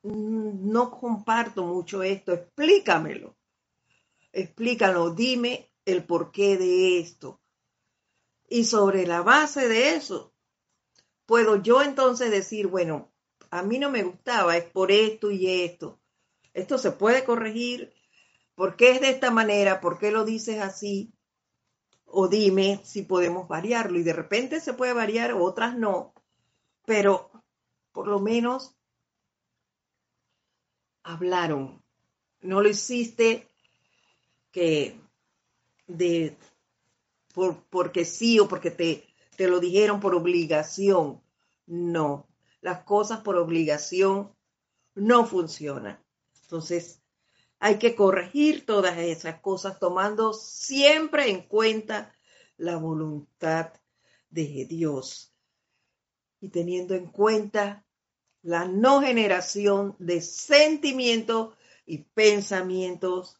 no 0.05 0.91
comparto 0.91 1.63
mucho 1.63 2.03
esto, 2.03 2.33
explícamelo. 2.33 3.35
Explícalo, 4.31 5.11
dime 5.11 5.71
el 5.85 6.03
porqué 6.03 6.57
de 6.57 6.99
esto. 6.99 7.39
Y 8.47 8.65
sobre 8.65 9.07
la 9.07 9.21
base 9.21 9.67
de 9.67 9.95
eso, 9.95 10.33
puedo 11.25 11.55
yo 11.55 11.81
entonces 11.81 12.29
decir, 12.29 12.67
bueno, 12.67 13.11
a 13.49 13.63
mí 13.63 13.79
no 13.79 13.89
me 13.89 14.03
gustaba, 14.03 14.57
es 14.57 14.65
por 14.65 14.91
esto 14.91 15.31
y 15.31 15.63
esto. 15.63 15.99
Esto 16.53 16.77
se 16.77 16.91
puede 16.91 17.23
corregir. 17.23 17.93
¿Por 18.53 18.75
qué 18.75 18.91
es 18.91 19.01
de 19.01 19.09
esta 19.09 19.31
manera? 19.31 19.81
¿Por 19.81 19.97
qué 19.97 20.11
lo 20.11 20.23
dices 20.23 20.61
así? 20.61 21.11
O 22.05 22.27
dime 22.27 22.79
si 22.83 23.01
podemos 23.01 23.47
variarlo. 23.47 23.99
Y 23.99 24.03
de 24.03 24.13
repente 24.13 24.59
se 24.59 24.73
puede 24.73 24.93
variar, 24.93 25.33
otras 25.33 25.77
no. 25.77 26.13
Pero 26.85 27.31
por 27.91 28.07
lo 28.07 28.19
menos 28.19 28.74
hablaron. 31.05 31.81
No 32.41 32.61
lo 32.61 32.67
hiciste 32.67 33.47
que 34.51 34.99
de 35.87 36.37
por, 37.33 37.63
porque 37.69 38.03
sí 38.05 38.39
o 38.39 38.47
porque 38.47 38.71
te 38.71 39.15
te 39.35 39.47
lo 39.47 39.59
dijeron 39.59 39.99
por 39.99 40.15
obligación. 40.15 41.21
No, 41.67 42.27
las 42.61 42.83
cosas 42.83 43.21
por 43.21 43.37
obligación 43.37 44.33
no 44.93 45.25
funcionan. 45.25 45.99
Entonces, 46.43 47.01
hay 47.59 47.77
que 47.77 47.95
corregir 47.95 48.65
todas 48.65 48.97
esas 48.97 49.39
cosas 49.39 49.79
tomando 49.79 50.33
siempre 50.33 51.29
en 51.29 51.41
cuenta 51.41 52.13
la 52.57 52.77
voluntad 52.77 53.73
de 54.29 54.65
Dios 54.65 55.33
y 56.39 56.49
teniendo 56.49 56.93
en 56.93 57.07
cuenta 57.07 57.84
la 58.45 58.65
no 58.65 59.01
generación 59.01 59.95
de 59.97 60.21
sentimientos 60.21 61.55
y 61.87 62.03
pensamientos 62.03 63.39